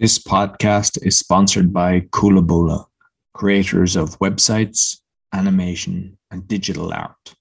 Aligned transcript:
This 0.00 0.18
podcast 0.18 0.98
is 1.06 1.18
sponsored 1.18 1.74
by 1.74 2.00
Coolaboola, 2.00 2.86
creators 3.34 3.96
of 3.96 4.18
websites, 4.18 5.00
animation, 5.34 6.16
and 6.30 6.48
digital 6.48 6.90
art. 6.94 7.34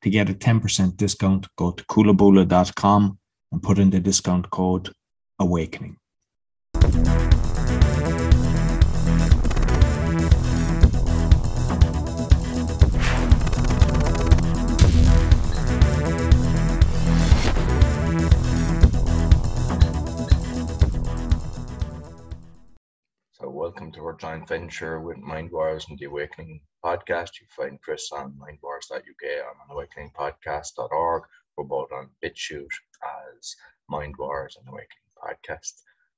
To 0.00 0.08
get 0.08 0.30
a 0.30 0.32
10% 0.32 0.96
discount, 0.96 1.48
go 1.56 1.70
to 1.72 1.84
coolaboola.com 1.84 3.18
and 3.52 3.62
put 3.62 3.78
in 3.78 3.90
the 3.90 4.00
discount 4.00 4.48
code 4.48 4.90
AWAKENING. 5.38 5.98
Welcome 23.78 23.92
to 23.92 24.04
our 24.04 24.16
joint 24.16 24.48
venture 24.48 25.00
with 25.00 25.16
Mindwires 25.18 25.88
and 25.88 25.96
the 26.00 26.06
Awakening 26.06 26.60
podcast. 26.84 27.40
You 27.40 27.46
find 27.56 27.80
Chris 27.80 28.10
on 28.10 28.32
mindwires.uk. 28.32 29.00
I'm 29.00 29.70
on 29.70 29.86
awakeningpodcast.org. 29.86 31.22
We're 31.56 31.64
both 31.64 31.92
on 31.92 32.08
BitChute 32.20 32.66
as 33.04 33.54
Mindwires 33.88 34.56
and 34.58 34.66
Awakening 34.66 35.12
Podcast. 35.16 35.74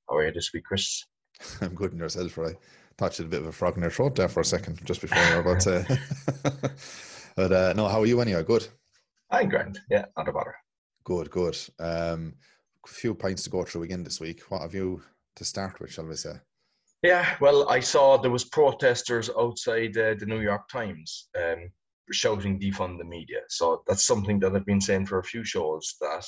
How 0.09 0.15
are 0.15 0.25
you 0.25 0.31
this 0.31 0.51
week, 0.53 0.63
Chris? 0.63 1.05
I'm 1.61 1.75
good 1.75 1.93
in 1.93 1.99
yourself, 1.99 2.35
right? 2.39 2.55
Touched 2.97 3.19
a 3.19 3.25
bit 3.25 3.41
of 3.41 3.47
a 3.49 3.51
frog 3.51 3.75
in 3.75 3.83
your 3.83 3.91
throat 3.91 4.15
there 4.15 4.27
for 4.27 4.39
a 4.39 4.45
second, 4.45 4.83
just 4.83 5.01
before 5.01 5.23
you 5.23 5.35
were 5.35 5.41
about 5.41 5.59
to. 5.59 5.99
but 7.35 7.51
uh, 7.51 7.73
no, 7.73 7.87
how 7.87 8.01
are 8.01 8.07
you 8.07 8.19
anyway? 8.21 8.41
Good. 8.41 8.67
I'm 9.29 9.49
grand. 9.49 9.79
Yeah, 9.91 10.05
not 10.17 10.27
a 10.27 10.31
bother. 10.31 10.55
Good, 11.03 11.29
good. 11.29 11.59
Um, 11.77 12.33
a 12.83 12.89
few 12.89 13.13
points 13.13 13.43
to 13.43 13.51
go 13.51 13.63
through 13.65 13.83
again 13.83 14.03
this 14.03 14.19
week. 14.19 14.41
What 14.49 14.63
have 14.63 14.73
you 14.73 15.03
to 15.35 15.45
start 15.45 15.79
with, 15.79 15.91
shall 15.91 16.07
we 16.07 16.15
say? 16.15 16.37
Yeah, 17.03 17.35
well, 17.41 17.67
I 17.67 17.79
saw 17.79 18.17
there 18.17 18.29
was 18.29 18.45
protesters 18.45 19.29
outside 19.37 19.97
uh, 19.97 20.13
the 20.13 20.27
New 20.27 20.41
York 20.41 20.69
Times 20.69 21.29
um, 21.35 21.71
shouting 22.11 22.59
defund 22.59 22.99
the 22.99 23.03
media. 23.05 23.39
So 23.49 23.83
that's 23.87 24.05
something 24.05 24.39
that 24.39 24.55
I've 24.55 24.65
been 24.65 24.81
saying 24.81 25.07
for 25.07 25.17
a 25.17 25.23
few 25.23 25.43
shows 25.43 25.95
that 25.99 26.25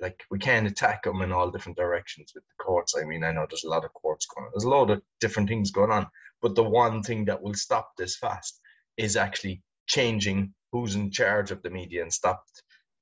like 0.00 0.22
we 0.30 0.38
can't 0.38 0.66
attack 0.66 1.04
them 1.04 1.22
in 1.22 1.32
all 1.32 1.50
different 1.50 1.78
directions 1.78 2.32
with 2.34 2.44
the 2.44 2.64
courts. 2.64 2.94
I 3.00 3.04
mean, 3.04 3.24
I 3.24 3.32
know 3.32 3.46
there's 3.48 3.64
a 3.64 3.70
lot 3.70 3.84
of 3.84 3.94
courts 3.94 4.26
going 4.26 4.46
on. 4.46 4.50
There's 4.52 4.64
a 4.64 4.68
lot 4.68 4.90
of 4.90 5.00
different 5.20 5.48
things 5.48 5.70
going 5.70 5.90
on. 5.90 6.06
But 6.42 6.54
the 6.54 6.64
one 6.64 7.02
thing 7.02 7.24
that 7.26 7.40
will 7.40 7.54
stop 7.54 7.92
this 7.96 8.16
fast 8.16 8.60
is 8.98 9.16
actually 9.16 9.62
changing 9.86 10.52
who's 10.72 10.96
in 10.96 11.10
charge 11.10 11.50
of 11.50 11.62
the 11.62 11.70
media 11.70 12.02
and 12.02 12.12
stop 12.12 12.44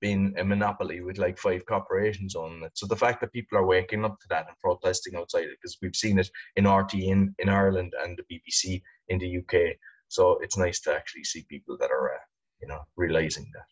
being 0.03 0.35
a 0.37 0.45
monopoly 0.45 1.01
with 1.01 1.17
like 1.17 1.39
five 1.39 1.65
corporations 1.65 2.35
on 2.35 2.65
it. 2.65 2.73
So 2.75 2.87
the 2.87 2.97
fact 2.97 3.21
that 3.21 3.33
people 3.33 3.57
are 3.57 3.65
waking 3.65 4.05
up 4.05 4.19
to 4.21 4.27
that 4.31 4.47
and 4.49 4.59
protesting 4.59 5.15
outside 5.17 5.45
it, 5.45 5.59
because 5.63 5.79
we've 5.81 5.97
seen 5.97 6.19
it 6.19 6.29
in 6.57 6.69
RT 6.69 6.95
in, 6.95 7.35
in 7.39 7.49
Ireland 7.49 7.95
and 8.03 8.19
the 8.19 8.25
BBC 8.29 8.83
in 9.09 9.19
the 9.21 9.39
UK. 9.39 9.77
So 10.09 10.39
it's 10.43 10.59
nice 10.59 10.81
to 10.81 10.95
actually 10.95 11.25
see 11.25 11.47
people 11.49 11.79
that 11.79 11.91
are, 11.91 12.15
uh, 12.15 12.25
you 12.61 12.69
know, 12.69 12.81
realizing 12.97 13.49
that. 13.55 13.65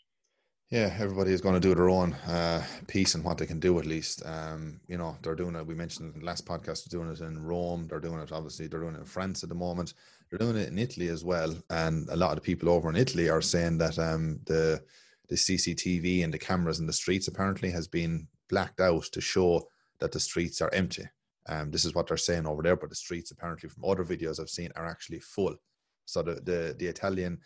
Yeah, 0.71 0.95
everybody 1.01 1.33
is 1.33 1.41
going 1.41 1.57
to 1.57 1.61
do 1.61 1.75
their 1.75 1.91
own 1.91 2.13
uh, 2.13 2.63
piece 2.87 3.17
and 3.17 3.25
what 3.25 3.39
they 3.39 3.47
can 3.47 3.59
do 3.59 3.81
at 3.81 3.87
least. 3.87 4.23
Um, 4.25 4.81
you 4.87 4.97
know, 4.97 5.17
they're 5.21 5.35
doing 5.35 5.57
it. 5.57 5.67
We 5.67 5.75
mentioned 5.75 6.23
last 6.23 6.47
podcast, 6.47 6.85
they're 6.85 7.01
doing 7.01 7.13
it 7.13 7.21
in 7.21 7.45
Rome. 7.45 7.89
They're 7.89 7.99
doing 7.99 8.21
it, 8.21 8.31
obviously, 8.31 8.69
they're 8.69 8.79
doing 8.79 8.95
it 8.95 9.01
in 9.01 9.05
France 9.05 9.43
at 9.43 9.49
the 9.49 9.55
moment. 9.57 9.95
They're 10.31 10.39
doing 10.39 10.57
it 10.57 10.69
in 10.69 10.79
Italy 10.79 11.09
as 11.09 11.25
well. 11.25 11.53
And 11.71 12.09
a 12.09 12.17
lot 12.17 12.31
of 12.31 12.37
the 12.37 12.43
people 12.43 12.69
over 12.69 12.89
in 12.89 12.95
Italy 12.95 13.29
are 13.29 13.43
saying 13.43 13.79
that 13.79 13.99
um, 13.99 14.39
the 14.47 14.81
the 15.31 15.37
CCTV 15.37 16.25
and 16.25 16.35
the 16.35 16.39
cameras 16.39 16.81
in 16.81 16.87
the 16.87 16.93
streets 16.93 17.29
apparently 17.29 17.71
has 17.71 17.89
been 17.89 18.27
blacked 18.49 18.81
out 18.81 19.05
to 19.05 19.21
show 19.21 19.67
that 20.01 20.13
the 20.13 20.21
streets 20.21 20.61
are 20.61 20.75
empty. 20.75 21.05
Um, 21.49 21.71
this 21.71 21.85
is 21.85 21.95
what 21.95 22.09
they're 22.09 22.17
saying 22.17 22.47
over 22.47 22.63
there, 22.63 22.77
but 22.77 22.91
the 22.91 22.97
streets 22.97 23.31
apparently 23.31 23.69
from 23.69 23.85
other 23.85 24.05
videos 24.05 24.41
I've 24.41 24.51
seen 24.51 24.71
are 24.77 24.87
actually 24.87 25.21
full. 25.21 25.57
So 26.05 26.23
the 26.23 26.35
the, 26.35 26.77
the 26.79 26.87
Italian 26.87 27.39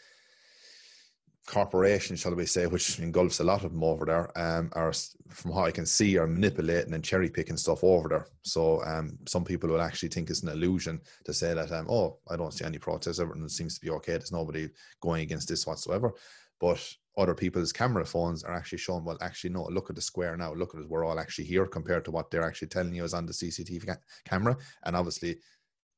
corporation, 1.47 2.17
shall 2.17 2.35
we 2.35 2.47
say, 2.47 2.67
which 2.67 2.99
engulfs 2.99 3.41
a 3.41 3.45
lot 3.45 3.65
of 3.65 3.73
them 3.73 3.85
over 3.85 4.07
there, 4.07 4.39
um, 4.39 4.71
are 4.73 4.93
from 5.29 5.53
what 5.53 5.67
I 5.67 5.71
can 5.71 5.85
see 5.85 6.17
are 6.17 6.27
manipulating 6.27 6.95
and 6.95 7.05
cherry 7.05 7.29
picking 7.29 7.59
stuff 7.59 7.85
over 7.85 8.09
there. 8.09 8.27
So 8.43 8.83
um, 8.85 9.19
some 9.27 9.45
people 9.45 9.69
will 9.69 9.83
actually 9.83 10.09
think 10.09 10.31
it's 10.31 10.43
an 10.43 10.49
illusion 10.49 11.01
to 11.25 11.35
say 11.35 11.53
that, 11.53 11.71
um, 11.71 11.87
oh, 11.91 12.19
I 12.31 12.37
don't 12.37 12.53
see 12.53 12.65
any 12.65 12.79
protests, 12.79 13.21
everything 13.21 13.49
seems 13.49 13.75
to 13.75 13.85
be 13.85 13.91
okay. 13.91 14.13
There's 14.13 14.33
nobody 14.33 14.71
going 15.03 15.21
against 15.21 15.49
this 15.49 15.67
whatsoever. 15.67 16.15
But 16.61 16.81
other 17.17 17.35
people's 17.35 17.73
camera 17.73 18.05
phones 18.05 18.43
are 18.43 18.55
actually 18.55 18.79
showing, 18.79 19.05
well, 19.05 19.19
actually, 19.21 19.51
no, 19.51 19.65
look 19.65 19.91
at 19.91 19.97
the 19.97 20.03
square 20.03 20.37
now. 20.37 20.53
Look 20.53 20.75
at 20.75 20.81
us. 20.81 20.87
We're 20.89 21.05
all 21.05 21.21
actually 21.21 21.45
here 21.45 21.67
compared 21.67 22.05
to 22.07 22.11
what 22.11 22.31
they're 22.31 22.47
actually 22.47 22.69
telling 22.69 22.95
you 22.95 23.05
is 23.05 23.15
on 23.15 23.27
the 23.27 23.33
CCTV 23.33 23.87
ca- 23.87 23.97
camera. 24.25 24.57
And 24.85 24.97
obviously, 24.97 25.39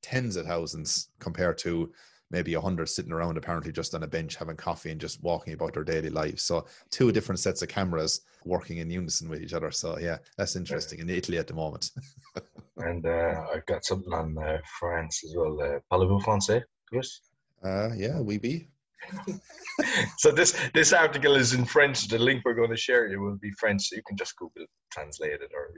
tens 0.03 0.37
of 0.37 0.47
thousands 0.47 1.09
compared 1.19 1.59
to 1.59 1.93
maybe 2.31 2.54
a 2.54 2.60
hundred 2.60 2.87
sitting 2.87 3.12
around 3.12 3.37
apparently 3.37 3.72
just 3.72 3.94
on 3.94 4.03
a 4.03 4.06
bench 4.06 4.37
having 4.37 4.56
coffee 4.56 4.91
and 4.91 5.00
just 5.00 5.22
walking 5.22 5.54
about 5.54 5.75
their 5.75 5.84
daily 5.84 6.10
lives. 6.10 6.43
So 6.43 6.66
two 6.91 7.12
different 7.12 7.38
sets 7.38 7.62
of 7.62 7.69
cameras 7.69 8.22
working 8.44 8.78
in 8.78 8.91
unison 8.91 9.28
with 9.28 9.43
each 9.43 9.53
other. 9.53 9.71
So 9.71 9.98
yeah, 9.98 10.19
that's 10.37 10.56
interesting 10.56 10.98
in 10.98 11.09
Italy 11.09 11.38
at 11.38 11.47
the 11.47 11.54
moment. 11.54 11.91
and 12.77 13.06
uh, 13.06 13.44
I've 13.54 13.66
got 13.66 13.84
something 13.84 14.12
on 14.12 14.37
uh, 14.38 14.59
France 14.78 15.22
as 15.25 15.34
well. 15.37 15.59
Uh, 15.60 15.78
Parlez-vous 15.91 16.21
français, 16.21 16.62
Chris? 16.88 17.21
Uh, 17.62 17.91
yeah, 17.97 18.21
we 18.21 18.38
be. 18.38 18.69
so 20.18 20.30
this 20.30 20.52
this 20.74 20.92
article 20.92 21.36
is 21.36 21.52
in 21.52 21.64
French. 21.64 22.08
The 22.08 22.18
link 22.18 22.42
we're 22.44 22.54
going 22.54 22.70
to 22.70 22.76
share 22.76 23.08
you 23.08 23.20
will 23.20 23.36
be 23.36 23.50
French, 23.52 23.88
so 23.88 23.96
you 23.96 24.02
can 24.06 24.16
just 24.16 24.36
Google 24.36 24.66
translate 24.92 25.32
it, 25.32 25.50
or 25.54 25.74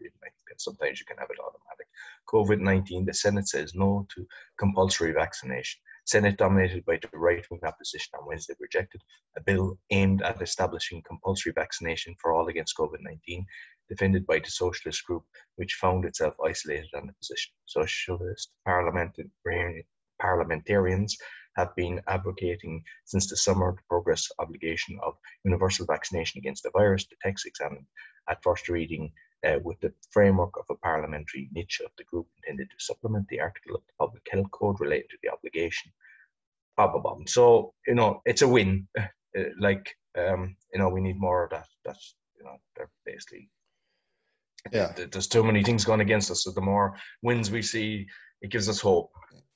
sometimes 0.56 1.00
you 1.00 1.06
can 1.06 1.16
have 1.18 1.30
it 1.30 1.38
automatic. 1.40 1.86
COVID 2.32 2.60
nineteen. 2.60 3.04
The 3.04 3.14
Senate 3.14 3.48
says 3.48 3.74
no 3.74 4.06
to 4.14 4.26
compulsory 4.58 5.12
vaccination. 5.12 5.80
Senate, 6.04 6.38
dominated 6.38 6.84
by 6.86 6.96
the 6.96 7.18
right 7.18 7.44
wing 7.50 7.60
opposition 7.64 8.12
on 8.18 8.26
Wednesday, 8.26 8.54
rejected 8.58 9.02
a 9.36 9.42
bill 9.42 9.78
aimed 9.90 10.22
at 10.22 10.40
establishing 10.40 11.02
compulsory 11.06 11.52
vaccination 11.52 12.14
for 12.20 12.32
all 12.32 12.48
against 12.48 12.76
COVID 12.78 13.00
19, 13.00 13.44
defended 13.90 14.26
by 14.26 14.38
the 14.38 14.50
socialist 14.50 15.04
group, 15.04 15.24
which 15.56 15.74
found 15.74 16.06
itself 16.06 16.34
isolated 16.44 16.88
on 16.94 17.06
the 17.06 17.12
position. 17.12 17.52
Socialist 17.66 18.50
parliamentarians 18.64 21.16
have 21.58 21.74
been 21.74 22.00
advocating 22.06 22.82
since 23.04 23.26
the 23.28 23.36
summer 23.36 23.72
the 23.72 23.82
progress 23.88 24.28
obligation 24.38 24.98
of 25.02 25.14
universal 25.44 25.84
vaccination 25.86 26.38
against 26.38 26.62
the 26.62 26.70
virus. 26.70 27.04
The 27.06 27.16
text 27.22 27.46
examined 27.46 27.86
at 28.30 28.42
first 28.42 28.68
reading 28.68 29.10
uh, 29.46 29.58
with 29.64 29.78
the 29.80 29.92
framework 30.10 30.54
of 30.58 30.64
a 30.70 30.76
parliamentary 30.76 31.48
niche 31.52 31.80
of 31.84 31.90
the 31.98 32.04
group 32.04 32.26
intended 32.38 32.68
to 32.70 32.84
supplement 32.84 33.26
the 33.28 33.40
article 33.40 33.74
of 33.76 33.82
the 33.86 33.92
Public 33.98 34.22
Health 34.30 34.50
Code 34.52 34.80
relating 34.80 35.08
to 35.10 35.18
the 35.22 35.30
obligation. 35.30 35.90
Blah, 36.76 36.88
blah, 36.92 37.00
blah. 37.00 37.16
So, 37.26 37.74
you 37.88 37.94
know, 37.94 38.22
it's 38.24 38.42
a 38.42 38.48
win. 38.48 38.88
Uh, 39.38 39.50
like, 39.60 39.94
um, 40.18 40.56
you 40.72 40.78
know, 40.78 40.88
we 40.88 41.02
need 41.02 41.20
more 41.20 41.44
of 41.44 41.50
that. 41.50 41.66
That's, 41.84 42.14
you 42.38 42.44
know, 42.44 42.56
they're 42.74 42.88
basically, 43.04 43.50
Yeah. 44.72 44.90
there's 45.12 45.28
too 45.28 45.44
many 45.44 45.62
things 45.62 45.84
going 45.84 46.00
against 46.00 46.30
us. 46.30 46.44
So 46.44 46.50
the 46.50 46.62
more 46.62 46.96
wins 47.22 47.50
we 47.50 47.60
see, 47.60 48.06
it 48.40 48.50
gives 48.50 48.70
us 48.70 48.80
hope. 48.80 49.10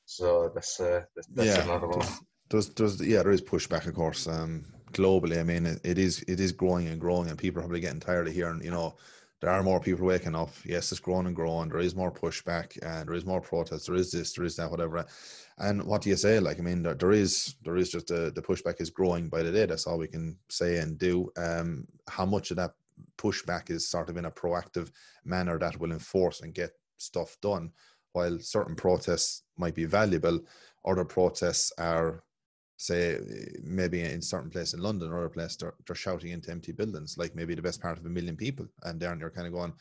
So 0.05 0.51
that's, 0.55 0.81
uh, 0.81 1.03
that's, 1.15 1.29
that's 1.29 1.49
yeah, 1.49 1.65
another 1.65 1.89
one. 1.89 2.07
there's, 2.51 2.69
there's, 2.71 3.01
yeah, 3.01 3.23
there 3.23 3.33
is 3.33 3.43
pushback, 3.43 3.87
of 3.87 3.95
course. 3.95 4.27
Um, 4.27 4.65
globally, 4.93 5.41
I 5.41 5.43
mean, 5.43 5.67
it, 5.67 5.81
it 5.85 5.99
is, 5.99 6.23
it 6.29 6.41
is 6.41 6.53
growing 6.53 6.89
and 6.89 7.01
growing, 7.01 7.29
and 7.29 7.39
people 7.39 7.61
are 7.61 7.63
probably 7.63 7.81
getting 7.81 8.01
tired 8.01 8.29
of 8.29 8.35
hearing, 8.35 8.63
you 8.63 8.71
know, 8.71 8.97
there 9.41 9.51
are 9.51 9.63
more 9.65 9.81
people 9.81 10.07
waking 10.07 10.37
up. 10.37 10.51
Yes, 10.65 10.93
it's 10.93 11.01
growing 11.01 11.27
and 11.27 11.35
growing. 11.35 11.69
There 11.69 11.81
is 11.81 11.97
more 11.97 12.13
pushback, 12.13 12.79
and 12.81 13.09
there 13.09 13.17
is 13.17 13.27
more 13.27 13.41
protest. 13.41 13.89
There 13.89 13.97
is 13.97 14.13
this, 14.13 14.33
there 14.35 14.45
is 14.45 14.55
that, 14.55 14.71
whatever. 14.71 15.05
And 15.59 15.83
what 15.83 16.03
do 16.03 16.11
you 16.11 16.17
say? 16.17 16.39
Like, 16.39 16.61
I 16.61 16.63
mean, 16.63 16.85
there, 16.85 16.95
there 16.95 17.11
is, 17.11 17.57
there 17.65 17.77
is 17.77 17.91
just 17.91 18.07
the 18.07 18.31
the 18.33 18.41
pushback 18.41 18.81
is 18.81 18.91
growing 18.91 19.29
by 19.29 19.43
the 19.43 19.51
day. 19.51 19.67
That's 19.67 19.89
all 19.89 19.99
we 19.99 20.07
can 20.07 20.39
say 20.49 20.79
and 20.79 20.97
do. 20.97 21.29
Um, 21.37 21.89
how 22.09 22.25
much 22.25 22.53
of 22.53 22.57
that 22.59 22.75
pushback 23.19 23.69
is 23.69 23.89
sort 23.89 24.11
of 24.11 24.17
in 24.17 24.27
a 24.27 24.31
proactive 24.31 24.93
manner 25.25 25.59
that 25.59 25.77
will 25.81 25.91
enforce 25.91 26.43
and 26.43 26.55
get 26.55 26.71
stuff 26.99 27.37
done, 27.43 27.73
while 28.13 28.39
certain 28.39 28.75
protests 28.75 29.43
might 29.57 29.75
be 29.75 29.85
valuable, 29.85 30.41
other 30.85 31.05
protests 31.05 31.73
are 31.79 32.25
say 32.77 33.19
maybe 33.63 34.03
in 34.03 34.21
certain 34.21 34.51
place 34.51 34.75
in 34.75 34.81
London 34.81 35.13
or 35.13 35.19
other 35.19 35.29
place 35.29 35.55
they're, 35.55 35.75
they're 35.87 35.95
shouting 35.95 36.33
into 36.33 36.51
empty 36.51 36.73
buildings 36.73 37.15
like 37.17 37.33
maybe 37.33 37.55
the 37.55 37.63
best 37.63 37.81
part 37.81 37.97
of 37.97 38.05
a 38.05 38.09
million 38.09 38.37
people 38.37 38.67
and 38.83 38.99
then 38.99 39.21
you're 39.21 39.31
kind 39.31 39.47
of 39.47 39.53
going 39.53 39.73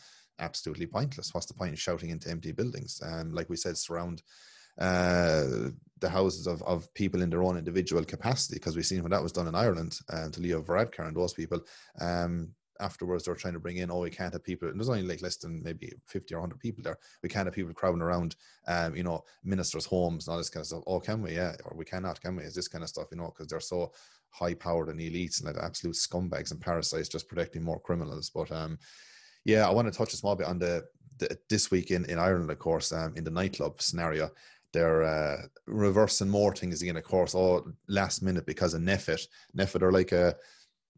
absolutely 0.42 0.88
pointless. 0.88 1.34
What's 1.34 1.46
the 1.46 1.54
point 1.54 1.72
in 1.72 1.76
shouting 1.76 2.10
into 2.10 2.30
empty 2.30 2.52
buildings? 2.52 3.02
Um, 3.04 3.32
like 3.32 3.50
we 3.50 3.56
said 3.56 3.78
surround 3.78 4.22
uh, 4.80 5.70
the 6.00 6.10
houses 6.10 6.48
of, 6.48 6.62
of 6.64 6.92
people 6.94 7.22
in 7.22 7.30
their 7.30 7.44
own 7.44 7.58
individual 7.58 8.04
capacity 8.04 8.56
because 8.56 8.76
we've 8.76 8.86
seen 8.86 9.04
when 9.04 9.12
that 9.12 9.24
was 9.24 9.32
done 9.32 9.48
in 9.48 9.56
Ireland 9.56 9.98
uh, 10.12 10.30
to 10.30 10.42
Leo 10.42 10.62
Varadkar 10.62 11.08
and 11.08 11.16
those 11.16 11.34
people 11.34 11.60
um, 12.00 12.50
afterwards 12.82 13.26
they're 13.26 13.36
trying 13.36 13.54
to 13.54 13.60
bring 13.60 13.78
in 13.78 13.92
oh 13.92 14.00
we 14.00 14.10
can't 14.10 14.34
have 14.34 14.44
people 14.44 14.68
and 14.68 14.80
there's 14.80 14.90
only 14.90 15.04
like 15.04 15.22
less 15.22 15.38
than 15.38 15.62
maybe 15.64 15.94
50 16.08 16.34
or 16.34 16.40
100 16.40 16.60
people 16.60 16.84
there. 16.84 16.98
We 17.24 17.30
can't 17.30 17.46
have 17.46 17.54
people 17.54 17.74
crowding 17.74 18.02
around 18.02 18.36
um 18.68 18.96
you 18.96 19.04
know 19.04 19.24
ministers 19.44 19.86
homes 19.86 20.28
and 20.28 20.34
all 20.34 20.38
this 20.38 20.50
kind 20.50 20.62
of 20.62 20.68
stuff. 20.68 20.84
Oh 20.88 21.00
can 21.00 21.22
we? 21.22 21.36
Yeah 21.36 21.56
or 21.66 21.76
we 21.76 21.86
cannot 21.86 22.22
can 22.22 22.36
we? 22.36 22.44
Is 22.44 22.56
this 22.56 22.68
kind 22.68 22.84
of 22.84 22.90
stuff 22.90 23.08
you 23.12 23.18
know 23.18 23.28
because 23.28 23.48
they're 23.48 23.60
so 23.60 23.92
high 24.30 24.54
powered 24.54 24.90
and 24.90 25.00
elites 25.00 25.40
and 25.40 25.48
like 25.48 25.64
absolute 25.64 25.96
scumbags 25.96 26.52
and 26.52 26.62
parasites 26.62 27.10
just 27.10 27.28
protecting 27.28 27.64
more 27.64 27.80
criminals. 27.80 28.30
But 28.30 28.52
um 28.52 28.78
yeah 29.44 29.68
i 29.68 29.72
want 29.72 29.92
to 29.92 29.98
touch 29.98 30.14
a 30.14 30.16
small 30.16 30.36
bit 30.36 30.46
on 30.46 30.60
the 30.60 30.86
th- 31.22 31.40
this 31.50 31.72
week 31.72 31.92
in, 31.92 32.06
in 32.06 32.20
Ireland, 32.20 32.52
of 32.52 32.60
course, 32.60 32.92
um, 32.92 33.14
in 33.16 33.24
the 33.24 33.32
nightclub 33.32 33.82
scenario, 33.82 34.30
they're 34.74 35.04
uh, 35.04 35.38
reversing 35.68 36.30
more 36.30 36.56
things 36.56 36.82
again, 36.82 36.98
of 36.98 37.04
course, 37.04 37.36
all 37.36 37.68
last 37.88 38.22
minute 38.22 38.46
because 38.46 38.74
of 38.74 38.82
NPHET. 38.82 39.28
NPHET 39.58 39.82
are 39.82 39.92
like 39.92 40.12
a 40.12 40.36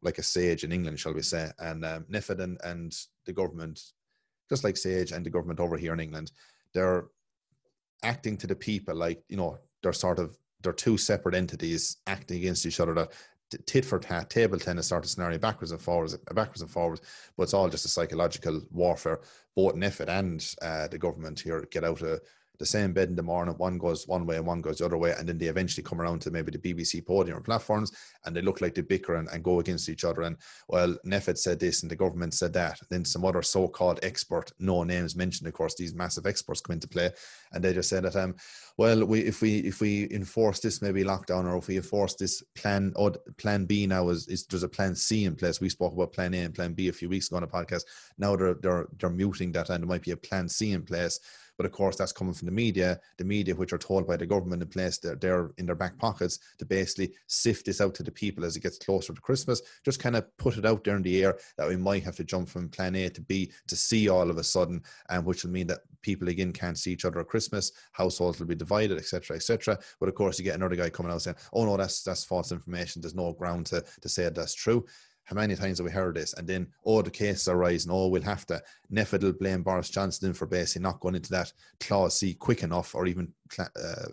like 0.03 0.17
a 0.17 0.23
SAGE 0.23 0.63
in 0.63 0.71
England, 0.71 0.99
shall 0.99 1.13
we 1.13 1.21
say? 1.21 1.49
And 1.59 1.83
um, 1.85 2.05
NPHET 2.11 2.39
and, 2.39 2.59
and 2.63 2.95
the 3.25 3.33
government, 3.33 3.81
just 4.49 4.63
like 4.63 4.77
SAGE 4.77 5.11
and 5.11 5.25
the 5.25 5.29
government 5.29 5.59
over 5.59 5.77
here 5.77 5.93
in 5.93 5.99
England, 5.99 6.31
they're 6.73 7.05
acting 8.03 8.37
to 8.37 8.47
the 8.47 8.55
people 8.55 8.95
like 8.95 9.23
you 9.29 9.37
know 9.37 9.57
they're 9.81 9.93
sort 9.93 10.19
of 10.19 10.37
they're 10.61 10.73
two 10.73 10.97
separate 10.97 11.35
entities 11.35 11.97
acting 12.07 12.37
against 12.37 12.65
each 12.65 12.79
other. 12.79 12.93
That 12.93 13.11
tit 13.67 13.85
for 13.85 13.99
tat, 13.99 14.29
table 14.29 14.57
tennis 14.57 14.87
sort 14.87 15.03
of 15.03 15.09
scenario, 15.09 15.37
backwards 15.37 15.71
and 15.71 15.81
forwards, 15.81 16.17
backwards 16.33 16.61
and 16.61 16.71
forwards. 16.71 17.01
But 17.37 17.43
it's 17.43 17.53
all 17.53 17.69
just 17.69 17.85
a 17.85 17.89
psychological 17.89 18.61
warfare. 18.71 19.19
Both 19.55 19.75
NPHET 19.75 20.07
and 20.07 20.55
uh, 20.61 20.87
the 20.87 20.97
government 20.97 21.39
here 21.39 21.67
get 21.69 21.83
out 21.83 22.01
of 22.01 22.21
the 22.59 22.65
same 22.65 22.93
bed 22.93 23.09
in 23.09 23.15
the 23.15 23.23
morning. 23.23 23.55
One 23.57 23.77
goes 23.77 24.07
one 24.07 24.25
way 24.25 24.37
and 24.37 24.45
one 24.45 24.61
goes 24.61 24.77
the 24.77 24.85
other 24.85 24.97
way. 24.97 25.13
And 25.17 25.27
then 25.27 25.37
they 25.37 25.47
eventually 25.47 25.83
come 25.83 25.99
around 25.99 26.19
to 26.21 26.31
maybe 26.31 26.51
the 26.51 26.73
BBC 26.73 27.05
podium 27.05 27.37
or 27.37 27.41
platforms 27.41 27.91
and 28.25 28.35
they 28.35 28.41
look 28.41 28.61
like 28.61 28.75
they 28.75 28.81
bicker 28.81 29.15
and, 29.15 29.27
and 29.29 29.43
go 29.43 29.59
against 29.59 29.89
each 29.89 30.03
other. 30.03 30.21
And 30.21 30.37
well, 30.67 30.95
NPHET 31.05 31.37
said 31.37 31.59
this 31.59 31.81
and 31.81 31.91
the 31.91 31.95
government 31.95 32.33
said 32.33 32.53
that. 32.53 32.79
Then 32.89 33.05
some 33.05 33.25
other 33.25 33.41
so 33.41 33.67
called 33.67 33.99
expert, 34.03 34.51
no 34.59 34.83
names 34.83 35.15
mentioned, 35.15 35.47
of 35.47 35.53
course, 35.53 35.75
these 35.75 35.95
massive 35.95 36.25
experts 36.25 36.61
come 36.61 36.75
into 36.75 36.87
play. 36.87 37.11
And 37.53 37.63
they 37.63 37.73
just 37.73 37.89
said 37.89 38.03
that, 38.03 38.15
um, 38.15 38.35
well, 38.77 39.05
we 39.05 39.19
if 39.21 39.41
we 39.41 39.59
if 39.59 39.81
we 39.81 40.07
enforce 40.11 40.59
this 40.59 40.81
maybe 40.81 41.03
lockdown 41.03 41.45
or 41.45 41.57
if 41.57 41.67
we 41.67 41.77
enforce 41.77 42.15
this 42.15 42.41
plan 42.55 42.91
or 42.95 43.11
plan 43.37 43.65
B 43.65 43.85
now 43.85 44.09
is, 44.09 44.27
is 44.27 44.45
there's 44.45 44.63
a 44.63 44.69
plan 44.69 44.95
C 44.95 45.25
in 45.25 45.35
place. 45.35 45.61
We 45.61 45.69
spoke 45.69 45.93
about 45.93 46.13
plan 46.13 46.33
A 46.33 46.39
and 46.39 46.55
plan 46.55 46.73
B 46.73 46.87
a 46.87 46.93
few 46.93 47.09
weeks 47.09 47.27
ago 47.27 47.37
on 47.37 47.43
a 47.43 47.47
podcast. 47.47 47.83
Now 48.17 48.35
they're 48.35 48.55
they're 48.55 48.87
they're 48.99 49.09
muting 49.09 49.51
that 49.53 49.69
and 49.69 49.83
there 49.83 49.87
might 49.87 50.01
be 50.01 50.11
a 50.11 50.17
plan 50.17 50.49
C 50.49 50.71
in 50.71 50.83
place 50.83 51.19
but 51.57 51.65
of 51.65 51.71
course, 51.71 51.95
that's 51.95 52.11
coming 52.11 52.33
from 52.33 52.47
the 52.47 52.51
media, 52.51 52.99
the 53.17 53.23
media 53.23 53.55
which 53.55 53.73
are 53.73 53.77
told 53.77 54.07
by 54.07 54.17
the 54.17 54.25
government 54.25 54.61
in 54.61 54.67
place 54.67 54.97
that 54.99 55.21
they're 55.21 55.51
in 55.57 55.65
their 55.65 55.75
back 55.75 55.97
pockets 55.97 56.39
to 56.57 56.65
basically 56.65 57.13
sift 57.27 57.65
this 57.65 57.79
out 57.79 57.93
to 57.95 58.03
the 58.03 58.11
people 58.11 58.43
as 58.43 58.55
it 58.55 58.63
gets 58.63 58.79
closer 58.79 59.13
to 59.13 59.21
Christmas. 59.21 59.61
Just 59.85 59.99
kind 59.99 60.15
of 60.15 60.25
put 60.37 60.57
it 60.57 60.65
out 60.65 60.83
there 60.83 60.95
in 60.95 61.03
the 61.03 61.23
air 61.23 61.37
that 61.57 61.67
we 61.67 61.75
might 61.75 62.03
have 62.03 62.15
to 62.15 62.23
jump 62.23 62.49
from 62.49 62.69
plan 62.69 62.95
A 62.95 63.09
to 63.09 63.21
B 63.21 63.51
to 63.67 63.75
C 63.75 64.09
all 64.09 64.29
of 64.29 64.37
a 64.37 64.43
sudden, 64.43 64.81
and 65.09 65.25
which 65.25 65.43
will 65.43 65.51
mean 65.51 65.67
that 65.67 65.81
people 66.01 66.27
again 66.27 66.51
can't 66.51 66.77
see 66.77 66.91
each 66.91 67.05
other 67.05 67.19
at 67.19 67.27
Christmas, 67.27 67.42
households 67.91 68.39
will 68.39 68.47
be 68.47 68.55
divided, 68.55 68.97
etc., 68.97 69.35
etc. 69.35 69.77
But 69.99 70.09
of 70.09 70.15
course, 70.15 70.37
you 70.37 70.45
get 70.45 70.55
another 70.55 70.75
guy 70.75 70.89
coming 70.89 71.11
out 71.11 71.21
saying, 71.21 71.37
"Oh 71.51 71.65
no, 71.65 71.77
that's 71.77 72.03
that's 72.03 72.23
false 72.23 72.51
information. 72.51 73.01
There's 73.01 73.15
no 73.15 73.33
ground 73.33 73.65
to 73.67 73.83
to 74.01 74.09
say 74.09 74.29
that's 74.29 74.53
true." 74.53 74.85
How 75.25 75.35
many 75.35 75.55
times 75.55 75.77
have 75.77 75.85
we 75.85 75.91
heard 75.91 76.15
this? 76.15 76.33
And 76.33 76.45
then, 76.45 76.67
oh, 76.85 77.01
the 77.01 77.09
cases 77.09 77.47
are 77.47 77.55
rising. 77.55 77.91
Oh, 77.91 78.09
we'll 78.09 78.21
have 78.23 78.45
to. 78.47 78.61
NPHET 78.91 79.23
will 79.23 79.31
blame 79.31 79.63
Boris 79.63 79.89
Johnson 79.89 80.33
for 80.33 80.45
basically 80.45 80.83
not 80.83 80.99
going 80.99 81.15
into 81.15 81.31
that 81.31 81.53
clause 81.79 82.19
C 82.19 82.33
quick 82.33 82.61
enough 82.61 82.93
or 82.93 83.05
even 83.07 83.31
uh, 83.57 84.07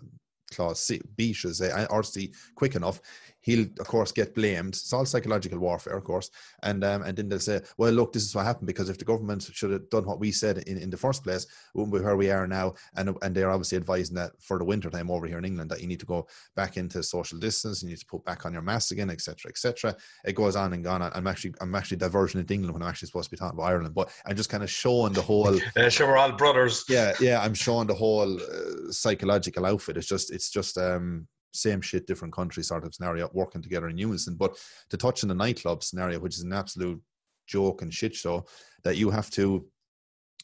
clause 0.51 0.79
C, 0.79 1.01
B, 1.17 1.33
should 1.33 1.55
say, 1.55 1.85
or 1.89 2.03
C 2.03 2.33
quick 2.55 2.75
enough 2.75 3.01
he'll 3.41 3.67
of 3.79 3.87
course 3.87 4.11
get 4.11 4.33
blamed. 4.33 4.75
It's 4.75 4.93
all 4.93 5.05
psychological 5.05 5.59
warfare, 5.59 5.97
of 5.97 6.03
course, 6.03 6.29
and 6.63 6.83
um, 6.83 7.03
and 7.03 7.17
then 7.17 7.29
they'll 7.29 7.39
say, 7.39 7.61
well, 7.77 7.91
look, 7.91 8.13
this 8.13 8.23
is 8.23 8.33
what 8.33 8.45
happened 8.45 8.67
because 8.67 8.89
if 8.89 8.97
the 8.97 9.05
government 9.05 9.49
should 9.51 9.71
have 9.71 9.89
done 9.89 10.05
what 10.05 10.19
we 10.19 10.31
said 10.31 10.59
in, 10.59 10.77
in 10.77 10.89
the 10.89 10.97
first 10.97 11.23
place, 11.23 11.47
we 11.73 11.79
wouldn't 11.79 11.99
be 11.99 12.05
where 12.05 12.17
we 12.17 12.31
are 12.31 12.47
now. 12.47 12.73
And 12.95 13.15
and 13.21 13.35
they're 13.35 13.51
obviously 13.51 13.77
advising 13.77 14.15
that 14.15 14.31
for 14.39 14.57
the 14.57 14.65
winter 14.65 14.89
time 14.89 15.11
over 15.11 15.27
here 15.27 15.37
in 15.37 15.45
England 15.45 15.71
that 15.71 15.81
you 15.81 15.87
need 15.87 15.99
to 15.99 16.05
go 16.05 16.27
back 16.55 16.77
into 16.77 17.03
social 17.03 17.39
distance, 17.39 17.81
and 17.81 17.89
you 17.89 17.95
need 17.95 18.01
to 18.01 18.05
put 18.05 18.23
back 18.25 18.45
on 18.45 18.53
your 18.53 18.61
mask 18.61 18.91
again, 18.91 19.09
etc., 19.09 19.49
etc. 19.49 19.95
It 20.25 20.33
goes 20.33 20.55
on 20.55 20.73
and 20.73 20.85
on. 20.87 21.01
I'm 21.01 21.27
actually 21.27 21.53
I'm 21.61 21.75
actually 21.75 21.97
diverging 21.97 22.41
into 22.41 22.53
England 22.53 22.73
when 22.73 22.83
I'm 22.83 22.89
actually 22.89 23.07
supposed 23.07 23.29
to 23.29 23.31
be 23.31 23.37
talking 23.37 23.57
about 23.57 23.69
Ireland, 23.69 23.95
but 23.95 24.11
I'm 24.25 24.35
just 24.35 24.49
kind 24.49 24.63
of 24.63 24.69
showing 24.69 25.13
the 25.13 25.21
whole. 25.21 25.59
yeah, 25.75 25.89
sure, 25.89 26.07
we're 26.07 26.17
all 26.17 26.31
brothers. 26.31 26.85
Yeah, 26.87 27.13
yeah, 27.19 27.41
I'm 27.41 27.53
showing 27.53 27.87
the 27.87 27.95
whole 27.95 28.39
uh, 28.39 28.91
psychological 28.91 29.65
outfit. 29.65 29.97
It's 29.97 30.07
just 30.07 30.31
it's 30.31 30.49
just 30.49 30.77
um 30.77 31.27
same 31.51 31.81
shit, 31.81 32.07
different 32.07 32.33
country 32.33 32.63
sort 32.63 32.85
of 32.85 32.93
scenario, 32.93 33.29
working 33.33 33.61
together 33.61 33.89
in 33.89 33.97
unison. 33.97 34.35
But 34.35 34.57
to 34.89 34.97
touch 34.97 35.23
on 35.23 35.29
the 35.29 35.35
nightclub 35.35 35.83
scenario, 35.83 36.19
which 36.19 36.35
is 36.35 36.43
an 36.43 36.53
absolute 36.53 37.01
joke 37.47 37.81
and 37.81 37.93
shit 37.93 38.15
show, 38.15 38.45
that 38.83 38.97
you 38.97 39.09
have 39.09 39.29
to 39.31 39.65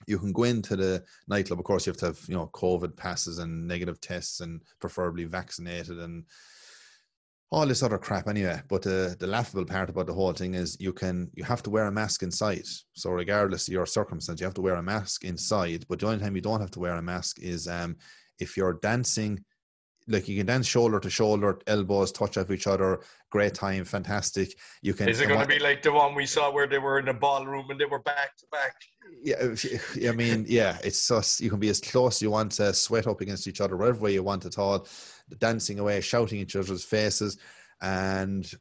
you 0.06 0.20
can 0.20 0.32
go 0.32 0.44
into 0.44 0.76
the 0.76 1.04
nightclub. 1.28 1.60
Of 1.60 1.66
course, 1.66 1.88
you 1.88 1.92
have 1.92 1.98
to 1.98 2.06
have 2.08 2.20
you 2.28 2.36
know 2.36 2.50
COVID 2.54 2.96
passes 2.96 3.40
and 3.40 3.68
negative 3.68 4.00
tests, 4.00 4.42
and 4.42 4.62
preferably 4.80 5.24
vaccinated, 5.24 5.98
and 5.98 6.26
all 7.50 7.66
this 7.66 7.82
other 7.82 7.98
crap. 7.98 8.28
Anyway, 8.28 8.62
but 8.68 8.84
the 8.84 9.16
the 9.20 9.28
laughable 9.28 9.66
part 9.66 9.90
about 9.90 10.08
the 10.08 10.14
whole 10.14 10.34
thing 10.34 10.54
is 10.54 10.78
you 10.80 10.94
can 10.94 11.32
you 11.34 11.44
have 11.44 11.64
to 11.64 11.70
wear 11.70 11.88
a 11.88 11.92
mask 11.92 12.22
inside. 12.24 12.66
So 12.94 13.10
regardless 13.10 13.68
of 13.68 13.74
your 13.74 13.86
circumstance, 13.86 14.40
you 14.40 14.46
have 14.46 14.54
to 14.56 14.62
wear 14.62 14.76
a 14.76 14.84
mask 14.84 15.24
inside. 15.24 15.86
But 15.88 16.00
the 16.00 16.08
only 16.08 16.20
time 16.20 16.36
you 16.36 16.42
don't 16.42 16.62
have 16.62 16.72
to 16.72 16.80
wear 16.80 16.96
a 16.96 17.02
mask 17.02 17.40
is 17.40 17.68
um, 17.68 17.96
if 18.40 18.58
you're 18.58 18.80
dancing 18.82 19.44
like 20.08 20.28
you 20.28 20.38
can 20.38 20.46
dance 20.46 20.68
shoulder 20.68 21.00
to 21.00 21.10
shoulder, 21.10 21.60
elbows 21.68 22.12
touch 22.12 22.38
off 22.38 22.52
each 22.52 22.68
other. 22.68 23.02
Great 23.30 23.54
time, 23.54 23.84
fantastic. 23.84 24.58
You 24.82 24.94
can. 24.94 25.10
Is 25.10 25.20
it 25.20 25.28
going 25.28 25.42
to 25.42 25.48
be 25.48 25.60
like 25.60 25.82
the 25.82 25.92
one 25.92 26.16
we 26.16 26.26
saw 26.26 26.52
where 26.52 26.68
they 26.68 26.80
were 26.80 27.00
in 27.00 27.10
a 27.10 27.14
ballroom 27.14 27.70
and 27.70 27.80
they 27.80 27.86
were 27.86 28.00
back 28.00 28.38
to 28.38 28.46
back? 28.52 28.76
Yeah, 29.22 30.10
I 30.10 30.14
mean, 30.14 30.46
yeah, 30.48 30.78
it's 30.84 31.08
just 31.08 31.42
you 31.42 31.50
can 31.50 31.60
be 31.60 31.70
as 31.70 31.82
close 31.82 32.22
you 32.22 32.32
want 32.32 32.54
to 32.54 32.74
sweat 32.74 33.08
up 33.08 33.22
against 33.22 33.48
each 33.48 33.62
other, 33.62 33.76
whatever 33.76 34.00
way 34.00 34.14
you 34.14 34.24
want 34.24 34.46
at 34.46 34.58
all, 34.58 34.88
dancing 35.40 35.80
away, 35.80 36.02
shouting 36.02 36.40
each 36.40 36.56
other's 36.56 36.84
faces, 36.84 37.38
and 37.82 38.52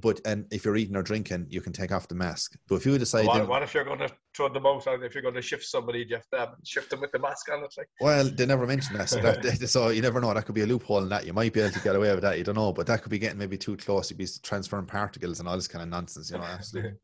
but 0.00 0.20
and 0.24 0.46
if 0.50 0.64
you're 0.64 0.76
eating 0.76 0.96
or 0.96 1.02
drinking, 1.02 1.46
you 1.48 1.60
can 1.60 1.72
take 1.72 1.92
off 1.92 2.08
the 2.08 2.14
mask. 2.14 2.56
But 2.68 2.76
if 2.76 2.86
you 2.86 2.98
decide, 2.98 3.26
what, 3.26 3.48
what 3.48 3.62
if 3.62 3.74
you're 3.74 3.84
going 3.84 4.00
to 4.00 4.10
throw 4.34 4.48
them 4.48 4.66
out? 4.66 4.86
If 4.86 5.14
you're 5.14 5.22
going 5.22 5.34
to 5.34 5.42
shift 5.42 5.64
somebody, 5.64 6.06
you 6.08 6.16
have 6.16 6.28
to 6.30 6.54
shift 6.64 6.90
them 6.90 7.00
with 7.00 7.12
the 7.12 7.18
mask 7.18 7.50
on? 7.50 7.64
It's 7.64 7.78
like 7.78 7.88
well, 8.00 8.24
they 8.24 8.46
never 8.46 8.66
mentioned 8.66 8.98
that, 8.98 9.08
so, 9.08 9.20
that, 9.20 9.68
so 9.68 9.88
you 9.88 10.02
never 10.02 10.20
know. 10.20 10.34
That 10.34 10.44
could 10.44 10.54
be 10.54 10.62
a 10.62 10.66
loophole 10.66 11.02
in 11.02 11.08
that. 11.10 11.26
You 11.26 11.32
might 11.32 11.52
be 11.52 11.60
able 11.60 11.72
to 11.72 11.80
get 11.80 11.96
away 11.96 12.12
with 12.12 12.22
that. 12.22 12.38
You 12.38 12.44
don't 12.44 12.56
know, 12.56 12.72
but 12.72 12.86
that 12.86 13.02
could 13.02 13.10
be 13.10 13.18
getting 13.18 13.38
maybe 13.38 13.56
too 13.56 13.76
close. 13.76 14.10
You'd 14.10 14.18
be 14.18 14.28
transferring 14.42 14.86
particles 14.86 15.40
and 15.40 15.48
all 15.48 15.56
this 15.56 15.68
kind 15.68 15.82
of 15.82 15.88
nonsense. 15.88 16.30
You 16.30 16.38
know, 16.38 16.44
absolutely. 16.44 16.94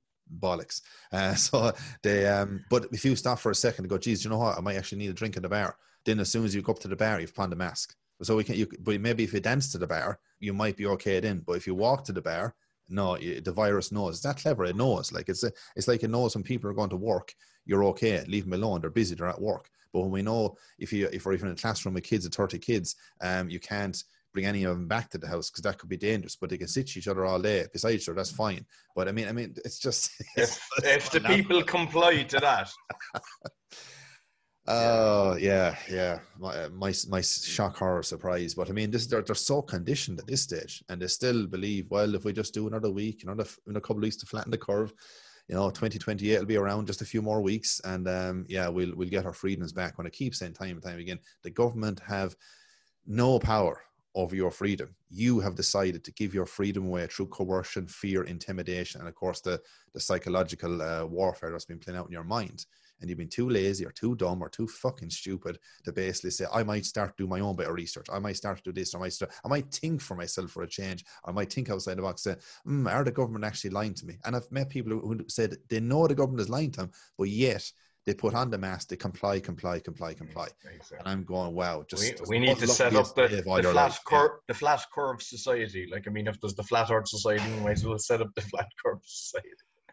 bollocks. 0.41 0.83
Uh, 1.13 1.35
so 1.37 1.73
they, 2.03 2.27
um, 2.27 2.65
but 2.71 2.87
if 2.93 3.05
you 3.05 3.17
stop 3.17 3.39
for 3.39 3.51
a 3.51 3.55
second 3.55 3.85
and 3.85 3.91
go, 3.91 3.99
geez, 3.99 4.25
you 4.25 4.31
know 4.31 4.39
what? 4.39 4.59
I 4.59 4.61
might 4.61 4.77
actually 4.77 4.99
need 4.99 5.11
a 5.11 5.15
drink 5.15 5.37
in 5.37 5.43
the 5.43 5.49
bar. 5.49 5.77
Then 6.05 6.21
as 6.21 6.31
soon 6.31 6.45
as 6.45 6.55
you 6.55 6.63
go 6.63 6.73
up 6.73 6.79
to 6.81 6.89
the 6.89 6.97
bar, 6.97 7.21
you've 7.21 7.35
put 7.35 7.43
on 7.43 7.51
the 7.51 7.57
mask. 7.57 7.95
So 8.23 8.37
we 8.37 8.45
can, 8.45 8.55
you, 8.55 8.67
but 8.81 9.01
maybe 9.01 9.25
if 9.25 9.35
you 9.35 9.41
dance 9.41 9.71
to 9.73 9.79
the 9.79 9.87
bar, 9.87 10.19
you 10.41 10.55
might 10.55 10.77
be 10.77 10.87
okay 10.87 11.21
then. 11.21 11.43
But 11.47 11.55
if 11.55 11.67
you 11.67 11.75
walk 11.75 12.05
to 12.05 12.13
the 12.13 12.23
bar, 12.23 12.55
no, 12.89 13.17
the 13.17 13.53
virus 13.53 13.93
knows. 13.93 14.15
It's 14.15 14.23
that 14.23 14.39
clever. 14.39 14.65
It 14.65 14.77
knows. 14.77 15.13
Like 15.13 15.29
it's 15.29 15.43
a, 15.43 15.53
it's 15.75 15.89
like 15.89 16.03
it 16.03 16.11
knows 16.11 16.35
when 16.35 16.45
people 16.45 16.71
are 16.71 16.75
going 16.75 16.91
to 16.91 16.97
work, 16.97 17.35
you're 17.65 17.85
okay. 17.85 18.25
Leave 18.27 18.45
them 18.45 18.53
alone. 18.53 18.81
They're 18.81 18.91
busy. 18.91 19.15
They're 19.15 19.29
at 19.29 19.41
work. 19.41 19.69
But 19.93 20.01
when 20.03 20.11
we 20.11 20.23
know 20.23 20.57
if 20.79 20.93
you 20.93 21.09
if 21.13 21.25
we're 21.25 21.35
even 21.35 21.49
in 21.49 21.55
a 21.55 21.57
classroom 21.57 21.95
with 21.95 22.05
kids 22.05 22.27
of 22.27 22.33
thirty 22.33 22.59
kids, 22.59 22.97
um, 23.21 23.49
you 23.49 23.59
can't 23.59 24.03
bring 24.33 24.47
any 24.47 24.65
of 24.65 24.77
them 24.77 24.87
back 24.87 25.09
to 25.09 25.19
the 25.19 25.27
house 25.27 25.49
because 25.49 25.63
that 25.63 25.79
could 25.79 25.89
be 25.89 25.97
dangerous. 25.97 26.37
But 26.37 26.51
they 26.51 26.59
can 26.59 26.69
sit 26.69 26.97
each 26.97 27.09
other 27.09 27.25
all 27.25 27.41
day 27.41 27.67
beside 27.73 27.95
each 27.95 28.09
other. 28.09 28.17
That's 28.17 28.31
fine. 28.31 28.67
But 28.95 29.09
I 29.09 29.13
mean, 29.13 29.29
I 29.29 29.33
mean, 29.33 29.55
it's 29.65 29.79
just 29.79 30.11
if, 30.37 30.61
if 30.85 31.11
the 31.11 31.21
people 31.21 31.63
comply 31.63 32.23
to 32.25 32.39
that. 32.41 32.71
Oh 34.69 35.37
yeah, 35.37 35.77
yeah. 35.89 36.19
My, 36.39 36.65
uh, 36.65 36.69
my 36.71 36.93
my 37.09 37.21
shock 37.21 37.77
horror 37.77 38.03
surprise, 38.03 38.55
but 38.55 38.69
I 38.69 38.73
mean, 38.73 38.91
this 38.91 39.07
they're 39.07 39.23
they're 39.23 39.35
so 39.37 39.63
conditioned 39.63 40.19
at 40.19 40.27
this 40.27 40.43
stage, 40.43 40.83
and 40.89 41.01
they 41.01 41.07
still 41.07 41.47
believe, 41.47 41.87
well, 41.89 42.17
if 42.17 42.25
we 42.25 42.33
just 42.33 42.53
do 42.53 42.67
another 42.67 42.91
week, 42.91 43.23
another 43.23 43.47
in 43.69 43.77
a 43.77 43.81
couple 43.81 43.99
of 43.99 44.03
weeks 44.03 44.17
to 44.17 44.27
flatten 44.27 44.51
the 44.51 44.59
curve, 44.59 44.93
you 45.49 45.55
know, 45.55 45.71
2028 45.71 46.39
will 46.39 46.47
be 46.47 46.57
around 46.57 46.89
just 46.89 47.01
a 47.01 47.05
few 47.05 47.23
more 47.23 47.41
weeks, 47.41 47.81
and 47.85 48.09
um, 48.09 48.45
yeah, 48.49 48.67
we'll 48.67 48.93
we'll 48.97 49.09
get 49.09 49.25
our 49.25 49.33
freedoms 49.33 49.73
back. 49.73 49.99
When 49.99 50.07
I 50.07 50.11
keep 50.11 50.35
saying 50.35 50.55
time 50.55 50.71
and 50.71 50.83
time 50.83 50.99
again, 50.99 51.21
the 51.45 51.51
government 51.51 52.01
have 52.01 52.35
no 53.07 53.39
power 53.39 53.81
over 54.17 54.35
your 54.35 54.51
freedom. 54.51 54.97
You 55.11 55.39
have 55.41 55.55
decided 55.55 56.03
to 56.03 56.13
give 56.13 56.35
your 56.35 56.47
freedom 56.47 56.87
away 56.87 57.07
through 57.07 57.27
coercion, 57.27 57.87
fear, 57.87 58.25
intimidation, 58.25 59.01
and 59.01 59.09
of 59.09 59.15
course 59.15 59.41
the 59.41 59.61
the 59.95 60.01
psychological 60.01 60.83
uh, 60.83 61.07
warfare 61.07 61.53
that's 61.53 61.67
been 61.67 61.79
playing 61.79 62.01
out 62.01 62.07
in 62.07 62.13
your 62.13 62.25
mind 62.25 62.67
and 63.01 63.09
you've 63.09 63.19
been 63.19 63.29
too 63.29 63.49
lazy 63.49 63.85
or 63.85 63.91
too 63.91 64.15
dumb 64.17 64.43
or 64.43 64.49
too 64.49 64.67
fucking 64.67 65.11
stupid 65.11 65.59
to 65.85 65.93
basically 65.93 66.31
say, 66.31 66.47
I 66.53 66.63
might 66.63 66.85
start 66.85 67.17
do 67.17 67.27
my 67.27 67.41
own 67.41 67.57
bit 67.57 67.69
of 67.69 67.75
research. 67.75 68.07
I 68.13 68.19
might 68.19 68.37
start 68.37 68.59
to 68.59 68.65
do 68.65 68.73
this. 68.73 68.95
Or 68.95 68.99
I 68.99 69.01
might 69.03 69.13
start, 69.13 69.33
I 69.45 69.49
might 69.49 69.71
think 69.73 70.01
for 70.01 70.17
myself 70.17 70.51
for 70.51 70.63
a 70.63 70.69
change. 70.69 71.05
I 71.25 71.33
might 71.33 71.53
think 71.53 71.71
outside 71.71 71.99
the 71.99 72.03
box. 72.03 72.23
Say, 72.23 72.37
mm, 72.67 72.91
are 72.93 73.05
the 73.05 73.13
government 73.13 73.45
actually 73.45 73.71
lying 73.71 73.95
to 73.95 74.07
me? 74.07 74.19
And 74.25 74.37
I've 74.37 74.51
met 74.51 74.69
people 74.69 74.99
who 74.99 75.25
said 75.29 75.57
they 75.69 75.81
know 75.81 76.07
the 76.07 76.15
government 76.15 76.41
is 76.41 76.51
lying 76.51 76.71
to 76.73 76.81
them, 76.83 76.91
but 77.19 77.29
yet 77.29 77.71
they 78.07 78.15
put 78.15 78.35
on 78.35 78.51
the 78.51 78.59
mask, 78.59 78.89
they 78.89 78.97
comply, 78.97 79.41
comply, 79.41 79.81
comply, 79.81 80.15
comply. 80.15 80.47
Exactly. 80.65 80.99
And 80.99 81.09
I'm 81.09 81.25
going, 81.25 81.53
wow, 81.55 81.85
just, 81.89 82.21
we, 82.29 82.39
we 82.39 82.47
need 82.47 82.57
to 82.59 82.69
set 82.69 82.95
up 82.95 83.13
the, 83.17 83.27
the 83.27 83.43
flat 83.43 83.99
curve, 84.07 84.31
yeah. 84.33 84.39
the 84.47 84.55
flat 84.55 84.81
curve 84.95 85.21
society. 85.21 85.89
Like, 85.91 86.07
I 86.07 86.11
mean, 86.11 86.29
if 86.29 86.41
there's 86.41 86.55
the 86.55 86.63
flat 86.63 86.89
earth 86.91 87.09
society, 87.09 87.45
we 87.57 87.65
might 87.65 87.73
as 87.73 87.85
well 87.85 87.99
set 87.99 88.21
up 88.21 88.33
the 88.37 88.43
flat 88.43 88.69
curve 88.85 89.01
society. 89.05 89.51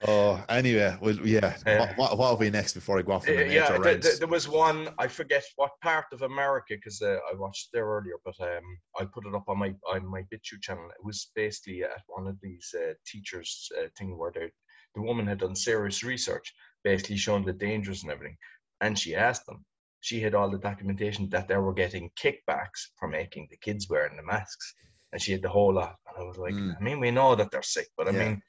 Oh, 0.07 0.43
anyway, 0.49 0.97
well, 1.01 1.15
yeah. 1.25 1.55
Uh, 1.65 1.87
what, 1.95 2.17
what 2.17 2.31
will 2.31 2.37
be 2.37 2.49
next 2.49 2.73
before 2.73 2.99
I 2.99 3.03
go 3.03 3.13
off? 3.13 3.25
The 3.25 3.47
yeah, 3.49 3.77
the, 3.77 3.95
the, 3.95 4.15
there 4.19 4.27
was 4.27 4.47
one. 4.49 4.89
I 4.97 5.07
forget 5.07 5.43
what 5.55 5.71
part 5.81 6.05
of 6.11 6.23
America 6.23 6.75
because 6.75 7.01
uh, 7.01 7.19
I 7.31 7.35
watched 7.35 7.69
there 7.71 7.85
earlier, 7.85 8.15
but 8.25 8.35
um, 8.41 8.63
I 8.99 9.05
put 9.05 9.25
it 9.25 9.33
up 9.35 9.45
on 9.47 9.59
my 9.59 9.73
on 9.87 10.05
my 10.05 10.21
BitChute 10.23 10.61
channel. 10.61 10.89
It 10.89 11.03
was 11.05 11.31
basically 11.35 11.83
at 11.83 12.01
one 12.07 12.27
of 12.27 12.37
these 12.41 12.73
uh, 12.77 12.93
teachers' 13.05 13.69
uh, 13.79 13.87
thing 13.97 14.17
where 14.17 14.31
the 14.31 14.49
the 14.95 15.01
woman 15.01 15.25
had 15.27 15.39
done 15.39 15.55
serious 15.55 16.03
research, 16.03 16.53
basically 16.83 17.17
showing 17.17 17.45
the 17.45 17.53
dangers 17.53 18.03
and 18.03 18.11
everything. 18.11 18.37
and 18.81 18.99
she 18.99 19.15
asked 19.15 19.45
them. 19.45 19.63
She 20.01 20.19
had 20.19 20.35
all 20.35 20.49
the 20.51 20.57
documentation 20.57 21.29
that 21.29 21.47
they 21.47 21.55
were 21.55 21.73
getting 21.73 22.11
kickbacks 22.21 22.81
for 22.97 23.07
making 23.07 23.47
the 23.49 23.57
kids 23.57 23.87
wearing 23.89 24.17
the 24.17 24.23
masks, 24.23 24.73
and 25.13 25.21
she 25.21 25.31
had 25.31 25.41
the 25.41 25.47
whole 25.57 25.73
lot. 25.73 25.95
And 26.07 26.15
I 26.21 26.27
was 26.27 26.37
like, 26.37 26.53
Mm. 26.55 26.75
I 26.77 26.83
mean, 26.83 26.99
we 26.99 27.09
know 27.09 27.35
that 27.35 27.49
they're 27.51 27.63
sick, 27.77 27.87
but 27.97 28.09
I 28.09 28.11
Yeah. 28.11 28.19
mean, 28.23 28.41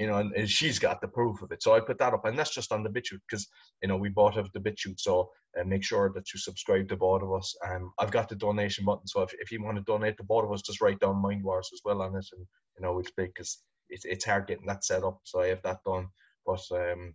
you 0.00 0.06
know, 0.08 0.16
and, 0.16 0.32
and 0.34 0.48
she's 0.48 0.78
got 0.78 1.02
the 1.02 1.08
proof 1.08 1.42
of 1.42 1.52
it. 1.52 1.62
So 1.62 1.74
I 1.74 1.80
put 1.80 1.98
that 1.98 2.14
up, 2.14 2.24
and 2.24 2.38
that's 2.38 2.54
just 2.54 2.72
on 2.72 2.82
the 2.82 2.90
BitChute 2.90 3.20
because 3.30 3.46
you 3.82 3.88
know 3.88 3.98
we 3.98 4.08
bought 4.08 4.38
out 4.38 4.50
the 4.54 4.60
BitChute. 4.60 4.98
So 4.98 5.30
uh, 5.60 5.64
make 5.64 5.84
sure 5.84 6.10
that 6.14 6.32
you 6.32 6.40
subscribe 6.40 6.88
to 6.88 6.96
both 6.96 7.22
of 7.22 7.32
us. 7.34 7.54
Um, 7.68 7.92
I've 8.00 8.10
got 8.10 8.30
the 8.30 8.36
donation 8.36 8.86
button, 8.86 9.06
so 9.06 9.22
if, 9.22 9.32
if 9.38 9.52
you 9.52 9.62
want 9.62 9.76
to 9.76 9.84
donate 9.84 10.16
to 10.16 10.24
both 10.24 10.44
of 10.46 10.52
us, 10.52 10.62
just 10.62 10.80
write 10.80 11.00
down 11.00 11.22
Mindwires 11.22 11.72
as 11.74 11.82
well 11.84 12.02
on 12.02 12.16
it, 12.16 12.26
and 12.32 12.46
you 12.78 12.82
know 12.82 12.94
we'll 12.94 13.04
speak 13.04 13.34
because 13.34 13.58
it's 13.90 14.06
it's 14.06 14.24
hard 14.24 14.46
getting 14.48 14.66
that 14.66 14.84
set 14.84 15.04
up. 15.04 15.20
So 15.24 15.42
I 15.42 15.48
have 15.48 15.62
that 15.64 15.80
done, 15.86 16.08
but 16.46 16.62
um. 16.72 17.14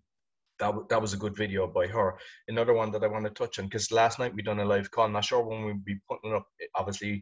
That, 0.59 0.67
w- 0.67 0.87
that 0.89 1.01
was 1.01 1.13
a 1.13 1.17
good 1.17 1.35
video 1.35 1.67
by 1.67 1.87
her. 1.87 2.17
Another 2.47 2.73
one 2.73 2.91
that 2.91 3.03
I 3.03 3.07
want 3.07 3.25
to 3.25 3.29
touch 3.31 3.59
on 3.59 3.65
because 3.65 3.91
last 3.91 4.19
night 4.19 4.33
we 4.33 4.41
done 4.41 4.61
a 4.61 4.65
live 4.65 4.89
call. 4.89 5.09
Not 5.09 5.25
sure 5.25 5.43
when 5.45 5.65
we'll 5.65 5.75
be 5.85 5.97
putting 6.09 6.31
it 6.31 6.35
up. 6.37 6.47
Obviously, 6.75 7.21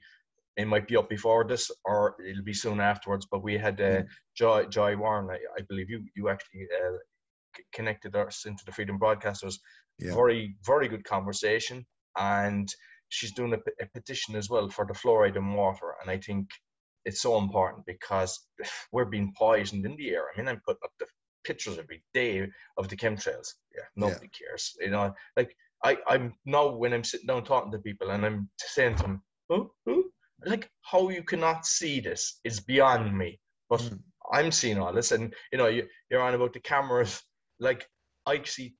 it 0.57 0.67
might 0.67 0.87
be 0.87 0.97
up 0.97 1.09
before 1.09 1.45
this 1.45 1.71
or 1.85 2.15
it'll 2.27 2.43
be 2.43 2.53
soon 2.53 2.79
afterwards. 2.79 3.27
But 3.29 3.43
we 3.43 3.57
had 3.57 3.81
uh, 3.81 4.03
Joy 4.35 4.65
Joy 4.65 4.95
Warren. 4.95 5.29
I, 5.29 5.39
I 5.57 5.61
believe 5.67 5.89
you 5.89 6.03
you 6.15 6.29
actually 6.29 6.67
uh, 6.71 6.97
connected 7.73 8.15
us 8.15 8.45
into 8.45 8.63
the 8.65 8.71
Freedom 8.71 8.99
Broadcasters. 8.99 9.55
Yeah. 9.99 10.13
Very 10.13 10.55
very 10.65 10.87
good 10.87 11.03
conversation, 11.03 11.85
and 12.17 12.67
she's 13.09 13.33
doing 13.33 13.53
a, 13.53 13.57
a 13.81 13.87
petition 13.93 14.35
as 14.35 14.49
well 14.49 14.69
for 14.69 14.85
the 14.85 14.93
fluoride 14.93 15.37
in 15.37 15.53
water. 15.53 15.95
And 16.01 16.09
I 16.09 16.17
think 16.17 16.49
it's 17.05 17.21
so 17.21 17.37
important 17.37 17.85
because 17.85 18.39
we're 18.91 19.05
being 19.05 19.33
poisoned 19.37 19.85
in 19.85 19.95
the 19.97 20.11
air. 20.11 20.25
I 20.33 20.37
mean, 20.37 20.47
I'm 20.47 20.61
putting 20.65 20.83
up 20.83 20.91
the 20.99 21.05
pictures 21.43 21.77
every 21.77 22.03
day 22.13 22.47
of 22.77 22.89
the 22.89 22.95
chemtrails. 22.95 23.53
Yeah, 23.75 23.83
nobody 23.95 24.29
cares. 24.29 24.73
You 24.79 24.91
know, 24.91 25.13
like 25.35 25.55
I 25.83 25.97
I'm 26.07 26.33
now 26.45 26.75
when 26.75 26.93
I'm 26.93 27.03
sitting 27.03 27.27
down 27.27 27.43
talking 27.43 27.71
to 27.71 27.79
people 27.79 28.11
and 28.11 28.25
I'm 28.25 28.49
saying 28.57 28.95
to 28.97 29.01
them, 29.03 29.23
who 29.49 29.71
who 29.85 30.11
like 30.45 30.69
how 30.81 31.09
you 31.09 31.23
cannot 31.23 31.65
see 31.65 31.99
this 31.99 32.39
is 32.43 32.59
beyond 32.59 33.17
me. 33.17 33.39
But 33.69 33.81
Mm. 33.81 33.99
I'm 34.31 34.51
seeing 34.51 34.79
all 34.79 34.93
this, 34.93 35.11
and 35.11 35.33
you 35.51 35.57
know, 35.57 35.67
you, 35.67 35.87
you're 36.09 36.21
on 36.21 36.33
about 36.33 36.53
the 36.53 36.59
cameras. 36.59 37.21
Like 37.59 37.87
I 38.25 38.41
see 38.43 38.75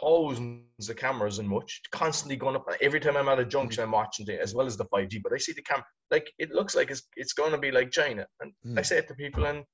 thousands 0.00 0.88
of 0.88 0.96
cameras 0.96 1.38
and 1.38 1.48
much 1.48 1.80
constantly 1.92 2.36
going 2.36 2.56
up. 2.56 2.66
Every 2.80 3.00
time 3.00 3.16
I'm 3.16 3.28
at 3.28 3.38
a 3.38 3.44
junction, 3.44 3.82
I'm 3.84 3.92
watching 3.92 4.26
it 4.28 4.40
as 4.40 4.54
well 4.54 4.66
as 4.66 4.76
the 4.76 4.84
5G. 4.86 5.22
But 5.22 5.32
I 5.32 5.38
see 5.38 5.52
the 5.52 5.62
cam 5.62 5.82
like 6.10 6.30
it 6.38 6.50
looks 6.52 6.74
like 6.74 6.90
it's 6.90 7.02
it's 7.16 7.32
going 7.32 7.52
to 7.52 7.58
be 7.58 7.70
like 7.70 7.90
China, 7.90 8.26
and 8.40 8.52
I 8.76 8.80
Mm. 8.82 8.86
say 8.86 8.98
it 8.98 9.08
to 9.08 9.14
people, 9.14 9.46
and 9.46 9.64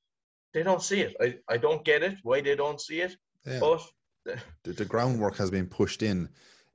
they 0.54 0.62
don't 0.62 0.83
see 0.83 1.00
it. 1.00 1.14
I, 1.21 1.37
I 1.54 1.57
don't 1.59 1.85
get 1.85 2.02
it 2.02 2.16
why 2.23 2.40
they 2.40 2.57
don't 2.57 2.80
see 2.80 3.00
it, 3.02 3.16
Yeah. 3.47 3.61
but 3.61 3.83
the, 4.64 4.73
the 4.73 4.85
groundwork 4.85 5.37
has 5.37 5.50
been 5.50 5.66
pushed 5.66 6.02
in 6.02 6.28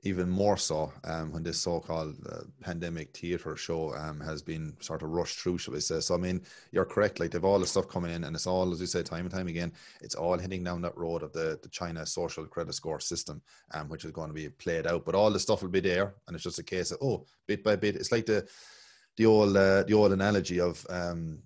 even 0.04 0.28
more 0.28 0.56
so 0.56 0.92
um, 1.04 1.32
when 1.32 1.42
this 1.42 1.58
so-called 1.58 2.14
uh, 2.30 2.42
pandemic 2.60 3.16
theater 3.16 3.56
show 3.56 3.94
um, 3.94 4.20
has 4.20 4.42
been 4.42 4.76
sort 4.80 5.02
of 5.02 5.08
rushed 5.08 5.38
through, 5.38 5.56
shall 5.56 5.72
we 5.72 5.80
say? 5.80 5.98
So 6.00 6.14
I 6.14 6.18
mean, 6.18 6.42
you're 6.72 6.84
correct. 6.84 7.18
Like 7.18 7.30
they've 7.30 7.44
all 7.44 7.58
the 7.58 7.66
stuff 7.66 7.88
coming 7.88 8.12
in, 8.12 8.24
and 8.24 8.36
it's 8.36 8.46
all, 8.46 8.70
as 8.70 8.80
you 8.80 8.86
say, 8.86 9.02
time 9.02 9.24
and 9.24 9.30
time 9.30 9.48
again, 9.48 9.72
it's 10.02 10.14
all 10.14 10.38
heading 10.38 10.62
down 10.62 10.82
that 10.82 10.96
road 10.96 11.22
of 11.22 11.32
the 11.32 11.58
the 11.62 11.70
China 11.70 12.04
social 12.04 12.44
credit 12.44 12.74
score 12.74 13.00
system, 13.00 13.40
um, 13.72 13.88
which 13.88 14.04
is 14.04 14.12
going 14.12 14.28
to 14.28 14.34
be 14.34 14.48
played 14.50 14.86
out. 14.86 15.06
But 15.06 15.14
all 15.14 15.30
the 15.30 15.40
stuff 15.40 15.62
will 15.62 15.70
be 15.70 15.80
there, 15.80 16.14
and 16.28 16.34
it's 16.34 16.44
just 16.44 16.58
a 16.58 16.62
case 16.62 16.90
of 16.90 16.98
oh, 17.02 17.26
bit 17.46 17.64
by 17.64 17.76
bit. 17.76 17.96
It's 17.96 18.12
like 18.12 18.26
the 18.26 18.46
the 19.16 19.26
old 19.26 19.56
uh, 19.56 19.84
the 19.84 19.94
old 19.94 20.12
analogy 20.12 20.60
of 20.60 20.86
um, 20.90 21.38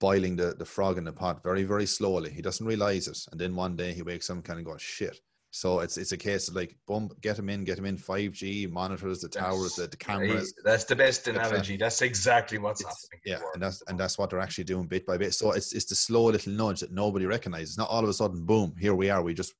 boiling 0.00 0.34
the, 0.34 0.54
the 0.58 0.64
frog 0.64 0.98
in 0.98 1.04
the 1.04 1.12
pot 1.12 1.44
very 1.44 1.62
very 1.62 1.86
slowly. 1.86 2.30
He 2.30 2.42
doesn't 2.42 2.66
realize 2.66 3.06
it, 3.06 3.18
and 3.30 3.40
then 3.40 3.54
one 3.54 3.76
day 3.76 3.92
he 3.92 4.02
wakes 4.02 4.30
up 4.30 4.36
and 4.36 4.44
kind 4.44 4.58
of 4.58 4.64
going 4.64 4.78
shit. 4.78 5.20
So 5.54 5.78
it's 5.78 5.96
it's 5.98 6.10
a 6.10 6.16
case 6.16 6.48
of 6.48 6.56
like 6.56 6.76
boom, 6.88 7.08
get 7.20 7.38
him 7.38 7.48
in, 7.48 7.62
get 7.62 7.78
him 7.78 7.84
in. 7.86 7.96
Five 7.96 8.32
G 8.32 8.66
monitors, 8.66 9.20
the 9.20 9.28
towers, 9.28 9.76
the, 9.76 9.86
the 9.86 9.96
cameras. 9.96 10.52
that's 10.64 10.82
the 10.82 10.96
best 10.96 11.28
uh, 11.28 11.30
analogy. 11.30 11.76
That's 11.76 12.02
exactly 12.02 12.58
what's 12.58 12.80
It's- 12.80 13.06
happening. 13.12 13.20
yeah, 13.24 13.48
and 13.54 13.62
that's 13.62 13.80
and 13.86 13.96
that's 13.98 14.18
what 14.18 14.30
they're 14.30 14.40
actually 14.40 14.64
doing 14.64 14.88
bit 14.88 15.06
by 15.06 15.16
bit. 15.16 15.32
So 15.32 15.52
it's 15.52 15.72
it's 15.72 15.84
the 15.84 15.94
slow 15.94 16.24
little 16.24 16.52
nudge 16.52 16.80
that 16.80 16.90
nobody 16.90 17.26
recognizes. 17.26 17.78
Not 17.78 17.88
all 17.88 18.02
of 18.02 18.08
a 18.08 18.12
sudden, 18.12 18.44
boom, 18.44 18.74
here 18.80 18.96
we 18.96 19.10
are. 19.10 19.22
We 19.22 19.32
just 19.32 19.54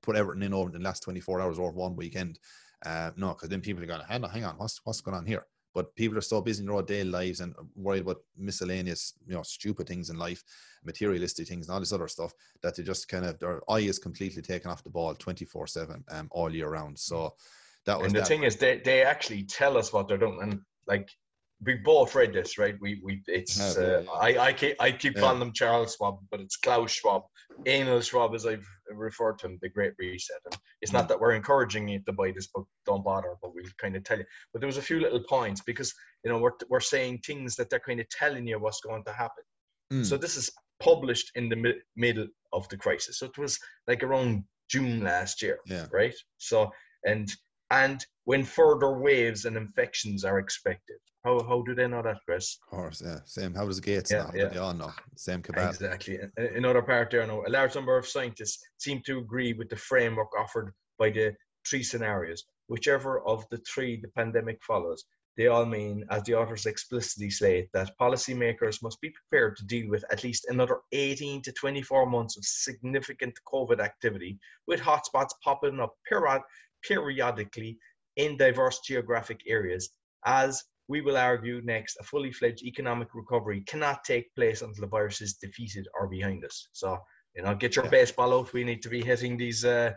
put 0.00 0.14
everything 0.14 0.44
in 0.44 0.54
over 0.54 0.70
the 0.70 0.78
last 0.78 1.02
twenty 1.02 1.18
four 1.18 1.40
hours 1.40 1.58
or 1.58 1.72
one 1.72 1.96
weekend. 1.96 2.38
Uh, 2.86 3.10
no, 3.16 3.30
because 3.30 3.48
then 3.48 3.60
people 3.60 3.82
are 3.82 3.86
going, 3.86 4.00
hang 4.08 4.22
on, 4.22 4.30
hang 4.30 4.44
on, 4.44 4.54
what's 4.58 4.80
what's 4.84 5.00
going 5.00 5.16
on 5.16 5.26
here? 5.26 5.44
But 5.74 5.94
people 5.94 6.18
are 6.18 6.22
so 6.22 6.40
busy 6.40 6.60
in 6.60 6.66
their 6.66 6.76
own 6.76 6.84
daily 6.84 7.10
lives 7.10 7.40
and 7.40 7.54
worried 7.74 8.02
about 8.02 8.22
miscellaneous, 8.36 9.14
you 9.26 9.34
know, 9.34 9.42
stupid 9.42 9.86
things 9.86 10.10
in 10.10 10.18
life, 10.18 10.42
materialistic 10.84 11.48
things, 11.48 11.66
and 11.66 11.74
all 11.74 11.80
this 11.80 11.92
other 11.92 12.08
stuff 12.08 12.34
that 12.62 12.76
they 12.76 12.82
just 12.82 13.08
kind 13.08 13.24
of 13.24 13.38
their 13.38 13.60
eye 13.70 13.80
is 13.80 13.98
completely 13.98 14.42
taken 14.42 14.70
off 14.70 14.84
the 14.84 14.90
ball 14.90 15.14
twenty 15.14 15.44
four 15.44 15.66
seven, 15.66 16.04
um, 16.10 16.28
all 16.30 16.54
year 16.54 16.68
round. 16.68 16.98
So 16.98 17.34
that 17.86 17.98
was 17.98 18.08
and 18.08 18.16
the 18.16 18.20
that. 18.20 18.28
thing 18.28 18.42
is, 18.42 18.56
they, 18.56 18.80
they 18.84 19.02
actually 19.02 19.44
tell 19.44 19.76
us 19.76 19.92
what 19.92 20.08
they're 20.08 20.18
doing, 20.18 20.38
and 20.42 20.60
like 20.86 21.08
we 21.64 21.74
both 21.74 22.14
read 22.14 22.32
this, 22.32 22.58
right? 22.58 22.76
We 22.80 23.00
we 23.04 23.22
it's 23.26 23.76
uh, 23.76 24.04
I 24.20 24.38
I 24.38 24.52
keep, 24.52 24.76
I 24.80 24.90
keep 24.92 25.14
Yeah. 25.14 25.20
calling 25.20 25.38
them 25.40 25.52
Charles 25.52 25.94
Schwab, 25.96 26.18
but 26.30 26.40
it's 26.40 26.56
Klaus 26.56 26.90
Schwab, 26.90 27.22
Anal 27.66 28.00
Schwab, 28.00 28.34
as 28.34 28.46
I've 28.46 28.66
referred 28.90 29.38
to 29.40 29.46
him, 29.46 29.58
the 29.62 29.68
Great 29.68 29.94
Reset. 29.98 30.36
And 30.46 30.56
it's 30.80 30.90
Mm. 30.90 30.94
not 30.94 31.08
that 31.08 31.20
we're 31.20 31.34
encouraging 31.34 31.88
you 31.88 32.00
to 32.00 32.12
buy 32.12 32.32
this 32.32 32.48
book, 32.48 32.66
don't 32.86 33.04
bother, 33.04 33.36
but 33.40 33.54
we'll 33.54 33.64
kind 33.78 33.96
of 33.96 34.02
tell 34.04 34.18
you. 34.18 34.24
But 34.52 34.60
there 34.60 34.66
was 34.66 34.76
a 34.78 34.82
few 34.82 35.00
little 35.00 35.22
points 35.28 35.60
because 35.62 35.94
you 36.24 36.30
know 36.30 36.38
we're 36.38 36.56
we're 36.68 36.80
saying 36.80 37.18
things 37.18 37.54
that 37.56 37.70
they're 37.70 37.80
kind 37.80 38.00
of 38.00 38.08
telling 38.08 38.46
you 38.46 38.58
what's 38.58 38.80
going 38.80 39.04
to 39.04 39.12
happen. 39.12 39.44
Mm. 39.92 40.04
So 40.04 40.16
this 40.16 40.36
is 40.36 40.50
published 40.80 41.30
in 41.36 41.48
the 41.48 41.56
mi- 41.56 41.80
middle 41.96 42.26
of 42.52 42.68
the 42.70 42.76
crisis. 42.76 43.18
So 43.18 43.26
it 43.26 43.38
was 43.38 43.58
like 43.86 44.02
around 44.02 44.44
June 44.68 45.00
last 45.04 45.42
year 45.42 45.58
yeah. 45.66 45.86
right? 45.92 46.14
So 46.38 46.70
and 47.04 47.28
and 47.72 48.04
when 48.24 48.44
further 48.44 48.92
waves 48.98 49.44
and 49.46 49.56
infections 49.56 50.24
are 50.24 50.38
expected, 50.38 50.98
how 51.24 51.34
how 51.50 51.62
do 51.62 51.74
they 51.74 51.88
know 51.88 52.02
that, 52.02 52.18
Chris? 52.26 52.58
Of 52.64 52.70
course, 52.76 53.02
yeah. 53.04 53.20
Same. 53.24 53.54
How 53.54 53.66
does 53.66 53.80
Gates 53.80 54.10
Yeah, 54.12 54.24
know? 54.24 54.30
yeah. 54.34 54.48
They 54.48 54.58
all 54.58 54.74
know. 54.74 54.92
Same 55.16 55.42
kebab. 55.42 55.70
Exactly. 55.70 56.18
Another 56.60 56.82
part 56.82 57.10
there, 57.10 57.26
no, 57.26 57.44
a 57.46 57.50
large 57.50 57.74
number 57.74 57.96
of 57.96 58.06
scientists 58.06 58.58
seem 58.78 59.00
to 59.06 59.18
agree 59.18 59.52
with 59.52 59.68
the 59.70 59.76
framework 59.90 60.30
offered 60.38 60.72
by 60.98 61.10
the 61.10 61.34
three 61.68 61.82
scenarios. 61.82 62.44
Whichever 62.68 63.12
of 63.32 63.44
the 63.50 63.60
three 63.72 64.00
the 64.00 64.08
pandemic 64.08 64.58
follows, 64.70 65.04
they 65.36 65.46
all 65.46 65.64
mean, 65.64 66.04
as 66.10 66.22
the 66.24 66.34
authors 66.34 66.66
explicitly 66.66 67.30
state, 67.30 67.68
that 67.72 67.96
policymakers 68.00 68.82
must 68.82 69.00
be 69.00 69.10
prepared 69.18 69.56
to 69.56 69.64
deal 69.64 69.88
with 69.88 70.04
at 70.10 70.22
least 70.24 70.46
another 70.48 70.80
18 70.92 71.40
to 71.42 71.52
24 71.52 72.06
months 72.06 72.36
of 72.36 72.44
significant 72.44 73.34
COVID 73.52 73.80
activity, 73.80 74.38
with 74.66 74.80
hotspots 74.80 75.30
popping 75.42 75.80
up 75.80 75.94
periodically 76.82 77.78
in 78.16 78.36
diverse 78.36 78.80
geographic 78.80 79.40
areas, 79.46 79.90
as 80.24 80.62
we 80.88 81.00
will 81.00 81.16
argue 81.16 81.60
next, 81.64 81.96
a 82.00 82.04
fully 82.04 82.32
fledged 82.32 82.62
economic 82.64 83.08
recovery 83.14 83.62
cannot 83.66 84.04
take 84.04 84.34
place 84.34 84.62
until 84.62 84.82
the 84.82 84.86
virus 84.86 85.20
is 85.20 85.34
defeated 85.34 85.86
or 85.98 86.08
behind 86.08 86.44
us. 86.44 86.68
So, 86.72 86.98
you 87.34 87.42
know, 87.42 87.54
get 87.54 87.76
your 87.76 87.86
Yeah. 87.86 87.90
baseball 87.92 88.34
out. 88.38 88.52
We 88.52 88.64
need 88.64 88.82
to 88.82 88.88
be 88.88 89.02
hitting 89.02 89.36
these. 89.36 89.64
Uh, 89.64 89.92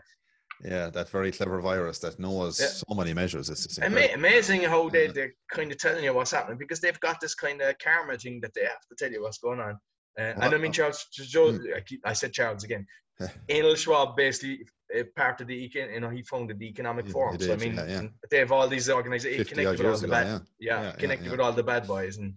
Yeah, 0.64 0.88
that 0.88 1.10
very 1.10 1.32
clever 1.32 1.60
virus 1.60 1.98
that 1.98 2.18
knows 2.18 2.58
Yeah. 2.58 2.68
so 2.68 2.94
many 2.94 3.12
measures. 3.12 3.50
It's, 3.50 3.78
ama- 3.78 4.14
amazing 4.14 4.62
how 4.62 4.88
they, 4.88 5.08
they're 5.08 5.34
kind 5.52 5.70
of 5.70 5.76
telling 5.76 6.04
you 6.04 6.14
what's 6.14 6.30
happening 6.30 6.56
because 6.56 6.80
they've 6.80 7.00
got 7.00 7.20
this 7.20 7.34
kind 7.34 7.60
of 7.60 7.76
karma 7.78 8.16
thing 8.16 8.40
that 8.40 8.54
they 8.54 8.62
have 8.62 8.80
to 8.88 8.94
tell 8.98 9.12
you 9.12 9.22
what's 9.22 9.38
going 9.38 9.60
on. 9.60 9.74
Uh, 10.18 10.32
and 10.40 10.54
I 10.54 10.56
mean, 10.56 10.70
uh, 10.70 10.72
Charles, 10.72 11.04
Joe, 11.12 11.52
hmm. 11.52 11.74
I, 11.76 11.80
keep, 11.80 12.00
I 12.06 12.14
said 12.14 12.32
Charles 12.32 12.64
again. 12.64 12.86
Anil 13.50 13.76
Schwab 13.76 14.16
basically 14.16 14.66
part 15.04 15.40
of 15.40 15.46
the 15.46 15.68
econ, 15.68 15.92
you 15.92 16.00
know, 16.00 16.10
he 16.10 16.22
founded 16.22 16.58
the 16.58 16.66
Economic 16.66 17.08
Forum. 17.08 17.38
so 17.38 17.52
I 17.52 17.56
mean, 17.56 17.74
yeah, 17.74 17.86
yeah. 17.86 18.02
they 18.30 18.38
have 18.38 18.52
all 18.52 18.68
these 18.68 18.88
organizations 18.88 19.48
connected 19.48 19.78
with 19.78 19.86
all 19.86 19.98
the 19.98 20.08
bad, 20.08 20.42
yeah. 20.58 20.82
yeah, 20.82 20.92
connected 20.92 21.30
with 21.30 21.40
all 21.40 21.52
the 21.52 21.62
bad 21.62 21.86
boys 21.86 22.16
and 22.18 22.34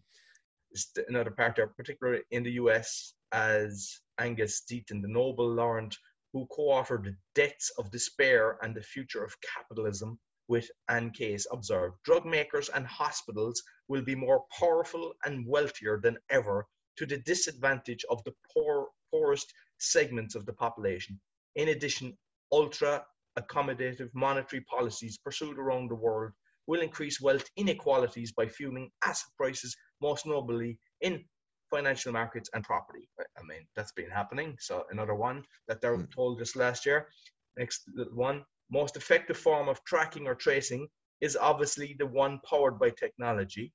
it's 0.71 0.91
another 1.07 1.31
part 1.31 1.55
there, 1.55 1.67
particularly 1.67 2.21
in 2.31 2.43
the 2.43 2.51
US, 2.51 3.13
as 3.31 3.99
Angus 4.19 4.63
Deaton, 4.69 5.01
the 5.01 5.07
Nobel 5.07 5.49
laureate 5.53 5.97
who 6.33 6.47
co-authored 6.51 7.05
The 7.05 7.15
Debts 7.33 7.71
of 7.79 7.89
Despair 7.89 8.59
and 8.61 8.75
the 8.75 8.83
Future 8.83 9.23
of 9.23 9.35
Capitalism 9.41 10.19
with 10.47 10.69
Anne 10.87 11.11
Case, 11.11 11.47
observed 11.51 11.97
drug 12.03 12.25
makers 12.25 12.69
and 12.69 12.85
hospitals 12.85 13.61
will 13.87 14.03
be 14.03 14.15
more 14.15 14.43
powerful 14.51 15.13
and 15.25 15.45
wealthier 15.47 15.99
than 15.99 16.17
ever 16.29 16.67
to 16.97 17.05
the 17.05 17.17
disadvantage 17.17 18.05
of 18.09 18.23
the 18.25 18.33
poor, 18.53 18.89
poorest 19.11 19.51
segments 19.79 20.35
of 20.35 20.45
the 20.45 20.53
population. 20.53 21.19
In 21.55 21.69
addition, 21.69 22.17
ultra 22.51 23.05
accommodative 23.37 24.09
monetary 24.13 24.61
policies 24.61 25.17
pursued 25.17 25.57
around 25.57 25.89
the 25.89 25.95
world 25.95 26.31
will 26.67 26.81
increase 26.81 27.21
wealth 27.21 27.49
inequalities 27.55 28.31
by 28.31 28.47
fueling 28.47 28.89
asset 29.03 29.31
prices, 29.37 29.75
most 30.01 30.25
notably 30.25 30.77
in 31.01 31.23
financial 31.69 32.11
markets 32.11 32.49
and 32.53 32.63
property. 32.63 33.07
I 33.19 33.41
mean, 33.47 33.67
that's 33.75 33.91
been 33.93 34.09
happening. 34.09 34.55
So 34.59 34.85
another 34.91 35.15
one 35.15 35.43
that 35.67 35.81
they 35.81 35.87
Mm. 35.87 36.11
told 36.11 36.41
us 36.41 36.55
last 36.55 36.85
year. 36.85 37.09
Next 37.57 37.89
one, 38.13 38.45
most 38.69 38.95
effective 38.97 39.37
form 39.37 39.67
of 39.69 39.83
tracking 39.83 40.27
or 40.27 40.35
tracing 40.35 40.87
is 41.21 41.35
obviously 41.35 41.95
the 41.97 42.05
one 42.05 42.39
powered 42.49 42.79
by 42.79 42.89
technology. 42.91 43.73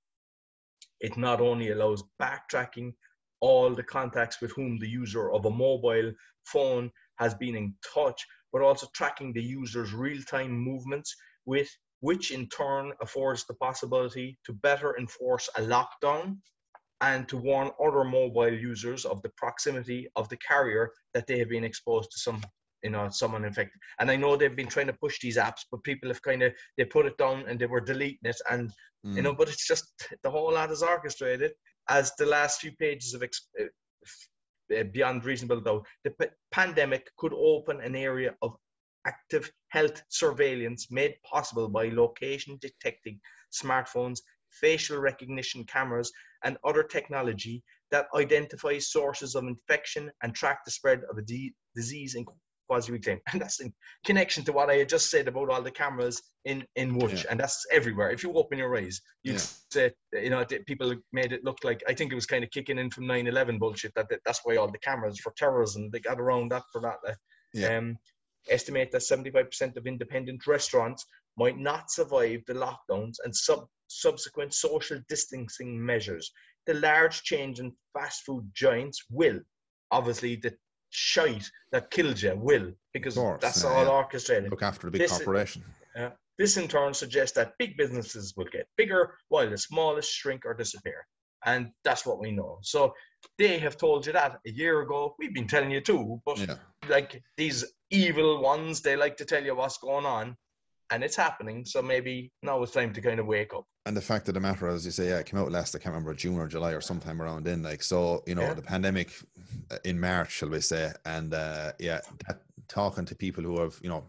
It 1.00 1.16
not 1.16 1.40
only 1.40 1.70
allows 1.70 2.02
backtracking 2.20 2.94
all 3.40 3.74
the 3.74 3.82
contacts 3.82 4.40
with 4.40 4.52
whom 4.52 4.78
the 4.78 4.88
user 4.88 5.30
of 5.32 5.44
a 5.44 5.50
mobile 5.50 6.12
phone 6.44 6.90
has 7.18 7.34
been 7.34 7.54
in 7.54 7.74
touch, 7.94 8.26
but 8.54 8.62
also 8.62 8.86
tracking 8.94 9.32
the 9.32 9.42
user's 9.42 9.92
real-time 9.92 10.52
movements 10.52 11.14
with 11.44 11.68
which 12.00 12.30
in 12.30 12.48
turn 12.48 12.92
affords 13.02 13.44
the 13.44 13.54
possibility 13.54 14.38
to 14.46 14.52
better 14.52 14.96
enforce 14.96 15.48
a 15.56 15.60
lockdown 15.60 16.38
and 17.00 17.28
to 17.28 17.36
warn 17.36 17.70
other 17.84 18.04
mobile 18.04 18.52
users 18.52 19.04
of 19.04 19.20
the 19.22 19.32
proximity 19.36 20.08
of 20.14 20.28
the 20.28 20.36
carrier 20.36 20.92
that 21.14 21.26
they 21.26 21.38
have 21.38 21.48
been 21.48 21.64
exposed 21.64 22.10
to 22.12 22.18
some 22.18 22.40
you 22.84 22.90
know 22.90 23.08
someone 23.10 23.44
infected 23.44 23.80
and 23.98 24.10
i 24.10 24.16
know 24.16 24.36
they've 24.36 24.60
been 24.60 24.74
trying 24.74 24.86
to 24.86 25.00
push 25.04 25.18
these 25.20 25.38
apps 25.38 25.62
but 25.70 25.82
people 25.82 26.08
have 26.08 26.22
kind 26.22 26.42
of 26.42 26.52
they 26.76 26.84
put 26.84 27.06
it 27.06 27.18
down 27.18 27.44
and 27.48 27.58
they 27.58 27.66
were 27.66 27.80
deleting 27.80 28.18
it 28.24 28.40
and 28.50 28.70
mm. 29.04 29.16
you 29.16 29.22
know 29.22 29.34
but 29.34 29.48
it's 29.48 29.66
just 29.66 29.86
the 30.22 30.30
whole 30.30 30.52
lot 30.52 30.70
is 30.70 30.82
orchestrated 30.82 31.52
as 31.88 32.12
the 32.18 32.26
last 32.26 32.60
few 32.60 32.72
pages 32.72 33.14
of 33.14 33.22
ex- 33.22 33.48
uh, 33.60 33.64
Uh, 34.70 34.82
beyond 34.82 35.24
reasonable 35.26 35.60
doubt 35.60 35.86
the 36.04 36.10
p- 36.12 36.26
pandemic 36.50 37.10
could 37.18 37.34
open 37.34 37.80
an 37.82 37.94
area 37.94 38.34
of 38.40 38.56
active 39.06 39.52
health 39.68 40.02
surveillance 40.08 40.90
made 40.90 41.14
possible 41.22 41.68
by 41.68 41.90
location 41.90 42.56
detecting 42.62 43.20
smartphones 43.52 44.20
facial 44.48 44.98
recognition 44.98 45.64
cameras 45.64 46.10
and 46.44 46.56
other 46.64 46.82
technology 46.82 47.62
that 47.90 48.06
identifies 48.14 48.90
sources 48.90 49.34
of 49.34 49.44
infection 49.44 50.10
and 50.22 50.34
track 50.34 50.64
the 50.64 50.70
spread 50.70 51.02
of 51.10 51.18
a 51.18 51.22
d- 51.22 51.54
disease 51.74 52.14
in 52.14 52.24
quasi-real 52.66 53.00
time. 53.00 53.20
And 53.32 53.40
that's 53.40 53.60
in 53.60 53.72
connection 54.04 54.44
to 54.44 54.52
what 54.52 54.70
I 54.70 54.76
had 54.76 54.88
just 54.88 55.10
said 55.10 55.28
about 55.28 55.50
all 55.50 55.62
the 55.62 55.70
cameras 55.70 56.22
in, 56.44 56.64
in 56.76 56.94
Wush. 56.94 57.24
Yeah. 57.24 57.30
And 57.30 57.40
that's 57.40 57.64
everywhere. 57.72 58.10
If 58.10 58.22
you 58.22 58.32
open 58.34 58.58
your 58.58 58.76
eyes, 58.76 59.00
you 59.22 59.32
yeah. 59.32 59.38
say, 59.70 59.92
you 60.12 60.30
know, 60.30 60.44
people 60.66 60.94
made 61.12 61.32
it 61.32 61.44
look 61.44 61.58
like, 61.64 61.82
I 61.88 61.94
think 61.94 62.12
it 62.12 62.16
was 62.16 62.26
kind 62.26 62.44
of 62.44 62.50
kicking 62.50 62.78
in 62.78 62.90
from 62.90 63.04
9-11 63.04 63.58
bullshit, 63.58 63.92
that, 63.94 64.08
that 64.10 64.20
that's 64.24 64.40
why 64.44 64.56
all 64.56 64.70
the 64.70 64.78
cameras 64.78 65.20
for 65.20 65.32
terrorism, 65.36 65.90
they 65.90 66.00
got 66.00 66.20
around 66.20 66.50
that 66.50 66.64
for 66.72 66.80
that. 66.82 66.96
Like. 67.04 67.16
Yeah. 67.52 67.78
Um, 67.78 67.96
estimate 68.50 68.90
that 68.92 69.00
75% 69.00 69.76
of 69.76 69.86
independent 69.86 70.46
restaurants 70.46 71.06
might 71.36 71.58
not 71.58 71.90
survive 71.90 72.42
the 72.46 72.54
lockdowns 72.54 73.16
and 73.24 73.34
sub 73.34 73.66
subsequent 73.88 74.54
social 74.54 74.98
distancing 75.08 75.84
measures. 75.84 76.32
The 76.66 76.74
large 76.74 77.22
change 77.22 77.60
in 77.60 77.72
fast 77.92 78.22
food 78.24 78.50
giants 78.54 79.04
will. 79.10 79.40
Obviously, 79.90 80.36
the 80.36 80.54
shite 80.94 81.50
that 81.72 81.90
killed 81.90 82.20
you 82.22 82.36
will, 82.36 82.72
because 82.92 83.14
course, 83.14 83.40
that's 83.40 83.64
yeah, 83.64 83.70
all 83.70 83.84
yeah. 83.84 83.90
orchestrated. 83.90 84.50
Look 84.50 84.62
after 84.62 84.86
the 84.86 84.92
big 84.92 85.02
this, 85.02 85.10
corporation. 85.10 85.64
Uh, 85.98 86.10
this 86.38 86.56
in 86.56 86.68
turn 86.68 86.94
suggests 86.94 87.34
that 87.36 87.54
big 87.58 87.76
businesses 87.76 88.34
will 88.36 88.46
get 88.50 88.66
bigger 88.76 89.14
while 89.28 89.48
the 89.48 89.58
smallest 89.58 90.12
shrink 90.12 90.44
or 90.46 90.54
disappear. 90.54 91.06
And 91.46 91.70
that's 91.84 92.06
what 92.06 92.20
we 92.20 92.32
know. 92.32 92.58
So 92.62 92.94
they 93.38 93.58
have 93.58 93.76
told 93.76 94.06
you 94.06 94.12
that 94.14 94.40
a 94.46 94.50
year 94.50 94.80
ago. 94.80 95.14
We've 95.18 95.34
been 95.34 95.46
telling 95.46 95.70
you 95.70 95.80
too, 95.80 96.20
but 96.24 96.38
yeah. 96.38 96.54
like 96.88 97.22
these 97.36 97.64
evil 97.90 98.40
ones, 98.40 98.80
they 98.80 98.96
like 98.96 99.16
to 99.18 99.24
tell 99.24 99.44
you 99.44 99.54
what's 99.54 99.78
going 99.78 100.06
on 100.06 100.36
and 100.94 101.02
it's 101.02 101.16
happening. 101.16 101.64
So 101.64 101.82
maybe 101.82 102.30
now 102.42 102.62
it's 102.62 102.72
time 102.72 102.92
to 102.92 103.00
kind 103.00 103.18
of 103.18 103.26
wake 103.26 103.52
up. 103.52 103.66
And 103.86 103.96
the 103.96 104.00
fact 104.00 104.28
of 104.28 104.34
the 104.34 104.40
matter, 104.40 104.68
as 104.68 104.86
you 104.86 104.92
say, 104.92 105.08
yeah, 105.08 105.18
it 105.18 105.26
came 105.26 105.40
out 105.40 105.50
last, 105.50 105.74
I 105.74 105.78
can't 105.78 105.94
remember, 105.94 106.14
June 106.14 106.38
or 106.38 106.46
July 106.46 106.72
or 106.72 106.80
sometime 106.80 107.20
around 107.20 107.46
in. 107.48 107.62
Like, 107.62 107.82
so, 107.82 108.22
you 108.26 108.34
know, 108.34 108.42
yeah. 108.42 108.54
the 108.54 108.62
pandemic 108.62 109.10
in 109.84 109.98
March, 109.98 110.30
shall 110.32 110.48
we 110.48 110.60
say. 110.60 110.92
And 111.04 111.34
uh, 111.34 111.72
yeah, 111.78 112.00
that, 112.26 112.40
talking 112.68 113.04
to 113.06 113.14
people 113.14 113.42
who 113.42 113.60
have, 113.60 113.78
you 113.82 113.88
know, 113.88 114.04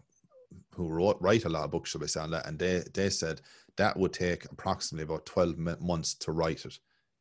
who 0.74 0.88
wrote, 0.88 1.18
write 1.20 1.44
a 1.44 1.48
lot 1.48 1.64
of 1.64 1.70
books, 1.70 1.90
shall 1.90 2.00
we 2.00 2.06
say, 2.06 2.20
on 2.20 2.30
that. 2.30 2.46
And 2.46 2.58
they, 2.58 2.84
they 2.94 3.10
said 3.10 3.40
that 3.76 3.96
would 3.96 4.12
take 4.12 4.44
approximately 4.46 5.04
about 5.04 5.26
12 5.26 5.58
months 5.80 6.14
to 6.14 6.32
write 6.32 6.64
it 6.64 6.78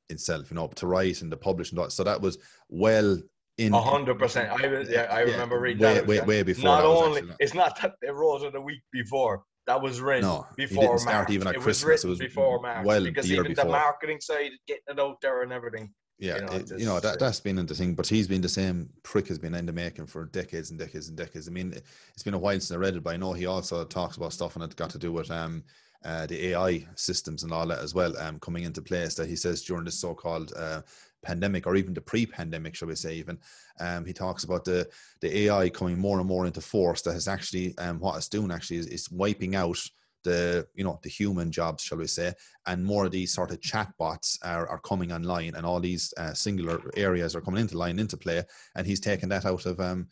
itself, 0.10 0.52
you 0.52 0.56
know, 0.56 0.68
to 0.68 0.88
write 0.88 1.22
and 1.22 1.32
to 1.32 1.38
publish 1.38 1.72
and 1.72 1.80
all. 1.80 1.90
So 1.90 2.04
that 2.04 2.22
was 2.22 2.38
well 2.70 3.18
in 3.58 3.74
a 3.74 3.82
hundred 3.82 4.20
percent. 4.20 4.50
I 4.50 4.68
was 4.68 4.90
yeah, 4.90 5.08
I 5.10 5.24
yeah, 5.24 5.32
remember 5.32 5.60
reading 5.60 5.84
way, 5.84 5.94
that. 5.96 6.08
Way, 6.08 6.22
way 6.22 6.44
before. 6.44 6.64
Not 6.64 6.84
only 6.84 7.24
it's 7.40 7.54
not 7.54 7.80
that 7.82 7.96
they 8.02 8.10
wrote 8.10 8.44
it 8.44 8.56
a 8.56 8.62
week 8.62 8.82
before. 8.92 9.44
That 9.68 9.82
was 9.82 10.00
written 10.00 10.30
no, 10.30 10.46
before 10.56 10.84
didn't 10.84 11.00
start 11.00 11.16
March. 11.16 11.32
even 11.32 11.48
at 11.48 11.56
it 11.56 11.62
Christmas. 11.62 12.04
Was 12.04 12.04
it 12.04 12.08
was 12.08 12.20
before 12.20 12.62
March 12.62 12.86
well 12.86 13.04
because 13.04 13.32
even 13.32 13.48
before. 13.48 13.66
the 13.66 13.72
marketing 13.72 14.22
side, 14.22 14.52
getting 14.68 14.84
it 14.90 15.00
out 15.00 15.20
there 15.22 15.42
and 15.42 15.52
everything. 15.52 15.92
Yeah, 16.20 16.36
you 16.36 16.42
know, 16.42 16.54
it, 16.54 16.72
you 16.80 16.86
know 16.86 17.00
that 17.00 17.20
that's 17.20 17.40
been 17.40 17.58
the 17.58 17.74
thing, 17.74 17.94
but 17.94 18.08
he's 18.08 18.28
been 18.28 18.42
the 18.42 18.48
same 18.48 18.90
prick 19.04 19.28
has 19.28 19.40
been 19.40 19.56
in 19.56 19.66
the 19.66 19.74
making 19.74 20.08
for 20.08 20.26
decades 20.26 20.70
and 20.70 20.80
decades 20.80 21.10
and 21.10 21.18
decades. 21.18 21.48
I 21.48 21.52
mean, 21.52 21.74
it's 22.14 22.24
been 22.24 22.36
a 22.36 22.40
while 22.40 22.54
since 22.54 22.72
I 22.72 22.78
read 22.78 22.96
it, 22.96 23.04
but 23.04 23.14
I 23.14 23.18
know 23.18 23.34
he 23.34 23.48
also 23.48 23.84
talks 23.84 24.18
about 24.18 24.34
stuff 24.34 24.56
and 24.56 24.64
it 24.64 24.76
got 24.76 24.92
to 24.92 25.00
do 25.00 25.12
with 25.12 25.30
um 25.32 25.64
uh, 26.06 26.28
the 26.28 26.50
AI 26.50 26.86
systems 26.96 27.44
and 27.44 27.52
all 27.52 27.66
that 27.66 27.80
as 27.80 27.96
well 27.96 28.16
um, 28.20 28.40
coming 28.40 28.64
into 28.64 28.82
place 28.82 29.16
that 29.16 29.28
he 29.28 29.36
says 29.36 29.64
during 29.64 29.84
this 29.84 30.00
so-called 30.00 30.54
uh, 30.56 30.82
pandemic 31.26 31.68
or 31.68 31.76
even 31.76 31.94
the 31.94 32.02
pre-pandemic, 32.02 32.76
shall 32.76 32.88
we 32.88 32.96
say 32.96 33.16
even, 33.16 33.38
um, 33.80 34.06
he 34.06 34.14
talks 34.14 34.44
about 34.44 34.64
the, 34.64 34.88
the 35.22 35.38
AI 35.40 35.70
coming 35.70 35.98
more 35.98 36.20
and 36.20 36.28
more 36.28 36.46
into 36.46 36.62
force 36.62 37.02
that 37.02 37.16
is 37.16 37.28
actually 37.28 37.78
um, 37.78 38.00
what 38.00 38.16
it's 38.16 38.30
doing 38.30 38.52
actually 38.52 38.78
is, 38.78 38.88
is 38.88 39.12
wiping 39.12 39.56
out 39.56 39.80
the 40.24 40.68
you 40.74 40.84
know 40.84 41.00
the 41.04 41.10
human 41.10 41.52
jobs 41.52 41.84
shall 41.84 42.00
we 42.00 42.08
say 42.08 42.34
and 42.66 42.84
more 42.84 43.06
of 43.06 43.12
these 43.12 43.34
sort 43.34 43.52
of 43.52 43.60
chatbots 43.62 44.40
are, 44.44 44.68
are 44.68 44.80
coming 44.80 45.12
online 45.12 45.56
and 45.56 45.66
all 45.66 45.80
these 45.80 46.14
uh, 46.18 46.34
singular 46.34 46.82
areas 46.98 47.36
are 47.36 47.42
coming 47.42 47.62
into 47.62 47.78
line 47.78 48.00
into 48.00 48.18
play. 48.18 48.44
And 48.76 48.86
he's 48.88 49.00
taken 49.00 49.30
that 49.30 49.46
out 49.46 49.66
of 49.66 49.80
um, 49.80 50.08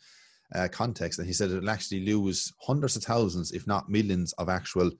uh, 0.54 0.68
context. 0.70 1.18
And 1.18 1.26
he 1.26 1.34
said 1.34 1.50
it'll 1.50 1.68
actually 1.68 2.06
lose 2.06 2.52
hundreds 2.60 2.96
of 2.96 3.02
thousands 3.02 3.52
if 3.52 3.66
not 3.66 3.90
millions 3.90 4.32
of 4.34 4.48
actual 4.48 4.90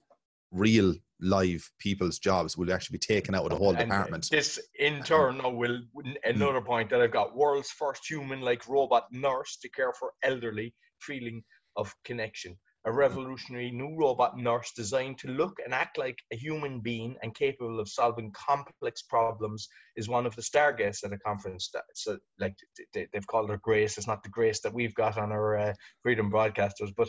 real 0.54 0.94
live 1.20 1.68
people's 1.78 2.18
jobs 2.18 2.56
will 2.56 2.72
actually 2.72 2.94
be 2.94 3.14
taken 3.14 3.34
out 3.34 3.44
of 3.44 3.50
the 3.50 3.56
whole 3.56 3.74
and 3.76 3.90
department. 3.90 4.28
This 4.30 4.60
in 4.78 5.02
turn 5.02 5.40
will 5.56 5.80
another 6.24 6.60
point 6.60 6.90
that 6.90 7.00
I've 7.00 7.12
got 7.12 7.36
world's 7.36 7.70
first 7.70 8.08
human 8.08 8.40
like 8.40 8.66
robot 8.68 9.06
nurse 9.10 9.58
to 9.62 9.68
care 9.68 9.92
for 9.98 10.12
elderly 10.22 10.74
feeling 11.00 11.42
of 11.76 11.94
connection. 12.04 12.56
A 12.86 12.92
revolutionary 12.92 13.70
new 13.70 13.96
robot 13.98 14.36
nurse 14.36 14.70
designed 14.76 15.16
to 15.20 15.28
look 15.28 15.54
and 15.64 15.72
act 15.72 15.96
like 15.96 16.18
a 16.30 16.36
human 16.36 16.80
being 16.80 17.16
and 17.22 17.34
capable 17.34 17.80
of 17.80 17.88
solving 17.88 18.30
complex 18.32 19.00
problems 19.00 19.66
is 19.96 20.06
one 20.06 20.26
of 20.26 20.36
the 20.36 20.42
star 20.42 20.70
guests 20.70 21.02
at 21.02 21.12
a 21.14 21.18
conference. 21.18 21.70
That, 21.72 21.84
so, 21.94 22.18
like 22.38 22.54
they've 22.92 23.26
called 23.26 23.48
her 23.48 23.56
Grace. 23.56 23.96
It's 23.96 24.06
not 24.06 24.22
the 24.22 24.28
Grace 24.28 24.60
that 24.60 24.74
we've 24.74 24.94
got 24.94 25.16
on 25.16 25.32
our 25.32 25.56
uh, 25.56 25.74
Freedom 26.02 26.30
Broadcasters, 26.30 26.92
but 26.94 27.08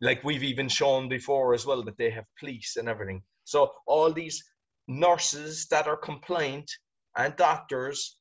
like 0.00 0.22
we've 0.24 0.42
even 0.42 0.68
shown 0.68 1.08
before 1.08 1.54
as 1.54 1.66
well 1.66 1.82
that 1.84 1.96
they 1.98 2.10
have 2.10 2.24
police 2.38 2.76
and 2.76 2.88
everything. 2.88 3.22
So 3.44 3.72
all 3.86 4.12
these 4.12 4.42
nurses 4.88 5.66
that 5.70 5.86
are 5.86 5.96
compliant 5.96 6.70
and 7.16 7.34
doctors, 7.36 8.16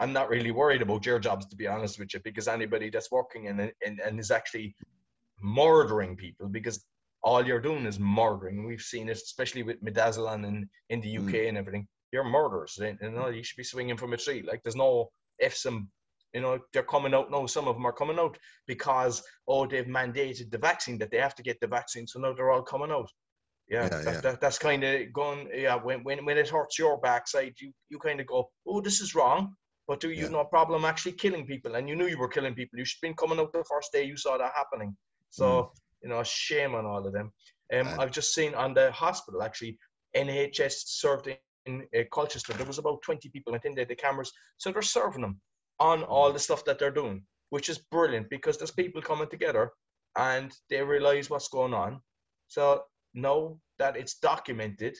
I'm 0.00 0.12
not 0.12 0.28
really 0.28 0.50
worried 0.50 0.82
about 0.82 1.06
your 1.06 1.18
jobs 1.18 1.46
to 1.46 1.56
be 1.56 1.66
honest 1.66 1.98
with 1.98 2.14
you, 2.14 2.20
because 2.24 2.48
anybody 2.48 2.90
that's 2.90 3.10
working 3.10 3.48
and 3.48 3.72
and, 3.84 4.00
and 4.00 4.18
is 4.18 4.30
actually 4.30 4.74
murdering 5.40 6.16
people 6.16 6.48
because 6.48 6.84
all 7.24 7.44
you're 7.46 7.60
doing 7.60 7.86
is 7.86 8.00
murdering. 8.00 8.66
We've 8.66 8.80
seen 8.80 9.08
it, 9.08 9.16
especially 9.16 9.62
with 9.62 9.82
midazolam 9.82 10.44
in, 10.44 10.68
in 10.90 11.00
the 11.00 11.18
UK 11.18 11.24
mm. 11.24 11.48
and 11.50 11.58
everything. 11.58 11.86
You're 12.12 12.24
murderers. 12.24 12.78
You 12.80 13.10
know, 13.10 13.28
you 13.28 13.42
should 13.42 13.56
be 13.56 13.64
swinging 13.64 13.96
from 13.96 14.12
a 14.12 14.16
tree. 14.16 14.42
Like 14.42 14.62
there's 14.62 14.76
no 14.76 15.10
ifs 15.38 15.64
and 15.64 15.86
you 16.34 16.40
know, 16.40 16.58
they're 16.72 16.82
coming 16.82 17.14
out 17.14 17.30
now. 17.30 17.46
Some 17.46 17.68
of 17.68 17.76
them 17.76 17.86
are 17.86 17.92
coming 17.92 18.18
out 18.18 18.38
because 18.66 19.22
oh, 19.46 19.66
they've 19.66 19.86
mandated 19.86 20.50
the 20.50 20.58
vaccine 20.58 20.98
that 20.98 21.10
they 21.10 21.18
have 21.18 21.34
to 21.36 21.42
get 21.42 21.60
the 21.60 21.66
vaccine, 21.66 22.06
so 22.06 22.20
now 22.20 22.32
they're 22.32 22.50
all 22.50 22.62
coming 22.62 22.90
out. 22.90 23.10
Yeah, 23.68 23.84
yeah, 23.84 23.88
that, 23.88 24.04
yeah. 24.04 24.20
That, 24.20 24.40
that's 24.40 24.58
kind 24.58 24.82
of 24.82 25.12
going. 25.12 25.48
Yeah, 25.54 25.76
when, 25.76 26.02
when 26.04 26.24
when 26.24 26.38
it 26.38 26.48
hurts 26.48 26.78
your 26.78 26.98
backside, 26.98 27.54
you 27.60 27.72
you 27.90 27.98
kind 27.98 28.20
of 28.20 28.26
go, 28.26 28.50
oh, 28.66 28.80
this 28.80 29.00
is 29.00 29.14
wrong. 29.14 29.54
But 29.88 30.00
do 30.00 30.10
you 30.10 30.24
yeah. 30.24 30.28
no 30.28 30.44
problem 30.44 30.84
actually 30.84 31.12
killing 31.12 31.46
people? 31.46 31.74
And 31.74 31.88
you 31.88 31.96
knew 31.96 32.06
you 32.06 32.18
were 32.18 32.28
killing 32.28 32.54
people. 32.54 32.78
You 32.78 32.84
should 32.84 32.98
have 33.02 33.10
been 33.10 33.16
coming 33.16 33.38
out 33.38 33.52
the 33.52 33.64
first 33.64 33.92
day 33.92 34.04
you 34.04 34.16
saw 34.16 34.38
that 34.38 34.52
happening. 34.54 34.96
So 35.30 35.44
mm. 35.44 35.68
you 36.02 36.08
know, 36.08 36.22
shame 36.22 36.74
on 36.74 36.86
all 36.86 37.06
of 37.06 37.12
them. 37.12 37.32
Um, 37.72 37.88
I've 37.98 38.10
just 38.10 38.34
seen 38.34 38.54
on 38.54 38.74
the 38.74 38.92
hospital 38.92 39.42
actually, 39.42 39.78
NHS 40.16 40.74
served 40.86 41.26
in, 41.26 41.36
in 41.66 41.86
uh, 41.98 42.04
Colchester. 42.12 42.52
There 42.52 42.66
was 42.66 42.78
about 42.78 43.02
20 43.02 43.28
people 43.30 43.52
went 43.52 43.64
in 43.64 43.74
there, 43.74 43.86
the 43.86 43.94
cameras. 43.94 44.32
So 44.58 44.70
they're 44.70 44.82
serving 44.82 45.22
them 45.22 45.40
on 45.82 46.04
all 46.04 46.32
the 46.32 46.38
stuff 46.38 46.64
that 46.64 46.78
they're 46.78 46.92
doing, 47.02 47.24
which 47.50 47.68
is 47.68 47.78
brilliant 47.90 48.30
because 48.30 48.56
there's 48.56 48.70
people 48.70 49.02
coming 49.02 49.28
together 49.28 49.72
and 50.16 50.52
they 50.70 50.80
realize 50.80 51.28
what's 51.28 51.48
going 51.48 51.74
on. 51.74 52.00
So 52.46 52.84
know 53.14 53.58
that 53.80 53.96
it's 53.96 54.18
documented 54.20 54.96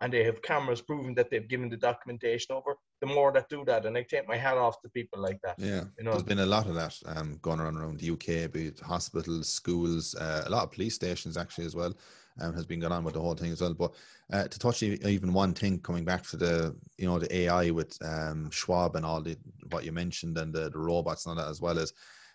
and 0.00 0.12
they 0.12 0.24
have 0.24 0.42
cameras 0.42 0.82
proving 0.82 1.14
that 1.14 1.30
they've 1.30 1.48
given 1.48 1.68
the 1.68 1.76
documentation 1.76 2.52
over, 2.56 2.74
the 3.04 3.14
more 3.14 3.32
that 3.32 3.48
do 3.48 3.64
that. 3.66 3.86
And 3.86 3.96
I 3.96 4.02
take 4.02 4.26
my 4.28 4.36
hat 4.36 4.56
off 4.56 4.80
to 4.82 4.88
people 4.88 5.20
like 5.20 5.40
that. 5.42 5.56
Yeah. 5.58 5.84
You 5.98 6.04
know, 6.04 6.12
there's 6.12 6.22
been 6.22 6.40
a 6.40 6.46
lot 6.46 6.66
of 6.66 6.74
that 6.74 6.98
um, 7.06 7.38
going 7.42 7.60
on 7.60 7.76
around 7.76 7.98
the 7.98 8.10
UK, 8.10 8.50
be 8.52 8.68
it 8.68 8.80
hospitals, 8.80 9.48
schools, 9.48 10.14
uh, 10.14 10.44
a 10.46 10.50
lot 10.50 10.64
of 10.64 10.72
police 10.72 10.94
stations 10.94 11.36
actually 11.36 11.66
as 11.66 11.76
well 11.76 11.94
um, 12.40 12.54
has 12.54 12.66
been 12.66 12.80
going 12.80 12.92
on 12.92 13.04
with 13.04 13.14
the 13.14 13.20
whole 13.20 13.34
thing 13.34 13.52
as 13.52 13.60
well. 13.60 13.74
But 13.74 13.94
uh, 14.32 14.48
to 14.48 14.58
touch 14.58 14.82
even 14.82 15.32
one 15.32 15.54
thing, 15.54 15.78
coming 15.80 16.04
back 16.04 16.22
to 16.28 16.36
the 16.36 16.74
you 16.98 17.06
know 17.06 17.18
the 17.18 17.34
AI 17.36 17.70
with 17.70 17.96
um, 18.04 18.50
Schwab 18.50 18.96
and 18.96 19.04
all 19.04 19.20
the 19.20 19.36
what 19.70 19.84
you 19.84 19.92
mentioned 19.92 20.38
and 20.38 20.52
the, 20.52 20.70
the 20.70 20.78
robots 20.78 21.26
and 21.26 21.38
all 21.38 21.44
that 21.44 21.50
as 21.50 21.60
well 21.60 21.78
as. 21.78 21.92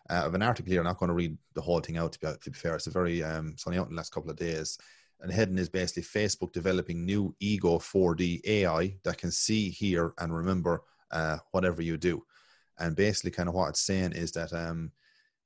Uh, 0.10 0.24
have 0.24 0.34
an 0.34 0.42
article 0.42 0.72
here. 0.72 0.80
I'm 0.80 0.88
not 0.88 0.98
going 0.98 1.10
to 1.10 1.14
read 1.14 1.38
the 1.54 1.62
whole 1.62 1.82
thing 1.82 1.98
out 1.98 2.14
to 2.14 2.20
be, 2.20 2.28
to 2.42 2.50
be 2.50 2.58
fair. 2.58 2.74
It's 2.74 2.88
a 2.88 2.90
very 2.90 3.22
um, 3.22 3.52
it's 3.54 3.68
only 3.68 3.78
out 3.78 3.90
in 3.90 3.94
the 3.94 3.98
last 3.98 4.12
couple 4.12 4.32
of 4.32 4.38
days. 4.38 4.80
And 5.22 5.32
heading 5.32 5.58
is 5.58 5.70
basically 5.70 6.04
Facebook 6.04 6.54
developing 6.54 7.06
new 7.06 7.36
Ego 7.40 7.78
4D 7.78 8.42
AI 8.46 8.96
that 9.04 9.18
can 9.18 9.32
see, 9.32 9.70
hear, 9.70 10.14
and 10.18 10.34
remember 10.34 10.84
uh, 11.12 11.38
whatever 11.52 11.82
you 11.82 11.98
do. 11.98 12.24
And 12.78 12.96
basically, 12.96 13.32
kind 13.32 13.50
of 13.50 13.56
what 13.56 13.70
it's 13.70 13.82
saying 13.82 14.14
is 14.14 14.32
that 14.34 14.54
um, 14.54 14.92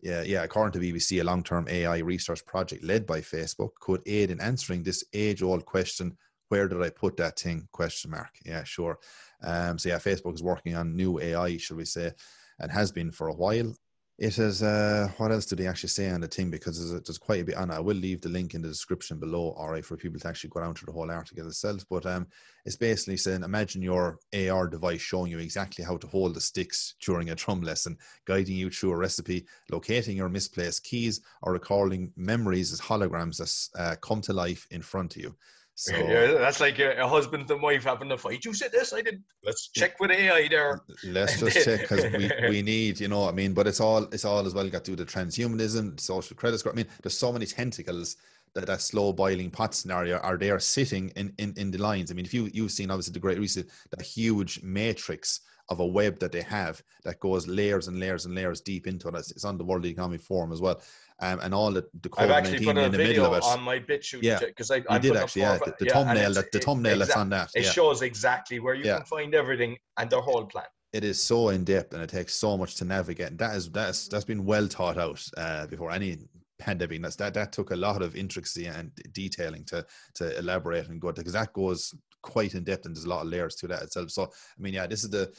yeah, 0.01 0.21
yeah, 0.21 0.43
according 0.43 0.79
to 0.79 0.85
BBC, 0.85 1.21
a 1.21 1.23
long-term 1.23 1.67
AI 1.69 1.99
research 1.99 2.45
project 2.45 2.83
led 2.83 3.07
by 3.07 3.21
Facebook 3.21 3.69
could 3.79 4.01
aid 4.05 4.29
in 4.29 4.41
answering 4.41 4.83
this 4.83 5.03
age-old 5.13 5.65
question: 5.65 6.17
Where 6.49 6.67
did 6.67 6.81
I 6.81 6.89
put 6.89 7.17
that 7.17 7.39
thing? 7.39 7.67
Question 7.71 8.11
mark. 8.11 8.29
Yeah, 8.45 8.63
sure. 8.63 8.99
Um, 9.41 9.79
so 9.79 9.89
yeah, 9.89 9.97
Facebook 9.97 10.35
is 10.35 10.43
working 10.43 10.75
on 10.75 10.95
new 10.95 11.19
AI, 11.19 11.57
shall 11.57 11.77
we 11.77 11.85
say, 11.85 12.11
and 12.59 12.71
has 12.71 12.91
been 12.91 13.11
for 13.11 13.29
a 13.29 13.33
while 13.33 13.73
it 14.19 14.37
is 14.37 14.61
uh 14.61 15.09
what 15.17 15.31
else 15.31 15.45
do 15.45 15.55
they 15.55 15.65
actually 15.65 15.89
say 15.89 16.09
on 16.09 16.21
the 16.21 16.27
thing? 16.27 16.51
Because 16.51 16.77
there's, 16.77 17.01
there's 17.01 17.17
quite 17.17 17.41
a 17.41 17.45
bit 17.45 17.55
on 17.55 17.71
i 17.71 17.79
will 17.79 17.95
leave 17.95 18.21
the 18.21 18.29
link 18.29 18.53
in 18.53 18.61
the 18.61 18.67
description 18.67 19.19
below 19.19 19.55
all 19.57 19.69
right 19.69 19.83
for 19.83 19.97
people 19.97 20.19
to 20.19 20.27
actually 20.27 20.51
go 20.51 20.59
down 20.59 20.75
to 20.75 20.85
the 20.85 20.91
whole 20.91 21.09
article 21.09 21.47
itself 21.47 21.83
but 21.89 22.05
um 22.05 22.27
it's 22.65 22.75
basically 22.75 23.17
saying 23.17 23.43
imagine 23.43 23.81
your 23.81 24.19
ar 24.51 24.67
device 24.67 25.01
showing 25.01 25.31
you 25.31 25.39
exactly 25.39 25.83
how 25.83 25.97
to 25.97 26.07
hold 26.07 26.35
the 26.35 26.41
sticks 26.41 26.95
during 27.03 27.31
a 27.31 27.35
drum 27.35 27.61
lesson 27.61 27.97
guiding 28.25 28.55
you 28.55 28.69
through 28.69 28.91
a 28.91 28.95
recipe 28.95 29.45
locating 29.71 30.15
your 30.15 30.29
misplaced 30.29 30.83
keys 30.83 31.21
or 31.41 31.53
recalling 31.53 32.11
memories 32.15 32.71
as 32.71 32.79
holograms 32.79 33.37
that 33.37 33.81
uh, 33.81 33.95
come 33.95 34.21
to 34.21 34.31
life 34.31 34.67
in 34.69 34.81
front 34.81 35.15
of 35.15 35.21
you 35.23 35.35
so 35.75 35.95
yeah, 35.95 36.33
that's 36.37 36.59
like 36.59 36.77
a, 36.79 37.01
a, 37.01 37.07
husband 37.07 37.49
and 37.49 37.61
wife 37.61 37.83
having 37.83 38.11
a 38.11 38.17
fight. 38.17 38.45
You 38.45 38.53
said 38.53 38.71
this, 38.71 38.93
I 38.93 39.01
did. 39.01 39.23
Let's 39.43 39.69
check 39.69 39.99
with 39.99 40.11
AI 40.11 40.47
there. 40.47 40.81
Let's 41.03 41.39
just 41.39 41.63
check 41.65 41.81
because 41.81 42.05
we, 42.13 42.49
we 42.49 42.61
need, 42.61 42.99
you 42.99 43.07
know, 43.07 43.27
I 43.27 43.31
mean, 43.31 43.53
but 43.53 43.65
it's 43.65 43.79
all 43.79 44.03
it's 44.11 44.25
all 44.25 44.45
as 44.45 44.53
well 44.53 44.69
got 44.69 44.83
to 44.85 44.95
do 44.95 45.01
with 45.01 45.07
the 45.07 45.19
transhumanism, 45.19 45.99
social 45.99 46.35
credit 46.35 46.59
score. 46.59 46.73
I 46.73 46.75
mean, 46.75 46.87
there's 47.01 47.17
so 47.17 47.31
many 47.31 47.47
tentacles 47.47 48.17
that 48.53 48.67
that 48.67 48.81
slow 48.81 49.13
boiling 49.13 49.49
pot 49.49 49.73
scenario 49.73 50.17
are 50.17 50.37
there 50.37 50.59
sitting 50.59 51.09
in, 51.15 51.33
in 51.39 51.53
in 51.57 51.71
the 51.71 51.79
lines. 51.79 52.11
I 52.11 52.13
mean, 52.13 52.25
if 52.25 52.33
you 52.33 52.51
you've 52.53 52.71
seen 52.71 52.91
obviously 52.91 53.13
the 53.13 53.19
Great 53.19 53.39
Reset, 53.39 53.65
that 53.89 54.01
huge 54.01 54.61
matrix 54.61 55.41
of 55.73 55.79
a 55.79 55.85
web 55.85 56.19
that 56.19 56.31
they 56.31 56.41
have 56.41 56.81
that 57.03 57.19
goes 57.19 57.47
layers 57.47 57.87
and 57.87 57.99
layers 57.99 58.25
and 58.25 58.33
layers 58.33 58.61
deep 58.61 58.87
into 58.87 59.09
it. 59.09 59.15
It's 59.15 59.43
on 59.43 59.57
the 59.57 59.65
World 59.65 59.85
Economic 59.85 60.21
Forum 60.21 60.53
as 60.53 60.61
well. 60.61 60.81
Um, 61.19 61.39
and 61.41 61.53
all 61.53 61.71
the, 61.71 61.85
the 62.01 62.09
I've 62.17 62.31
actually 62.31 62.65
put 62.65 62.77
a 62.77 62.89
video 62.89 63.31
on 63.31 63.61
my 63.61 63.79
BitChute 63.79 64.23
yeah. 64.23 64.39
because 64.39 64.71
I 64.71 64.83
I 64.89 64.97
did 64.97 65.15
actually 65.15 65.43
yeah 65.43 65.57
the, 65.57 65.75
the 65.79 65.85
yeah, 65.85 65.93
thumbnail 65.93 66.33
that 66.33 66.51
the 66.51 66.59
thumbnail 66.59 66.99
that's 66.99 67.15
on 67.15 67.29
that 67.29 67.49
it 67.55 67.63
yeah. 67.63 67.69
shows 67.69 68.01
exactly 68.01 68.59
where 68.59 68.73
you 68.73 68.83
can 68.83 69.03
find 69.03 69.35
everything 69.35 69.77
and 69.97 70.09
the 70.09 70.19
whole 70.19 70.45
plan. 70.45 70.65
It 70.91 71.03
is 71.03 71.21
so 71.21 71.49
in 71.49 71.63
depth 71.63 71.93
and 71.93 72.03
it 72.03 72.09
takes 72.09 72.35
so 72.35 72.57
much 72.57 72.75
to 72.75 72.85
navigate. 72.85 73.27
And 73.27 73.39
that 73.39 73.55
is 73.55 73.69
that's 73.69 74.07
that's 74.07 74.25
been 74.25 74.45
well 74.45 74.67
thought 74.67 74.97
out 74.97 75.23
uh, 75.37 75.67
before 75.67 75.91
any 75.91 76.17
pandemic. 76.59 77.01
That's 77.01 77.15
that 77.17 77.33
that 77.35 77.51
took 77.51 77.71
a 77.71 77.75
lot 77.75 78.01
of 78.01 78.15
intricacy 78.15 78.65
and 78.65 78.91
detailing 79.11 79.65
to 79.65 79.85
to 80.15 80.37
elaborate 80.37 80.87
and 80.89 80.99
go 80.99 81.11
because 81.11 81.33
that 81.33 81.53
goes 81.53 81.93
quite 82.23 82.55
in 82.55 82.63
depth 82.63 82.85
and 82.85 82.95
there's 82.95 83.05
a 83.05 83.09
lot 83.09 83.21
of 83.21 83.27
layers 83.27 83.55
to 83.55 83.67
that 83.67 83.83
itself. 83.83 84.09
So 84.09 84.23
i 84.23 84.61
mean 84.61 84.73
yeah 84.73 84.87
this 84.87 85.03
is 85.03 85.09
the 85.09 85.31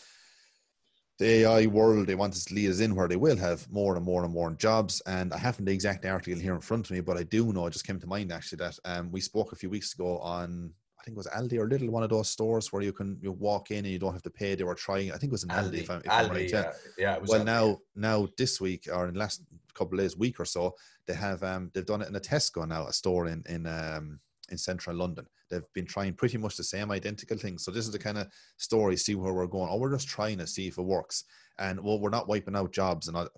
the 1.19 1.27
AI 1.27 1.67
world, 1.67 2.07
they 2.07 2.15
want 2.17 2.35
us 2.35 2.45
to 2.47 2.55
lead 2.55 2.71
us 2.71 2.81
in 2.81 2.95
where 2.95 3.07
they 3.07 3.17
will 3.17 3.37
have 3.37 3.71
more 3.71 3.97
and 3.97 4.05
more 4.05 4.25
and 4.25 4.33
more 4.33 4.51
jobs. 4.53 5.01
And 5.07 5.33
I 5.33 5.39
haven't 5.39 5.65
the 5.65 5.73
exact 5.73 6.05
article 6.05 6.41
here 6.41 6.55
in 6.55 6.61
front 6.61 6.87
of 6.87 6.91
me, 6.91 7.01
but 7.01 7.17
I 7.17 7.23
do 7.23 7.53
know, 7.53 7.67
it 7.67 7.73
just 7.73 7.87
came 7.87 8.01
to 8.01 8.07
mind 8.07 8.33
actually, 8.33 8.59
that 8.59 8.79
um, 8.85 9.13
we 9.13 9.21
spoke 9.21 9.53
a 9.53 9.57
few 9.57 9.71
weeks 9.71 9.95
ago 9.95 10.19
on, 10.19 10.73
I 10.99 11.05
think 11.05 11.15
it 11.15 11.19
was 11.19 11.29
Aldi 11.29 11.59
or 11.59 11.69
Lidl, 11.69 11.91
one 11.91 12.03
of 12.03 12.11
those 12.11 12.29
stores 12.29 12.73
where 12.73 12.83
you 12.83 12.93
can 12.93 13.19
you 13.21 13.31
walk 13.31 13.71
in 13.71 13.79
and 13.79 13.89
you 13.89 13.99
don't 13.99 14.13
have 14.13 14.23
to 14.23 14.31
pay. 14.31 14.55
They 14.55 14.65
were 14.65 14.75
trying, 14.75 15.13
I 15.13 15.17
think 15.17 15.31
it 15.31 15.33
was 15.33 15.45
an 15.45 15.51
Aldi, 15.51 15.71
Aldi 15.71 15.81
if 15.81 15.91
I'm, 15.91 15.99
if 15.99 16.05
Aldi, 16.07 16.19
I'm 16.19 16.31
right. 16.31 16.51
Yeah, 16.51 16.73
yeah 16.99 17.19
well, 17.19 17.41
Aldi. 17.41 17.45
now, 17.45 17.79
now 17.95 18.29
this 18.37 18.61
week 18.61 18.89
or 18.93 19.07
in 19.07 19.15
the 19.15 19.21
last 19.21 19.43
couple 19.75 19.99
of 19.99 20.05
days, 20.05 20.17
week 20.17 20.41
or 20.41 20.45
so, 20.45 20.75
they 21.07 21.15
have, 21.15 21.43
um, 21.45 21.71
they've 21.75 21.87
done 21.87 22.03
it 22.03 22.09
in 22.09 22.17
a 22.17 22.21
Tesco 22.21 22.67
now, 22.67 22.87
a 22.87 22.93
store 22.93 23.27
in, 23.27 23.45
in, 23.49 23.67
um, 23.67 24.19
in 24.51 24.59
central 24.59 24.97
London. 24.97 25.27
They've 25.51 25.63
been 25.75 25.87
trying 25.87 26.15
pretty 26.15 26.39
much 26.39 26.57
the 26.57 26.65
same 26.65 26.91
identical 26.91 27.37
thing. 27.37 27.59
So 27.59 27.71
this 27.71 27.85
is 27.85 27.93
the 27.93 27.99
kind 27.99 28.19
of 28.19 28.29
story, 28.57 28.97
see 28.97 29.15
where 29.15 29.35
we're 29.35 29.47
going. 29.47 29.69
Oh, 29.71 29.77
we're 29.77 29.93
just 29.93 30.09
trying 30.09 30.39
to 30.39 30.47
see 30.47 30.67
if 30.67 30.79
it 30.79 30.83
works. 30.83 31.25
And 31.59 31.81
well, 31.81 32.01
we're 32.01 32.11
not 32.11 32.29
wiping 32.29 32.57
out 32.57 32.73
jobs. 32.73 33.09
And 33.09 33.17
of 33.17 33.31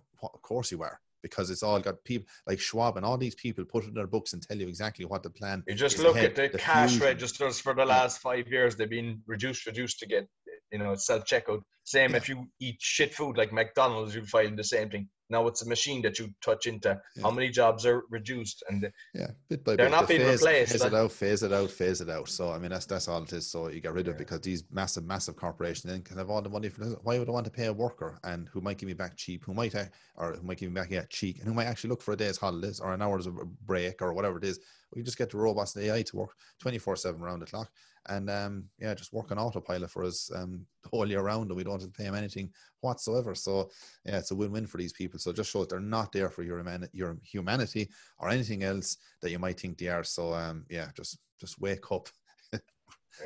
course 0.42 0.71
you 0.71 0.83
are 0.83 1.01
because 1.23 1.51
it's 1.51 1.62
all 1.62 1.81
got 1.81 2.03
people 2.05 2.27
like 2.47 2.61
Schwab 2.61 2.97
and 2.97 3.05
all 3.05 3.19
these 3.19 3.35
people 3.35 3.64
put 3.64 3.85
in 3.85 3.95
their 3.95 4.07
books 4.07 4.33
and 4.33 4.42
tell 4.42 4.57
you 4.57 4.69
exactly 4.69 5.05
what 5.05 5.23
the 5.23 5.31
plan. 5.31 5.62
You 5.66 5.75
just 5.75 5.99
look 5.99 6.16
ahead. 6.16 6.31
at 6.31 6.37
the, 6.37 6.49
the 6.53 6.59
cash 6.59 6.90
fusion. 6.90 7.07
registers 7.07 7.61
for 7.61 7.75
the 7.75 7.85
last 7.85 8.21
five 8.21 8.47
years; 8.49 8.77
they've 8.77 8.88
been 8.88 9.21
reduced, 9.27 9.66
reduced 9.66 9.99
to 10.01 10.07
get 10.07 10.29
you 10.71 10.79
know 10.79 10.95
self 10.95 11.25
checkout. 11.25 11.62
Same 11.85 12.12
yeah. 12.12 12.16
if 12.16 12.29
you 12.29 12.47
eat 12.61 12.77
shit 12.81 13.14
food 13.14 13.37
like 13.37 13.53
McDonald's, 13.53 14.14
you'll 14.14 14.27
find 14.27 14.59
the 14.59 14.64
same 14.64 14.88
thing. 14.90 15.09
Now 15.29 15.47
it's 15.49 15.62
a 15.62 15.69
machine 15.69 16.03
that 16.03 16.19
you 16.19 16.33
touch 16.41 16.67
into. 16.67 17.01
Yeah. 17.17 17.23
How 17.23 17.31
many 17.31 17.49
jobs 17.49 17.85
are 17.85 18.05
reduced? 18.11 18.62
And 18.69 18.91
yeah, 19.15 19.29
bit 19.49 19.65
by 19.65 19.77
they're 19.77 19.87
bit. 19.87 19.91
not 19.91 20.09
being 20.09 20.21
phase, 20.21 20.41
replaced. 20.41 20.73
Phase 20.73 20.85
it 20.85 20.95
out, 20.95 21.12
phase 21.12 21.43
it 21.43 21.53
out, 21.53 21.71
phase 21.71 22.01
it 22.01 22.11
out. 22.11 22.29
So 22.29 22.53
I 22.53 22.59
mean, 22.59 22.71
that's 22.71 22.87
that's 22.87 23.09
all 23.09 23.23
it 23.23 23.33
is. 23.33 23.51
So 23.51 23.69
you 23.69 23.81
get 23.81 23.93
rid 23.93 24.09
of 24.09 24.15
yeah. 24.15 24.19
because 24.19 24.41
these 24.41 24.65
massive, 24.71 25.05
massive 25.05 25.37
corporations 25.37 25.91
then 25.93 26.03
can 26.03 26.19
have 26.19 26.31
all 26.31 26.43
the 26.43 26.49
money 26.49 26.69
for. 26.69 26.85
Why 27.03 27.19
would 27.19 27.29
I 27.29 27.33
want 27.33 27.47
to 27.47 27.51
pay 27.51 27.67
a 27.67 27.73
worker 27.73 28.21
and 28.25 28.49
who 28.53 28.61
might 28.61 28.79
give 28.79 28.87
me 28.87 28.95
back 28.95 29.17
cheap, 29.17 29.45
who 29.45 29.55
might 29.55 29.75
uh, 29.75 29.85
or 30.17 30.35
who 30.35 30.43
might 30.43 30.59
give 30.59 30.71
me 30.71 30.81
back 30.81 30.91
yeah 30.91 31.05
cheap, 31.11 31.39
and 31.39 31.49
who 31.49 31.55
might 31.55 31.67
actually 31.67 31.91
look 31.91 32.03
for 32.03 32.12
a 32.15 32.17
day's 32.17 32.39
holidays 32.39 32.81
or 32.81 32.93
an 32.93 33.03
hour's 33.03 33.29
break 33.65 34.03
or 34.03 34.12
whatever 34.12 34.39
it 34.39 34.45
is. 34.45 34.61
We 34.95 35.03
just 35.03 35.19
get 35.19 35.31
the 35.31 35.39
robots 35.39 35.75
and 35.75 35.85
the 35.85 35.93
AI 35.93 36.03
to 36.03 36.17
work 36.17 36.31
twenty 36.61 36.79
four 36.79 36.97
seven 36.97 37.21
around 37.21 37.41
the 37.41 37.47
clock 37.47 37.71
and 38.09 38.31
um, 38.31 38.64
yeah, 38.79 38.95
just 38.95 39.12
work 39.12 39.31
on 39.31 39.38
autopilot 39.38 39.90
for 39.90 40.05
us 40.05 40.31
um, 40.35 40.66
the 40.83 40.88
whole 40.88 41.09
year 41.09 41.23
round, 41.23 41.49
and 41.49 41.57
we 41.57 41.64
don't 41.64 41.81
have 41.81 41.90
to 41.90 41.97
pay 41.97 42.05
them 42.05 42.14
anything 42.14 42.51
whatsoever. 42.81 43.35
So 43.35 43.71
yeah, 44.05 44.19
it's 44.19 44.31
a 44.31 44.35
win-win 44.35 44.66
for 44.66 44.79
these 44.79 44.92
people. 44.92 45.19
So 45.19 45.33
just 45.33 45.51
shows 45.51 45.69
they're 45.69 45.81
not 45.81 46.12
there 46.12 46.31
for 46.31 46.42
your 46.42 46.64
your 46.92 47.16
humanity 47.23 47.90
or 48.19 48.29
anything 48.29 48.62
else 48.62 48.97
that 49.23 49.31
you 49.31 49.38
might 49.38 49.59
think 49.59 49.79
they 49.79 49.88
are. 49.88 50.05
So 50.05 50.35
um, 50.35 50.64
yeah, 50.69 50.88
just 50.97 51.19
just 51.40 51.61
wake 51.61 51.90
up. 51.92 52.09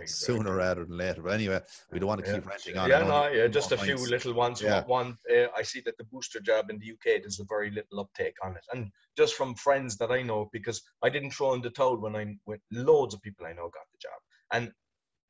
sooner 0.06 0.56
rather 0.56 0.84
than 0.84 0.96
later. 0.96 1.22
But 1.22 1.32
anyway, 1.32 1.60
we 1.90 1.98
don't 1.98 2.08
want 2.08 2.24
to 2.24 2.32
keep 2.32 2.44
yeah. 2.44 2.48
ranting 2.50 2.76
on. 2.76 2.88
Yeah, 2.88 3.02
no, 3.02 3.28
yeah, 3.28 3.48
just 3.48 3.72
a 3.72 3.76
few 3.76 3.96
little 3.96 4.34
ones. 4.34 4.62
Yeah. 4.62 4.84
One, 4.84 5.16
uh, 5.30 5.46
I 5.56 5.62
see 5.62 5.80
that 5.84 5.96
the 5.98 6.04
booster 6.04 6.40
jab 6.40 6.70
in 6.70 6.78
the 6.78 6.92
UK 6.92 7.22
there's 7.22 7.40
a 7.40 7.44
very 7.44 7.70
little 7.70 8.00
uptake 8.00 8.36
on 8.44 8.56
it, 8.56 8.64
and 8.72 8.90
just 9.16 9.34
from 9.34 9.54
friends 9.54 9.96
that 9.98 10.10
I 10.10 10.22
know, 10.22 10.48
because 10.52 10.82
I 11.02 11.10
didn't 11.10 11.32
throw 11.32 11.54
in 11.54 11.62
the 11.62 11.70
towel 11.70 12.00
when 12.00 12.16
I 12.16 12.36
when 12.44 12.58
loads 12.70 13.14
of 13.14 13.22
people 13.22 13.46
I 13.46 13.52
know 13.52 13.64
got 13.64 13.86
the 13.92 13.98
jab, 14.00 14.20
and 14.52 14.72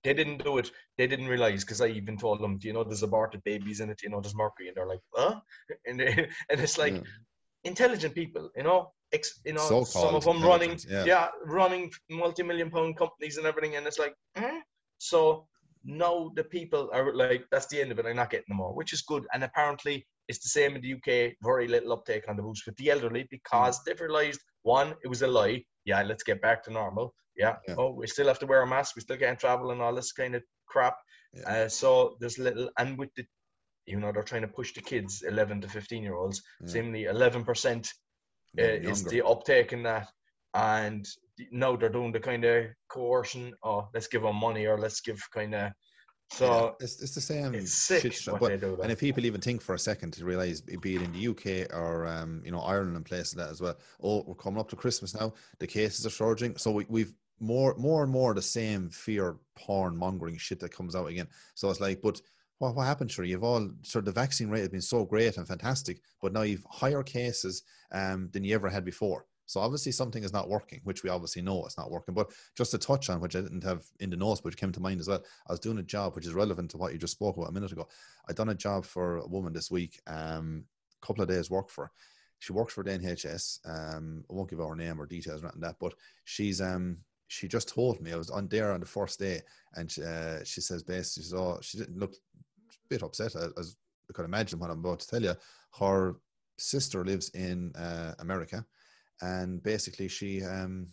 they 0.03 0.15
didn't 0.15 0.43
do 0.43 0.59
it. 0.59 0.71
They 0.97 1.07
didn't 1.07 1.29
realize 1.29 1.65
because 1.65 1.81
I 1.81 1.89
even 1.89 2.17
told 2.17 2.41
them, 2.41 2.59
you 2.63 2.73
know, 2.73 2.85
there's 2.85 3.03
aborted 3.03 3.45
babies 3.45 3.81
in 3.81 3.91
it. 3.91 4.03
You 4.03 4.11
know, 4.11 4.21
there's 4.21 4.35
mercury, 4.35 4.69
and 4.69 4.77
they're 4.77 4.87
like, 4.87 5.01
huh? 5.15 5.41
And 5.87 6.01
they, 6.01 6.29
and 6.51 6.61
it's 6.61 6.79
like 6.79 6.95
yeah. 6.95 7.03
intelligent 7.65 8.15
people, 8.15 8.51
you 8.57 8.63
know, 8.63 8.93
ex, 9.13 9.41
you 9.45 9.53
know, 9.53 9.61
So-called 9.61 9.89
some 9.89 10.15
of 10.15 10.25
them 10.25 10.43
running, 10.43 10.79
yeah. 10.89 11.05
yeah. 11.05 11.29
running 11.45 11.91
multi-million 12.09 12.71
pound 12.71 12.97
companies 12.97 13.37
and 13.37 13.47
everything, 13.47 13.77
and 13.77 13.87
it's 13.87 13.99
like, 13.99 14.15
eh? 14.37 14.61
so 14.99 15.47
now 15.85 16.31
the 16.35 16.45
people 16.45 16.91
are 16.93 17.15
like, 17.15 17.45
that's 17.51 17.67
the 17.67 17.81
end 17.81 17.93
of 17.93 17.99
it. 17.99 18.07
I'm 18.07 18.17
not 18.17 18.31
getting 18.31 18.47
them 18.49 18.59
more, 18.59 18.75
which 18.75 18.93
is 18.93 19.03
good. 19.03 19.27
And 19.33 19.45
apparently, 19.45 20.07
it's 20.29 20.39
the 20.41 20.49
same 20.49 20.77
in 20.77 20.83
the 20.83 20.95
UK. 20.95 21.35
Very 21.43 21.69
little 21.69 21.93
uptake 21.93 22.25
on 22.29 22.37
the 22.37 22.43
boost 22.43 22.67
with 22.67 22.77
the 22.77 22.91
elderly 22.91 23.27
because 23.31 23.79
mm. 23.79 23.85
they've 23.85 24.01
realized 24.01 24.41
one, 24.63 24.95
it 25.03 25.09
was 25.09 25.23
a 25.23 25.27
lie. 25.27 25.65
Yeah, 25.85 26.03
let's 26.03 26.23
get 26.23 26.43
back 26.43 26.63
to 26.65 26.73
normal 26.73 27.15
yeah. 27.41 27.57
yeah. 27.67 27.75
Oh, 27.79 27.91
we 27.91 28.07
still 28.07 28.29
have 28.29 28.39
to 28.41 28.47
wear 28.47 28.63
a 28.63 28.67
mask. 28.67 28.97
We 28.97 29.03
still 29.03 29.17
can't 29.17 29.39
travel 29.39 29.71
and 29.71 29.81
all 29.81 29.95
this 29.95 30.13
kind 30.13 30.35
of 30.35 30.43
crap. 30.67 30.97
Yeah. 31.33 31.65
Uh, 31.65 31.69
so 31.69 32.17
there's 32.21 32.39
little, 32.39 32.71
and 32.79 32.99
with 32.99 33.15
the, 33.17 33.25
you 33.87 33.99
know, 33.99 34.13
they're 34.13 34.23
trying 34.23 34.43
to 34.43 34.49
push 34.49 34.75
the 34.75 34.83
kids, 34.83 35.23
11 35.27 35.63
to 35.63 35.69
15 35.69 36.03
year 36.03 36.15
olds. 36.15 36.43
Yeah. 36.61 36.69
Seemingly 36.69 37.05
11% 37.05 37.89
uh, 38.59 38.63
is 38.63 39.05
the 39.05 39.25
uptake 39.25 39.73
in 39.73 39.83
that. 39.85 40.09
And 40.55 41.07
now 41.51 41.77
they're 41.77 41.89
doing 41.89 42.13
the 42.13 42.21
kind 42.21 42.45
of 42.45 42.67
coercion. 42.89 43.55
Oh, 43.63 43.89
let's 43.95 44.09
give 44.09 44.23
them 44.23 44.37
money 44.37 44.67
or 44.67 44.79
let's 44.79 45.01
give 45.01 45.21
kind 45.33 45.55
of. 45.55 45.73
So 46.33 46.47
yeah, 46.47 46.85
it's, 46.85 47.03
it's 47.03 47.15
the 47.15 47.21
same 47.21 47.55
it's 47.57 47.73
sick 47.73 48.13
shit 48.13 48.39
but, 48.39 48.61
do, 48.61 48.79
and 48.81 48.93
if 48.93 49.01
people 49.01 49.27
even 49.27 49.41
think 49.41 49.61
for 49.61 49.75
a 49.75 49.79
second 49.79 50.13
to 50.13 50.25
realize, 50.25 50.61
be 50.61 50.95
it 50.95 51.03
in 51.03 51.13
the 51.13 51.27
UK 51.27 51.75
or 51.75 52.07
um, 52.07 52.41
you 52.45 52.53
know 52.53 52.61
Ireland 52.61 52.95
and 52.95 53.05
places 53.05 53.35
like 53.35 53.47
that 53.47 53.51
as 53.51 53.61
well. 53.61 53.77
Oh, 54.01 54.23
we're 54.25 54.37
coming 54.37 54.61
up 54.61 54.69
to 54.69 54.77
Christmas 54.77 55.13
now. 55.13 55.33
The 55.59 55.67
cases 55.67 56.07
are 56.07 56.11
surging, 56.11 56.57
so 56.57 56.71
we, 56.71 56.87
we've 56.89 57.13
more 57.41 57.75
more 57.77 58.03
and 58.03 58.13
more 58.13 58.35
the 58.35 58.43
same 58.43 58.91
fear 58.91 59.37
porn 59.57 59.97
mongering 59.97 60.37
shit 60.37 60.61
that 60.61 60.75
comes 60.75 60.95
out 60.95 61.09
again. 61.09 61.29
So 61.55 61.71
it's 61.71 61.81
like, 61.81 62.01
but 62.03 62.21
what, 62.59 62.75
what 62.75 62.87
happened, 62.87 63.11
sure? 63.11 63.25
You've 63.25 63.43
all 63.43 63.71
sort 63.83 64.07
of 64.07 64.15
the 64.15 64.21
vaccine 64.21 64.51
rate 64.51 64.61
has 64.61 64.69
been 64.69 64.83
so 64.83 65.05
great 65.05 65.37
and 65.39 65.49
fantastic, 65.49 66.01
but 66.21 66.33
now 66.33 66.43
you've 66.43 66.65
higher 66.69 67.03
cases 67.03 67.63
um, 67.91 68.29
than 68.33 68.45
you 68.45 68.55
ever 68.55 68.69
had 68.69 68.85
before. 68.85 69.27
So 69.47 69.61
obviously 69.61 69.91
something 69.91 70.23
is 70.23 70.33
not 70.33 70.49
working, 70.49 70.81
which 70.85 71.03
we 71.03 71.11
obviously 71.11 71.43
know 71.43 71.65
it's 71.65 71.77
not 71.77 71.91
working. 71.91 72.15
But 72.15 72.31
just 72.57 72.71
to 72.71 72.79
touch 72.79 73.11
on, 73.11 73.21
which 73.21 73.35
I 73.35 73.41
didn't 73.41 73.65
have 73.65 73.85
in 73.99 74.11
the 74.11 74.17
notes, 74.17 74.45
which 74.45 74.57
came 74.57 74.71
to 74.71 74.79
mind 74.79 75.01
as 75.01 75.09
well, 75.09 75.25
I 75.49 75.53
was 75.53 75.59
doing 75.59 75.79
a 75.79 75.83
job 75.83 76.15
which 76.15 76.27
is 76.27 76.35
relevant 76.35 76.71
to 76.71 76.77
what 76.77 76.93
you 76.93 76.99
just 77.01 77.15
spoke 77.15 77.37
about 77.37 77.49
a 77.49 77.53
minute 77.53 77.73
ago. 77.73 77.89
I 78.29 78.33
done 78.33 78.51
a 78.51 78.55
job 78.55 78.85
for 78.85 79.17
a 79.17 79.27
woman 79.27 79.53
this 79.53 79.69
week, 79.69 80.01
um, 80.07 80.65
a 81.03 81.05
couple 81.05 81.23
of 81.23 81.29
days 81.29 81.51
work 81.51 81.69
for. 81.69 81.87
Her. 81.87 81.91
She 82.39 82.53
works 82.53 82.75
for 82.75 82.85
the 82.85 82.91
NHS. 82.91 83.59
Um, 83.67 84.25
I 84.31 84.35
won't 84.35 84.51
give 84.51 84.61
her 84.61 84.77
name 84.77 85.01
or 85.01 85.07
details 85.07 85.43
anything 85.43 85.63
that, 85.63 85.77
but 85.81 85.95
she's 86.25 86.61
um 86.61 86.99
she 87.31 87.47
just 87.47 87.69
told 87.69 88.01
me 88.01 88.13
I 88.13 88.17
was 88.17 88.29
on 88.29 88.49
there 88.49 88.73
on 88.73 88.81
the 88.81 88.87
first 88.87 89.21
day, 89.21 89.41
and 89.77 89.89
uh, 90.01 90.43
she 90.45 90.61
says 90.61 90.83
basically, 90.83 91.23
she 91.23 91.31
saw 91.31 91.61
she 91.61 91.79
didn't 91.79 91.97
look 91.99 92.13
a 92.13 92.75
bit 92.89 93.05
upset 93.05 93.37
as 93.57 93.77
I 94.09 94.13
could 94.13 94.25
imagine 94.25 94.59
what 94.59 94.69
I'm 94.71 94.81
about 94.81 94.99
to 95.01 95.07
tell 95.07 95.23
you. 95.23 95.35
Her 95.79 96.17
sister 96.59 97.05
lives 97.05 97.29
in 97.31 97.73
uh, 97.77 98.15
America, 98.19 98.67
and 99.23 99.63
basically 99.63 100.09
she 100.09 100.43
um, 100.43 100.89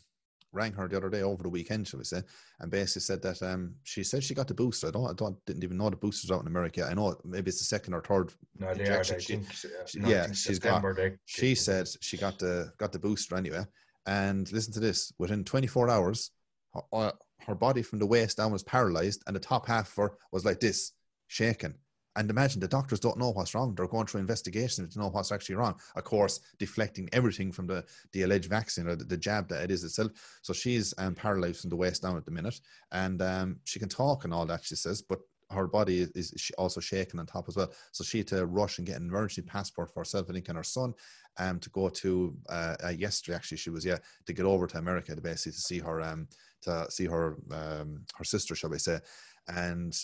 rang 0.54 0.74
her 0.74 0.88
the 0.88 0.96
other 0.98 1.10
day 1.10 1.24
over 1.24 1.42
the 1.42 1.50
weekend, 1.50 1.88
shall 1.88 1.98
we 1.98 2.04
say, 2.04 2.22
and 2.60 2.70
basically 2.70 3.02
said 3.02 3.24
that 3.24 3.42
um, 3.42 3.74
she 3.84 4.04
said 4.04 4.24
she 4.24 4.36
got 4.36 4.48
the 4.48 4.54
booster. 4.54 4.90
I 4.90 4.92
don't, 4.92 5.10
I 5.10 5.14
don't, 5.14 5.44
didn't 5.48 5.64
even 5.64 5.78
know 5.78 5.90
the 5.90 5.96
boosters 5.96 6.30
out 6.30 6.42
in 6.42 6.48
America. 6.48 6.88
I 6.88 6.94
know 6.94 7.16
maybe 7.26 7.50
it's 7.50 7.58
the 7.58 7.64
second 7.66 7.96
or 7.96 8.02
third. 8.02 8.32
No, 8.60 8.76
they 8.76 8.88
are. 8.90 8.98
injection. 9.00 9.16
I 9.16 9.20
She- 9.20 9.34
think, 9.38 9.50
uh, 9.50 9.86
she- 9.88 10.00
yeah, 10.02 10.28
she's 10.28 10.44
September 10.58 10.94
got. 10.94 11.02
they- 11.02 11.18
She 11.26 11.56
said 11.56 11.88
she 12.00 12.16
got 12.16 12.38
the 12.38 12.72
got 12.78 12.92
the 12.92 13.00
booster 13.00 13.36
anyway, 13.36 13.66
and 14.08 14.52
listen 14.52 14.74
to 14.74 14.80
this: 14.80 15.14
within 15.20 15.44
24 15.44 15.90
hours, 15.90 16.32
her, 16.74 16.82
uh, 16.92 17.12
her 17.42 17.56
body 17.56 17.82
from 17.82 18.00
the 18.00 18.06
waist 18.06 18.38
down 18.38 18.52
was 18.52 18.64
paralyzed, 18.64 19.24
and 19.28 19.36
the 19.36 19.40
top 19.40 19.68
half 19.68 19.90
of 19.90 19.96
her 19.96 20.18
was 20.32 20.46
like 20.46 20.60
this, 20.60 20.94
shaking. 21.28 21.76
And 22.18 22.32
imagine 22.32 22.60
the 22.60 22.68
doctors 22.68 23.00
don't 23.00 23.20
know 23.20 23.30
what's 23.30 23.54
wrong. 23.54 23.76
They're 23.76 23.88
going 23.88 24.08
through 24.08 24.22
investigation 24.22 24.90
to 24.90 25.00
know 25.00 25.10
what's 25.10 25.32
actually 25.32 25.54
wrong. 25.56 25.76
Of 25.96 26.04
course, 26.04 26.40
deflecting 26.58 27.08
everything 27.14 27.52
from 27.52 27.68
the, 27.68 27.86
the 28.12 28.24
alleged 28.24 28.50
vaccine 28.50 28.88
or 28.88 28.96
the, 28.96 29.06
the 29.06 29.18
jab 29.18 29.48
that 29.50 29.66
it 29.66 29.70
is 29.70 29.84
itself. 29.84 30.12
So 30.42 30.52
she's 30.52 30.96
um, 30.98 31.14
paralyzed 31.14 31.62
from 31.62 31.70
the 31.70 31.76
waist 31.76 32.02
down 32.02 32.18
at 32.18 32.26
the 32.26 32.32
minute. 32.32 32.60
And 32.92 33.22
um, 33.22 33.58
she 33.66 33.78
can 33.78 33.88
talk 33.88 34.24
and 34.24 34.34
all 34.34 34.48
that, 34.48 34.66
she 34.66 34.76
says, 34.76 35.04
but 35.04 35.20
her 35.52 35.68
body 35.68 36.08
is, 36.16 36.52
also 36.58 36.80
shaking 36.80 37.20
on 37.20 37.26
top 37.26 37.48
as 37.48 37.56
well. 37.56 37.72
So 37.92 38.04
she 38.04 38.20
had 38.20 38.28
to 38.28 38.46
rush 38.46 38.78
and 38.78 38.88
get 38.88 39.00
an 39.00 39.08
emergency 39.08 39.42
passport 39.42 39.94
for 39.94 40.02
herself, 40.02 40.28
I 40.30 40.34
think, 40.34 40.50
and 40.50 40.58
her 40.58 40.64
son 40.64 40.94
um, 41.38 41.60
to 41.60 41.70
go 41.70 41.90
to 41.90 42.36
uh, 42.50 42.76
uh, 42.84 42.90
yesterday. 42.90 43.36
Actually, 43.36 43.58
she 43.58 43.70
was 43.70 43.86
yeah 43.86 43.98
to 44.26 44.34
get 44.34 44.46
over 44.46 44.68
to 44.68 44.78
America 44.78 45.16
to 45.16 45.22
basically 45.22 45.54
to 45.54 45.60
see 45.60 45.80
her 45.80 46.02
um 46.02 46.28
to 46.64 46.86
see 46.90 47.06
her 47.06 47.38
um 47.52 48.02
her 48.16 48.24
sister, 48.24 48.56
shall 48.56 48.70
we 48.70 48.80
say? 48.80 49.00
And 49.48 49.98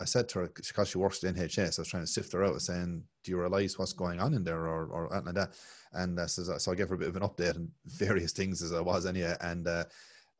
I 0.00 0.04
said 0.06 0.28
to 0.30 0.40
her 0.40 0.48
because 0.54 0.88
she 0.88 0.98
works 0.98 1.22
at 1.22 1.34
NHS, 1.34 1.78
I 1.78 1.82
was 1.82 1.88
trying 1.88 2.04
to 2.04 2.10
sift 2.10 2.32
her 2.32 2.44
out, 2.44 2.60
saying, 2.62 3.02
"Do 3.22 3.30
you 3.30 3.38
realize 3.38 3.78
what's 3.78 3.92
going 3.92 4.18
on 4.18 4.34
in 4.34 4.42
there, 4.42 4.66
or 4.66 4.86
or 4.86 5.12
anything 5.12 5.26
like 5.26 5.34
that?" 5.34 5.54
And 5.92 6.18
uh, 6.18 6.26
says, 6.26 6.50
so 6.62 6.72
I 6.72 6.74
gave 6.74 6.88
her 6.88 6.94
a 6.94 6.98
bit 6.98 7.08
of 7.08 7.16
an 7.16 7.22
update 7.22 7.56
on 7.56 7.68
various 7.86 8.32
things 8.32 8.62
as 8.62 8.72
I 8.72 8.80
was 8.80 9.06
anyway. 9.06 9.36
And 9.40 9.68
uh, 9.68 9.84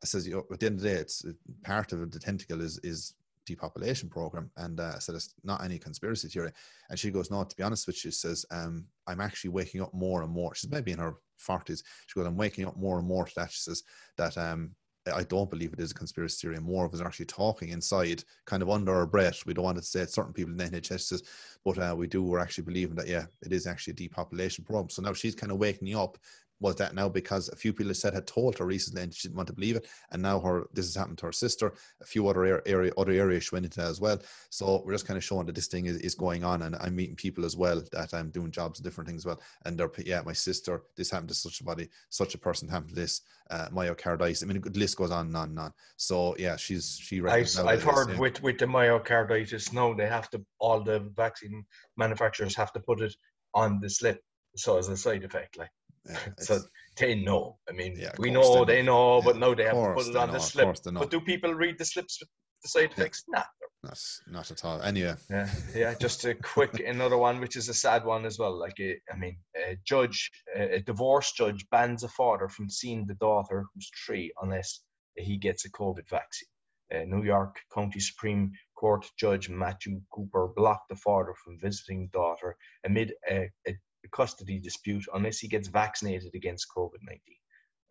I 0.03 0.05
says, 0.05 0.25
you 0.27 0.33
know, 0.33 0.45
at 0.51 0.59
the 0.59 0.65
end 0.65 0.77
of 0.77 0.81
the 0.81 0.89
day, 0.89 0.95
it's 0.95 1.23
part 1.63 1.93
of 1.93 2.09
the 2.09 2.19
tentacle 2.19 2.61
is 2.61 2.79
is 2.79 3.13
depopulation 3.45 4.09
program. 4.09 4.49
And 4.57 4.79
uh, 4.79 4.93
I 4.95 4.99
said, 4.99 5.15
it's 5.15 5.33
not 5.43 5.63
any 5.63 5.77
conspiracy 5.77 6.27
theory. 6.27 6.51
And 6.89 6.97
she 6.97 7.11
goes, 7.11 7.31
no, 7.31 7.43
to 7.43 7.55
be 7.55 7.63
honest 7.63 7.87
with 7.87 8.03
you, 8.03 8.11
she 8.11 8.15
says, 8.15 8.45
um, 8.51 8.85
I'm 9.07 9.21
actually 9.21 9.51
waking 9.51 9.81
up 9.81 9.93
more 9.93 10.23
and 10.23 10.31
more. 10.31 10.55
She's 10.55 10.71
maybe 10.71 10.91
in 10.91 10.99
her 10.99 11.15
40s. 11.47 11.83
She 12.07 12.19
goes, 12.19 12.27
I'm 12.27 12.37
waking 12.37 12.65
up 12.67 12.77
more 12.77 12.99
and 12.99 13.07
more 13.07 13.25
to 13.25 13.33
that. 13.35 13.51
She 13.51 13.61
says 13.61 13.83
that 14.17 14.37
um, 14.37 14.71
I 15.11 15.23
don't 15.23 15.49
believe 15.49 15.73
it 15.73 15.79
is 15.79 15.91
a 15.91 15.95
conspiracy 15.95 16.41
theory. 16.41 16.57
And 16.57 16.65
more 16.65 16.85
of 16.85 16.93
us 16.93 17.01
are 17.01 17.07
actually 17.07 17.25
talking 17.25 17.69
inside, 17.69 18.23
kind 18.45 18.61
of 18.61 18.69
under 18.69 18.93
our 18.93 19.07
breath. 19.07 19.45
We 19.45 19.53
don't 19.53 19.65
want 19.65 19.77
to 19.77 19.83
say 19.83 20.01
it. 20.01 20.11
Certain 20.11 20.33
people 20.33 20.51
in 20.51 20.57
the 20.57 20.65
NHS 20.65 21.01
says, 21.01 21.23
but 21.65 21.77
uh, 21.79 21.95
we 21.97 22.07
do. 22.07 22.21
We're 22.23 22.39
actually 22.39 22.65
believing 22.65 22.95
that, 22.97 23.07
yeah, 23.07 23.25
it 23.41 23.51
is 23.51 23.65
actually 23.65 23.93
a 23.93 23.95
depopulation 23.95 24.63
problem. 24.63 24.89
So 24.89 25.01
now 25.01 25.13
she's 25.13 25.35
kind 25.35 25.51
of 25.51 25.57
waking 25.57 25.95
up. 25.95 26.17
Was 26.61 26.75
that 26.75 26.93
now 26.93 27.09
because 27.09 27.49
a 27.49 27.55
few 27.55 27.73
people 27.73 27.93
said 27.95 28.13
had 28.13 28.27
told 28.27 28.57
her 28.59 28.65
recently 28.65 29.01
and 29.01 29.13
she 29.13 29.27
didn't 29.27 29.37
want 29.37 29.47
to 29.47 29.53
believe 29.53 29.75
it, 29.75 29.87
and 30.11 30.21
now 30.21 30.39
her 30.39 30.67
this 30.71 30.85
has 30.85 30.95
happened 30.95 31.17
to 31.17 31.25
her 31.25 31.31
sister. 31.31 31.73
A 32.01 32.05
few 32.05 32.27
other 32.27 32.61
area 32.65 32.91
other 32.97 33.11
areas 33.11 33.45
she 33.45 33.55
went 33.55 33.65
into 33.65 33.81
as 33.81 33.99
well. 33.99 34.19
So 34.51 34.83
we're 34.85 34.93
just 34.93 35.07
kind 35.07 35.17
of 35.17 35.23
showing 35.23 35.47
that 35.47 35.55
this 35.55 35.67
thing 35.67 35.87
is, 35.87 35.97
is 35.97 36.13
going 36.13 36.43
on, 36.43 36.61
and 36.61 36.75
I'm 36.75 36.95
meeting 36.95 37.15
people 37.15 37.45
as 37.45 37.57
well 37.57 37.81
that 37.91 38.13
I'm 38.13 38.29
doing 38.29 38.51
jobs 38.51 38.79
and 38.79 38.83
different 38.85 39.07
things 39.07 39.23
as 39.23 39.25
well. 39.25 39.41
And 39.65 39.77
they're 39.77 39.91
yeah, 40.05 40.21
my 40.23 40.33
sister, 40.33 40.83
this 40.95 41.09
happened 41.09 41.29
to 41.29 41.35
such 41.35 41.61
a 41.61 41.63
body, 41.63 41.89
such 42.09 42.35
a 42.35 42.37
person 42.37 42.69
happened 42.69 42.89
to 42.89 42.95
this, 42.95 43.21
uh, 43.49 43.69
myocarditis. 43.69 44.43
I 44.43 44.45
mean, 44.45 44.61
the 44.61 44.79
list 44.79 44.97
goes 44.97 45.09
on 45.09 45.27
and 45.27 45.37
on 45.37 45.49
and 45.49 45.59
on. 45.59 45.73
So 45.97 46.35
yeah, 46.37 46.57
she's 46.57 46.99
she. 47.01 47.21
I've, 47.21 47.27
I've 47.27 47.53
that 47.53 47.65
it 47.65 47.77
is, 47.77 47.83
heard 47.83 48.19
with, 48.19 48.43
with 48.43 48.59
the 48.59 48.67
myocarditis, 48.67 49.73
no, 49.73 49.95
they 49.95 50.07
have 50.07 50.29
to, 50.29 50.45
all 50.59 50.83
the 50.83 50.99
vaccine 51.15 51.65
manufacturers 51.97 52.55
have 52.55 52.71
to 52.73 52.79
put 52.79 53.01
it 53.01 53.15
on 53.53 53.79
the 53.81 53.89
slip. 53.89 54.21
So 54.55 54.77
as 54.77 54.89
a 54.89 54.97
side 54.97 55.23
effect, 55.23 55.57
like, 55.57 55.71
Yeah, 56.07 56.17
so 56.39 56.59
they 56.97 57.15
know. 57.15 57.57
I 57.69 57.73
mean, 57.73 57.95
Yeah, 57.97 58.11
we 58.17 58.31
know 58.31 58.65
they 58.65 58.75
they 58.75 58.81
know. 58.81 59.17
know, 59.17 59.21
but 59.21 59.35
Yeah, 59.35 59.39
now 59.41 59.53
they 59.53 59.63
have 59.63 59.73
to 59.73 59.93
put 59.95 60.07
it 60.07 60.15
on 60.15 60.27
know, 60.27 60.33
the 60.33 60.39
slip. 60.39 60.75
But 60.93 61.11
do 61.11 61.21
people 61.21 61.53
read 61.53 61.77
the 61.77 61.85
slips 61.85 62.19
with 62.19 62.29
the 62.63 62.69
side 62.69 62.91
effects? 62.91 63.23
Nah. 63.27 63.43
not 63.83 63.99
not 64.27 64.51
at 64.51 64.65
all. 64.65 64.81
Anyway, 64.81 65.15
Yeah, 65.29 65.49
yeah. 65.75 65.93
Just 65.93 66.25
a 66.25 66.35
quick 66.35 66.79
another 66.85 67.17
one, 67.17 67.39
which 67.39 67.55
is 67.55 67.69
a 67.69 67.73
sad 67.73 68.05
one 68.05 68.25
as 68.25 68.39
well. 68.39 68.57
Like, 68.57 68.79
a, 68.79 68.99
I 69.11 69.17
mean, 69.17 69.37
a 69.55 69.77
judge, 69.85 70.31
a, 70.55 70.75
a 70.75 70.79
divorce 70.81 71.31
judge 71.33 71.65
bans 71.71 72.03
a 72.03 72.09
father 72.09 72.49
from 72.49 72.69
seeing 72.69 73.05
the 73.05 73.15
daughter 73.15 73.65
who's 73.73 73.89
three 74.05 74.31
unless 74.41 74.81
he 75.15 75.37
gets 75.37 75.65
a 75.65 75.71
COVID 75.71 76.09
vaccine. 76.09 76.47
Uh, 76.93 77.05
New 77.05 77.23
York 77.23 77.55
County 77.73 78.01
Supreme 78.01 78.51
Court 78.75 79.05
Judge 79.17 79.47
Matthew 79.49 80.01
Cooper 80.13 80.49
blocked 80.55 80.89
the 80.89 80.95
father 80.95 81.33
from 81.43 81.57
visiting 81.59 82.09
daughter 82.11 82.55
amid 82.85 83.13
a, 83.29 83.49
a 83.67 83.77
custody 84.11 84.59
dispute 84.59 85.05
unless 85.13 85.39
he 85.39 85.47
gets 85.47 85.67
vaccinated 85.67 86.33
against 86.35 86.67
COVID 86.75 87.01
nineteen. 87.03 87.37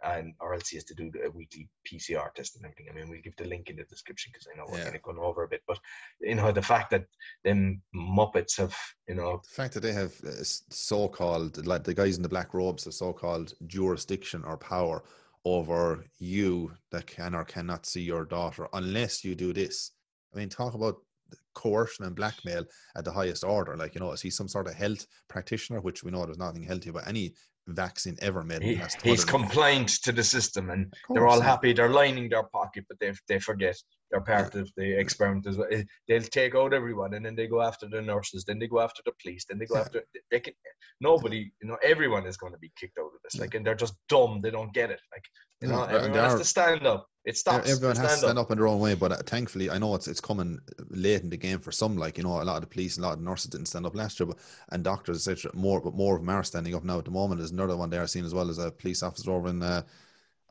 And 0.02 0.32
or 0.40 0.54
else 0.54 0.68
he 0.70 0.76
has 0.78 0.84
to 0.84 0.94
do 0.94 1.12
a 1.26 1.30
weekly 1.30 1.68
PCR 1.86 2.32
test 2.32 2.56
and 2.56 2.64
everything. 2.64 2.86
I 2.90 2.94
mean, 2.94 3.10
we'll 3.10 3.20
give 3.20 3.36
the 3.36 3.44
link 3.44 3.68
in 3.68 3.76
the 3.76 3.84
description 3.84 4.30
because 4.32 4.48
I 4.50 4.56
know 4.56 4.64
we're 4.66 4.78
Yeah. 4.78 4.84
kind 4.84 4.96
of 4.96 5.02
going 5.02 5.18
over 5.18 5.42
a 5.44 5.48
bit. 5.48 5.60
But 5.66 5.78
you 6.20 6.36
know, 6.36 6.52
the 6.52 6.62
fact 6.62 6.90
that 6.92 7.04
them 7.44 7.82
Muppets 7.94 8.56
have, 8.56 8.74
you 9.06 9.14
know, 9.16 9.42
the 9.44 9.54
fact 9.54 9.74
that 9.74 9.80
they 9.80 9.92
have 9.92 10.14
uh, 10.24 10.42
so-called 10.42 11.66
like 11.66 11.84
the 11.84 11.92
guys 11.92 12.16
in 12.16 12.22
the 12.22 12.28
black 12.30 12.54
robes 12.54 12.84
have 12.84 12.94
so-called 12.94 13.52
jurisdiction 13.66 14.42
or 14.44 14.56
power 14.56 15.04
over 15.44 16.04
you 16.18 16.72
that 16.92 17.06
can 17.06 17.34
or 17.34 17.44
cannot 17.44 17.84
see 17.86 18.00
your 18.02 18.24
daughter 18.24 18.68
unless 18.72 19.22
you 19.24 19.34
do 19.34 19.52
this. 19.52 19.92
I 20.32 20.38
mean, 20.38 20.48
talk 20.48 20.74
about 20.74 20.96
coercion 21.54 22.04
and 22.04 22.16
blackmail 22.16 22.64
at 22.96 23.04
the 23.04 23.12
highest 23.12 23.44
order. 23.44 23.76
Like 23.76 23.94
you 23.94 24.00
know, 24.00 24.12
is 24.12 24.22
he 24.22 24.30
some 24.30 24.48
sort 24.48 24.68
of 24.68 24.74
health 24.74 25.06
practitioner? 25.28 25.80
Which 25.80 26.02
we 26.02 26.10
know 26.10 26.24
there's 26.24 26.38
nothing 26.38 26.62
healthy 26.62 26.90
about 26.90 27.08
any 27.08 27.34
vaccine 27.66 28.16
ever 28.20 28.42
made. 28.42 28.62
in 28.62 28.68
he, 28.68 28.74
he's 29.02 29.24
100 29.24 29.28
compliant 29.28 29.88
to 30.02 30.12
the 30.12 30.24
system, 30.24 30.70
and 30.70 30.92
they're 31.10 31.28
all 31.28 31.40
happy. 31.40 31.72
They're 31.72 31.92
lining 31.92 32.28
their 32.28 32.44
pocket, 32.44 32.84
but 32.88 32.98
they 33.00 33.12
they 33.28 33.38
forget 33.38 33.76
they're 34.10 34.20
part 34.20 34.54
of 34.54 34.70
the 34.76 34.98
experiment 34.98 35.46
as 35.46 35.56
well. 35.56 35.68
Eh, 35.70 35.84
They'll 36.08 36.22
take 36.22 36.54
out 36.54 36.72
everyone, 36.72 37.14
and 37.14 37.24
then 37.24 37.36
they 37.36 37.46
go 37.46 37.62
after 37.62 37.88
the 37.88 38.02
nurses, 38.02 38.44
then 38.44 38.58
they 38.58 38.66
go 38.66 38.80
after 38.80 39.02
the 39.04 39.12
police, 39.22 39.44
then 39.48 39.58
they 39.58 39.66
go 39.66 39.76
after. 39.76 40.02
They 40.30 40.40
can 40.40 40.54
nobody, 41.00 41.50
you 41.62 41.68
know, 41.68 41.76
everyone 41.82 42.26
is 42.26 42.36
going 42.36 42.52
to 42.52 42.58
be 42.58 42.70
kicked 42.78 42.98
out 42.98 43.06
of 43.06 43.20
this. 43.24 43.40
Like, 43.40 43.54
and 43.54 43.66
they're 43.66 43.74
just 43.74 43.94
dumb. 44.08 44.40
They 44.42 44.50
don't 44.50 44.72
get 44.72 44.90
it. 44.90 45.00
Like, 45.12 45.24
you 45.60 45.68
know, 45.68 45.84
everyone 45.84 46.12
they 46.12 46.18
has 46.18 46.34
to 46.34 46.44
stand 46.44 46.86
up. 46.86 47.06
It 47.24 47.36
stops. 47.36 47.70
Everyone 47.70 47.96
has 47.96 48.04
to 48.04 48.08
stand 48.08 48.20
stand 48.20 48.38
up 48.38 48.50
in 48.50 48.56
their 48.58 48.66
own 48.66 48.80
way, 48.80 48.94
but 48.94 49.12
uh, 49.12 49.16
thankfully, 49.16 49.70
I 49.70 49.76
know 49.76 49.94
it's 49.94 50.08
it's 50.08 50.20
coming 50.20 50.58
late 50.88 51.22
in 51.22 51.28
the 51.28 51.36
game 51.36 51.58
for 51.58 51.70
some. 51.70 51.98
Like 51.98 52.16
you 52.16 52.24
know, 52.24 52.40
a 52.40 52.44
lot 52.44 52.56
of 52.56 52.62
the 52.62 52.66
police, 52.66 52.96
and 52.96 53.04
a 53.04 53.08
lot 53.08 53.14
of 53.14 53.18
the 53.20 53.28
nurses 53.28 53.50
didn't 53.50 53.66
stand 53.66 53.84
up 53.84 53.94
last 53.94 54.18
year, 54.18 54.26
but 54.26 54.38
and 54.70 54.82
doctors, 54.82 55.28
etc. 55.28 55.54
More, 55.54 55.82
but 55.82 55.94
more 55.94 56.16
of 56.16 56.22
them 56.22 56.30
are 56.30 56.42
standing 56.42 56.74
up 56.74 56.82
now 56.82 56.98
at 56.98 57.04
the 57.04 57.10
moment. 57.10 57.40
There's 57.40 57.50
another 57.50 57.76
one 57.76 57.90
there 57.90 58.00
I've 58.00 58.10
seen 58.10 58.24
as 58.24 58.32
well 58.32 58.48
as 58.48 58.58
a 58.58 58.70
police 58.70 59.02
officer 59.02 59.32
over 59.32 59.48
in, 59.48 59.62
uh, 59.62 59.82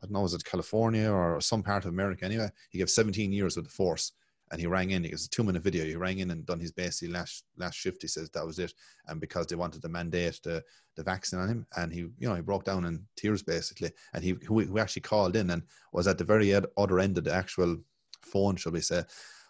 I 0.02 0.06
don't 0.06 0.12
know, 0.12 0.24
is 0.24 0.34
it 0.34 0.44
California 0.44 1.10
or 1.10 1.40
some 1.40 1.62
part 1.62 1.84
of 1.84 1.90
America? 1.90 2.24
Anyway, 2.24 2.50
he 2.70 2.78
gave 2.78 2.88
17 2.88 3.32
years 3.32 3.56
with 3.56 3.66
the 3.66 3.70
force, 3.70 4.12
and 4.50 4.60
he 4.60 4.66
rang 4.66 4.90
in. 4.90 5.04
It 5.04 5.12
was 5.12 5.26
a 5.26 5.30
two 5.30 5.44
minute 5.44 5.62
video. 5.62 5.84
He 5.84 5.96
rang 5.96 6.18
in 6.18 6.30
and 6.30 6.46
done 6.46 6.58
his 6.58 6.72
basically 6.72 7.12
last 7.12 7.44
last 7.56 7.74
shift. 7.74 8.02
He 8.02 8.08
says 8.08 8.30
that 8.30 8.46
was 8.46 8.58
it, 8.58 8.72
and 9.08 9.20
because 9.20 9.46
they 9.46 9.56
wanted 9.56 9.82
to 9.82 9.88
mandate 9.88 10.40
the 10.42 10.64
the 10.96 11.02
vaccine 11.02 11.38
on 11.38 11.48
him, 11.48 11.66
and 11.76 11.92
he 11.92 12.00
you 12.00 12.28
know 12.28 12.34
he 12.34 12.40
broke 12.40 12.64
down 12.64 12.86
in 12.86 13.04
tears 13.16 13.42
basically, 13.42 13.92
and 14.14 14.24
he 14.24 14.36
who, 14.46 14.60
who 14.60 14.78
actually 14.78 15.02
called 15.02 15.36
in 15.36 15.50
and 15.50 15.62
was 15.92 16.06
at 16.06 16.18
the 16.18 16.24
very 16.24 16.54
other 16.54 16.98
end 16.98 17.18
of 17.18 17.24
the 17.24 17.34
actual 17.34 17.76
phone, 18.22 18.56
shall 18.56 18.72
we 18.72 18.80
say, 18.80 19.02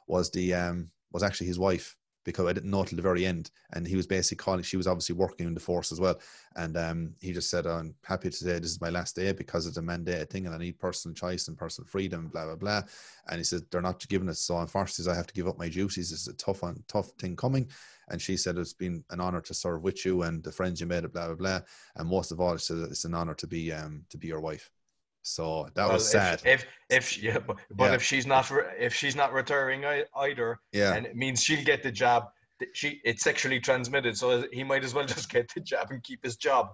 was 0.06 0.30
the 0.30 0.52
um 0.54 0.90
was 1.12 1.22
actually 1.22 1.46
his 1.46 1.58
wife 1.58 1.96
because 2.24 2.46
I 2.46 2.52
didn't 2.52 2.70
know 2.70 2.85
till 2.85 2.96
the 2.96 3.02
very 3.02 3.26
end, 3.26 3.50
and 3.72 3.87
he 3.87 3.96
was 3.96 4.06
basically 4.06 4.42
calling. 4.42 4.62
She 4.62 4.76
was 4.76 4.87
obviously 4.87 5.14
working 5.14 5.46
in 5.46 5.54
the 5.54 5.61
force 5.61 5.92
as 5.92 6.00
well, 6.00 6.20
and 6.56 6.76
um 6.76 7.14
he 7.20 7.33
just 7.33 7.50
said, 7.50 7.66
"I'm 7.66 7.94
happy 8.04 8.30
to 8.30 8.37
say 8.37 8.59
this 8.59 8.70
is 8.70 8.80
my 8.80 8.90
last 8.90 9.16
day 9.16 9.33
because 9.33 9.66
it's 9.66 9.76
a 9.78 9.83
mandated 9.83 10.30
thing, 10.30 10.46
and 10.46 10.54
I 10.54 10.59
need 10.59 10.78
personal 10.78 11.14
choice 11.14 11.48
and 11.48 11.56
personal 11.56 11.88
freedom, 11.88 12.28
blah 12.28 12.46
blah 12.46 12.56
blah." 12.56 12.83
And 13.28 13.38
he 13.38 13.44
said 13.44 13.62
they're 13.70 13.80
not 13.83 14.06
giving 14.09 14.28
it, 14.28 14.37
so 14.37 14.59
unfortunately, 14.59 15.12
I 15.12 15.16
have 15.16 15.26
to 15.28 15.35
give 15.35 15.48
up 15.48 15.59
my 15.59 15.68
duties. 15.68 16.12
It's 16.12 16.28
a 16.28 16.35
tough 16.35 16.62
one, 16.62 16.83
tough 16.88 17.11
thing 17.18 17.37
coming. 17.37 17.68
And 18.09 18.20
she 18.20 18.37
said 18.37 18.59
it's 18.59 18.72
been 18.72 19.04
an 19.11 19.20
honor 19.20 19.40
to 19.42 19.54
serve 19.54 19.83
with 19.83 20.04
you 20.04 20.22
and 20.22 20.42
the 20.42 20.50
friends 20.52 20.80
you 20.80 20.87
made, 20.87 21.11
blah 21.12 21.26
blah 21.26 21.37
blah. 21.37 21.61
And 21.96 22.09
most 22.09 22.33
of 22.33 22.40
all, 22.40 22.56
she 22.56 22.66
said 22.66 22.78
it's 22.90 23.04
an 23.04 23.14
honor 23.14 23.35
to 23.35 23.46
be 23.46 23.72
um 23.72 24.04
to 24.11 24.18
be 24.18 24.28
your 24.28 24.40
wife. 24.40 24.70
So 25.22 25.68
that 25.74 25.85
Well, 25.85 25.94
was 25.94 26.11
sad. 26.11 26.42
If 26.44 26.64
if, 26.88 27.16
if 27.16 27.22
yeah, 27.22 27.38
but, 27.38 27.59
but 27.70 27.90
Yeah. 27.90 27.94
if 27.94 28.02
she's 28.02 28.26
not 28.26 28.50
if 28.78 28.94
she's 28.94 29.16
not 29.16 29.33
retiring 29.33 29.85
either, 30.16 30.59
yeah. 30.72 30.94
and 30.94 31.06
it 31.06 31.16
means 31.16 31.42
she'll 31.42 31.64
get 31.64 31.83
the 31.83 31.92
job. 31.92 32.24
She 32.74 33.00
it's 33.04 33.22
sexually 33.22 33.61
transmitted, 33.61 34.16
so 34.16 34.44
he 34.52 34.64
might 34.64 34.85
as 34.85 34.94
well 34.94 35.04
just 35.16 35.30
get 35.30 35.50
the 35.54 35.61
job 35.61 35.88
and 35.90 36.02
keep 36.02 36.22
his 36.24 36.37
job. 36.37 36.68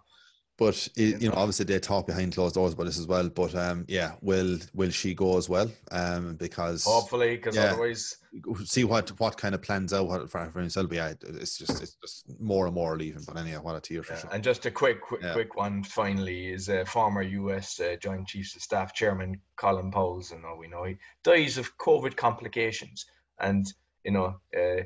But 0.59 0.89
it, 0.97 1.21
you 1.21 1.29
know, 1.29 1.35
obviously 1.37 1.67
they 1.67 1.79
talk 1.79 2.07
behind 2.07 2.33
closed 2.35 2.55
doors 2.55 2.73
about 2.73 2.87
this 2.87 2.99
as 2.99 3.07
well. 3.07 3.29
But 3.29 3.55
um, 3.55 3.85
yeah, 3.89 4.13
will 4.23 4.59
will 4.73 4.89
she 4.91 5.13
go 5.13 5.37
as 5.37 5.51
well? 5.51 5.71
Um, 5.91 6.37
because 6.37 6.85
Hopefully, 6.85 7.37
because 7.37 7.57
Yeah. 7.57 7.73
otherwise, 7.73 8.17
see 8.65 8.85
what 8.85 9.11
what 9.21 9.37
kind 9.37 9.55
of 9.55 9.61
plans 9.61 9.93
out 9.93 10.09
what- 10.09 10.31
for, 10.31 10.51
for 10.51 10.61
himself. 10.61 10.89
But 10.89 10.97
yeah, 10.97 11.13
it's 11.21 11.59
just 11.59 11.83
it's 11.83 11.97
just 12.01 12.41
more 12.41 12.65
and 12.65 12.75
more 12.75 12.97
leaving. 12.97 13.23
But 13.27 13.37
anyhow, 13.37 13.61
what 13.61 13.77
a 13.77 13.81
tear 13.81 14.03
for 14.03 14.15
yeah. 14.15 14.21
sure. 14.21 14.31
and 14.33 14.43
just 14.43 14.65
a 14.65 14.71
quick, 14.71 15.03
quick, 15.03 15.21
Yeah. 15.23 15.35
quick 15.35 15.57
one. 15.57 15.85
Finally, 15.85 16.47
is 16.55 16.71
uh, 16.71 16.85
former 16.87 17.21
U.S. 17.21 17.79
Uh, 17.79 17.97
Joint 18.01 18.27
Chiefs 18.27 18.57
of 18.57 18.63
Staff 18.63 18.95
Chairman 18.95 19.39
Colin 19.57 19.91
Powell's, 19.91 20.31
and 20.33 20.43
all 20.47 20.57
we 20.57 20.69
know 20.69 20.85
he 20.85 20.97
dies 21.23 21.59
of 21.59 21.77
COVID 21.77 22.17
complications, 22.17 23.05
and 23.41 23.67
you 24.05 24.13
know, 24.13 24.37
uh, 24.59 24.85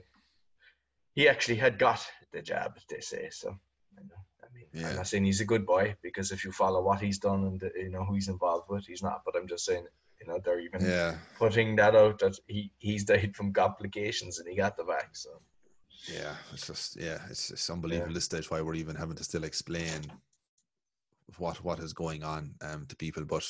he 1.15 1.29
actually 1.29 1.57
had 1.57 1.79
got 1.79 2.05
the 2.33 2.43
jab. 2.43 2.77
They 2.89 3.01
say 3.01 3.29
so. 3.31 3.51
you 3.97 4.09
know, 4.09 4.17
I 4.43 4.47
mean, 4.55 4.60
Yeah. 4.73 4.91
I'm 4.91 4.97
not 4.97 5.09
saying 5.09 5.25
he's 5.25 5.41
a 5.41 5.45
good 5.45 5.67
boy 5.67 5.97
because 6.03 6.31
if 6.31 6.45
you 6.45 6.53
follow 6.53 6.83
what 6.83 7.01
he's 7.01 7.19
done 7.19 7.45
and 7.45 7.63
you 7.77 7.91
know 7.91 8.05
who 8.05 8.15
he's 8.15 8.29
involved 8.29 8.69
with, 8.69 8.87
he's 8.87 9.03
not. 9.03 9.23
But 9.25 9.37
I'm 9.37 9.49
just 9.49 9.65
saying, 9.65 9.87
you 10.21 10.27
know, 10.27 10.39
they're 10.45 10.61
even 10.61 10.83
Yeah. 10.83 11.19
putting 11.39 11.77
that 11.77 11.97
out 11.97 12.19
that 12.21 12.37
he 12.47 12.71
he's 12.79 13.05
died 13.05 13.35
from 13.35 13.53
complications 13.53 14.39
and 14.39 14.49
he 14.49 14.55
got 14.57 14.77
the 14.77 14.85
back. 14.85 15.17
So 15.17 15.31
Yeah. 16.07 16.35
It's 16.53 16.67
just 16.67 16.97
yeah, 16.97 17.19
it's 17.29 17.51
it's 17.51 17.69
unbelievable 17.71 18.15
this 18.15 18.25
stage 18.27 18.51
why 18.51 18.61
we're 18.63 18.75
even 18.75 18.97
having 18.97 19.17
to 19.17 19.25
still 19.25 19.45
explain 19.45 20.01
what 21.39 21.63
what 21.65 21.79
is 21.81 21.93
going 21.93 22.23
on 22.23 22.55
um 22.63 22.87
to 22.87 22.97
people. 22.97 23.25
But 23.25 23.45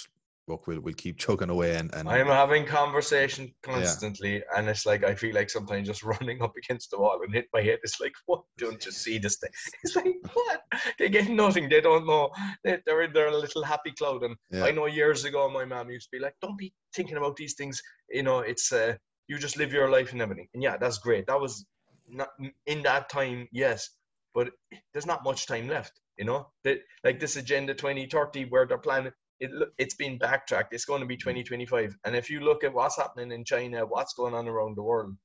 look, 0.50 0.66
we'll 0.66 0.80
we'll 0.80 0.94
keep 0.94 1.16
chugging 1.16 1.50
away 1.50 1.76
and, 1.76 1.94
and 1.94 2.08
I'm 2.08 2.26
having 2.26 2.66
conversation 2.66 3.54
constantly, 3.62 4.42
and 4.56 4.68
it's 4.68 4.84
like 4.84 5.04
I 5.04 5.14
feel 5.14 5.34
like 5.34 5.50
sometimes 5.50 5.88
just 5.88 6.02
running 6.14 6.42
up 6.42 6.54
against 6.56 6.90
the 6.90 6.98
wall 6.98 7.20
and 7.22 7.32
hit 7.32 7.46
my 7.52 7.62
head. 7.62 7.78
It's 7.82 8.00
like, 8.00 8.12
what? 8.26 8.42
Don't 8.58 8.84
you 8.84 8.92
see 8.92 9.18
this 9.18 9.38
thing? 9.38 9.50
It's 9.84 9.96
like, 9.96 10.06
what? 10.34 10.62
They 10.98 11.08
get 11.08 11.28
nothing. 11.28 11.68
They 11.68 11.80
don't 11.80 12.06
know. 12.06 12.30
They, 12.64 12.78
they're 12.84 13.02
in 13.02 13.12
their 13.12 13.30
little 13.30 13.62
happy 13.62 13.92
cloud. 13.92 14.22
And 14.22 14.36
Yeah. 14.50 14.64
I 14.64 14.70
know 14.72 14.86
years 14.86 15.24
ago, 15.24 15.48
my 15.48 15.64
mom 15.64 15.90
used 15.90 16.08
to 16.10 16.16
be 16.16 16.22
like, 16.22 16.34
"Don't 16.42 16.58
be 16.58 16.72
thinking 16.94 17.16
about 17.16 17.36
these 17.36 17.54
things. 17.54 17.80
You 18.10 18.24
know, 18.24 18.40
it's 18.40 18.72
uh, 18.72 18.94
you 19.28 19.38
just 19.38 19.56
live 19.56 19.72
your 19.72 19.90
life 19.90 20.12
and 20.12 20.20
everything." 20.22 20.48
And 20.54 20.62
yeah, 20.62 20.76
that's 20.76 20.98
great. 20.98 21.26
That 21.26 21.40
was 21.40 21.64
not 22.08 22.28
in 22.66 22.82
that 22.82 23.08
time, 23.08 23.48
yes, 23.52 23.90
but 24.34 24.50
there's 24.92 25.06
not 25.06 25.24
much 25.24 25.46
time 25.46 25.68
left. 25.68 25.92
You 26.18 26.26
know, 26.26 26.48
that 26.64 26.78
like 27.04 27.18
this 27.20 27.36
agenda 27.36 27.72
2030, 27.74 28.46
where 28.50 28.66
they're 28.66 28.78
planning 28.88 29.12
it, 29.40 29.50
it's 29.78 29.94
been 29.94 30.18
backtracked. 30.18 30.72
It's 30.74 30.84
going 30.84 31.00
to 31.00 31.06
be 31.06 31.16
2025. 31.16 31.96
And 32.04 32.14
if 32.14 32.30
you 32.30 32.40
look 32.40 32.62
at 32.64 32.72
what's 32.74 32.96
happening 32.96 33.32
in 33.32 33.44
China, 33.44 33.86
what's 33.86 34.14
going 34.14 34.34
on 34.34 34.46
around 34.48 34.76
the 34.76 34.82
world, 34.82 35.16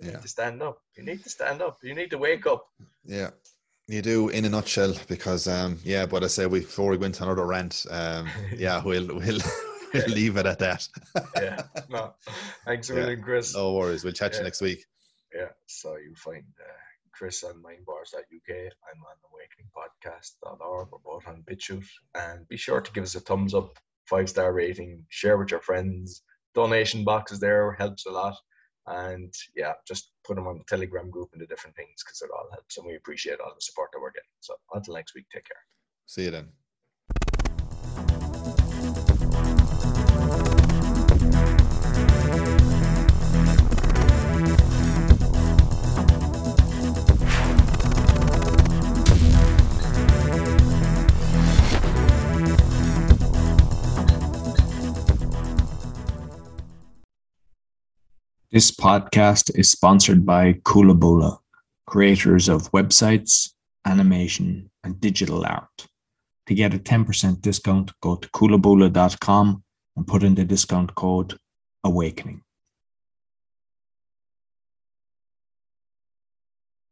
you 0.00 0.08
Yeah. 0.08 0.14
need 0.14 0.22
to 0.22 0.28
stand 0.28 0.62
up. 0.62 0.78
You 0.96 1.04
need 1.04 1.22
to 1.24 1.30
stand 1.30 1.60
up. 1.62 1.78
You 1.82 1.94
need 1.94 2.10
to 2.10 2.18
wake 2.18 2.46
up. 2.46 2.64
Yeah, 3.04 3.30
you 3.86 4.00
do 4.02 4.28
in 4.30 4.44
a 4.44 4.48
nutshell 4.48 4.94
because 5.08 5.46
um 5.46 5.78
yeah, 5.84 6.06
but 6.06 6.24
I 6.24 6.28
say 6.28 6.46
we 6.46 6.60
before 6.60 6.90
we 6.90 6.96
went 6.96 7.20
on 7.20 7.28
another 7.28 7.46
rant, 7.46 7.84
um 7.90 8.28
yeah, 8.56 8.82
we'll 8.82 9.06
we'll 9.06 9.38
we'll 9.94 10.08
leave 10.08 10.36
it 10.36 10.46
at 10.46 10.58
that. 10.60 10.88
Yeah. 11.36 11.62
No. 11.88 12.14
Thanks 12.64 12.90
a 12.90 12.94
Yeah. 12.94 13.00
million, 13.00 13.22
Chris. 13.22 13.54
no 13.54 13.74
worries. 13.74 14.02
We'll 14.04 14.12
chat 14.12 14.32
Yeah. 14.32 14.38
you 14.38 14.44
next 14.44 14.60
week. 14.62 14.84
Yeah. 15.34 15.50
So 15.66 15.96
you 15.96 16.14
find 16.16 16.44
uh, 16.60 16.72
Chris 17.12 17.44
on 17.44 17.54
mindwires.uk. 17.62 18.50
I'm 18.50 19.00
on 19.10 19.18
awakeningpodcast.org. 20.04 20.88
We're 20.90 20.98
both 21.04 21.26
on 21.26 21.44
BitChute. 21.50 21.86
And 22.14 22.46
be 22.48 22.56
sure 22.56 22.80
to 22.80 22.92
give 22.92 23.04
us 23.04 23.14
a 23.14 23.20
thumbs 23.20 23.54
up, 23.54 23.78
five 24.06 24.28
star 24.28 24.52
rating, 24.52 25.04
share 25.08 25.36
with 25.36 25.50
your 25.50 25.60
friends. 25.60 26.22
Donation 26.54 27.04
boxes 27.04 27.40
there 27.40 27.72
helps 27.72 28.06
a 28.06 28.10
lot. 28.10 28.36
And 28.86 29.32
yeah, 29.56 29.72
just 29.86 30.12
put 30.26 30.36
them 30.36 30.46
on 30.46 30.58
the 30.58 30.64
Telegram 30.68 31.10
group 31.10 31.30
and 31.32 31.40
the 31.40 31.46
different 31.46 31.74
things 31.76 32.02
because 32.04 32.20
it 32.20 32.30
all 32.34 32.48
helps. 32.52 32.76
And 32.76 32.86
we 32.86 32.96
appreciate 32.96 33.40
all 33.40 33.52
the 33.54 33.60
support 33.60 33.90
that 33.92 34.00
we're 34.00 34.10
getting. 34.10 34.28
So 34.40 34.54
until 34.72 34.94
next 34.94 35.14
week, 35.14 35.26
take 35.32 35.46
care. 35.46 35.56
See 36.06 36.24
you 36.24 36.30
then. 36.30 36.63
This 58.54 58.70
podcast 58.70 59.50
is 59.58 59.68
sponsored 59.68 60.24
by 60.24 60.52
Kulabola, 60.62 61.38
creators 61.88 62.48
of 62.48 62.70
websites, 62.70 63.50
animation, 63.84 64.70
and 64.84 65.00
digital 65.00 65.44
art. 65.44 65.88
To 66.46 66.54
get 66.54 66.72
a 66.72 66.78
10% 66.78 67.40
discount, 67.40 67.90
go 68.00 68.14
to 68.14 68.28
kulabola.com 68.28 69.64
and 69.96 70.06
put 70.06 70.22
in 70.22 70.36
the 70.36 70.44
discount 70.44 70.94
code 70.94 71.36
AWAKENING. 71.84 72.42